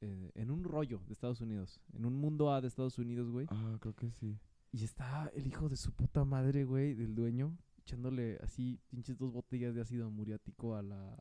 [0.00, 3.48] eh, en un rollo de Estados Unidos, en un mundo A de Estados Unidos, güey.
[3.50, 4.38] Ah, creo que sí.
[4.70, 9.32] Y está el hijo de su puta madre, güey, del dueño, echándole así pinches dos
[9.32, 11.16] botellas de ácido muriático a la,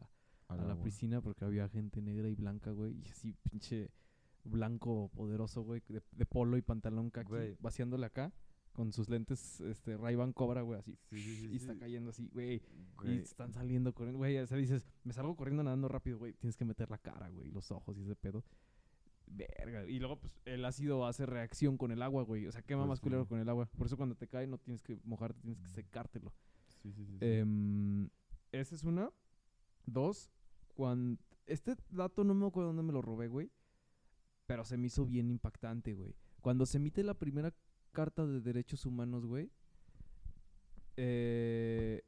[0.60, 2.94] a la piscina porque había gente negra y blanca, güey.
[3.04, 3.90] Y así pinche
[4.44, 7.58] blanco poderoso, güey, de, de polo y pantalón kaki, Güey.
[7.62, 8.34] vaciándole acá
[8.74, 10.98] con sus lentes este Ray-Ban Cobra, güey, así.
[11.12, 12.62] Sí, sí, sí, y está cayendo así, güey.
[13.04, 14.38] Y están saliendo corriendo, güey.
[14.40, 16.34] O sea, dices, me salgo corriendo nadando rápido, güey.
[16.34, 18.44] Tienes que meter la cara, güey, los ojos y ese pedo.
[19.28, 19.86] Verga.
[19.88, 22.46] Y luego, pues, el ácido hace reacción con el agua, güey.
[22.48, 23.68] O sea, quema Pues más culero con el agua.
[23.78, 25.74] Por eso cuando te cae no tienes que mojarte, tienes que Mm.
[25.76, 26.34] secártelo.
[26.82, 27.12] Sí, sí, sí.
[27.14, 27.18] sí.
[27.22, 28.10] Em,
[28.52, 29.10] esa es una.
[29.86, 30.30] Dos,
[30.74, 31.22] cuando...
[31.46, 33.52] Este dato no me acuerdo dónde me lo robé, güey.
[34.46, 36.16] Pero se me hizo bien impactante, güey.
[36.42, 37.54] Cuando se emite la primera
[37.92, 39.52] carta de derechos humanos, güey.
[40.98, 42.04] eh,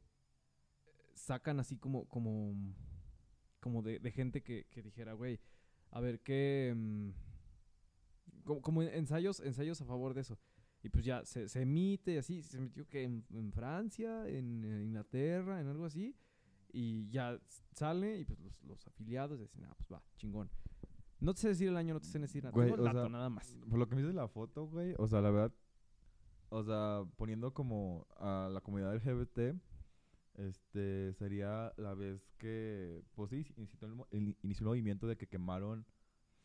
[1.14, 2.06] sacan así como...
[2.06, 2.56] como
[3.66, 5.40] como de, gente que, que dijera, güey,
[5.90, 6.72] a ver, ¿qué...?
[6.76, 7.10] mm,
[8.44, 10.38] como, como ensayos, ensayos a favor de eso.
[10.84, 15.66] Y pues ya se, se emite así, se emitió que en, Francia, en, Inglaterra, en
[15.66, 16.16] algo así.
[16.78, 17.40] Y ya
[17.72, 20.50] sale y pues los, los afiliados dicen, ah, pues va, chingón.
[21.22, 22.54] No te sé decir el año, no te sé decir nada.
[22.54, 23.58] Güey, Tengo el o dato, sea, nada más.
[23.70, 25.54] Por lo que me dice la foto, güey, o sea, la verdad,
[26.50, 29.56] o sea, poniendo como a la comunidad LGBT,
[30.34, 35.86] este, sería la vez que, pues sí, inició el, inició el movimiento de que quemaron,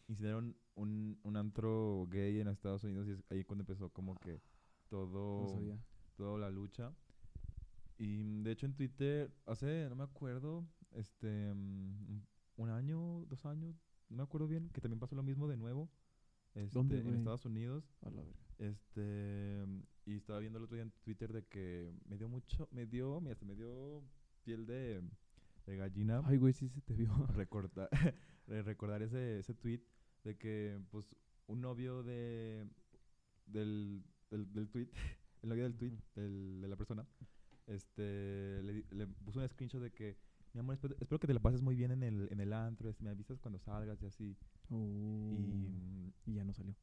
[0.07, 4.35] incendiaron un, un antro gay en Estados Unidos y es ahí cuando empezó como que
[4.35, 4.40] No
[4.89, 5.77] todo, sabía.
[6.16, 6.93] toda la lucha.
[8.01, 12.22] Y mm, de hecho en Twitter, hace, no me acuerdo, este, mm,
[12.56, 13.77] un año, dos años,
[14.09, 15.90] no me acuerdo bien, que también pasó lo mismo de nuevo.
[16.55, 17.14] Este, ¿Dónde, en?
[17.14, 17.85] Estados Unidos.
[18.01, 18.40] A la verga.
[18.59, 19.64] Este,
[20.06, 23.20] y estaba viendo el otro día en Twitter de que me dio mucho, me dio,
[23.20, 24.02] mira, hasta me dio
[24.43, 25.02] piel de,
[25.66, 27.10] de gallina Ay, güey, sí se te vio.
[27.35, 27.90] recordar,
[28.47, 29.82] de recordar ese, ese tweet
[30.24, 31.14] de que, pues,
[31.47, 32.66] un novio de,
[33.44, 34.89] del, del, del tweet,
[35.43, 37.06] el novio del tweet, del, de la persona,
[37.66, 40.16] este, le, le puso un screenshot de que,
[40.53, 42.89] mi amor, espero, espero que te la pases muy bien en el, en el antro,
[42.91, 44.37] este, me avisas cuando salgas y así.
[44.70, 45.37] Oh.
[45.39, 46.74] Y, Y ya no salió.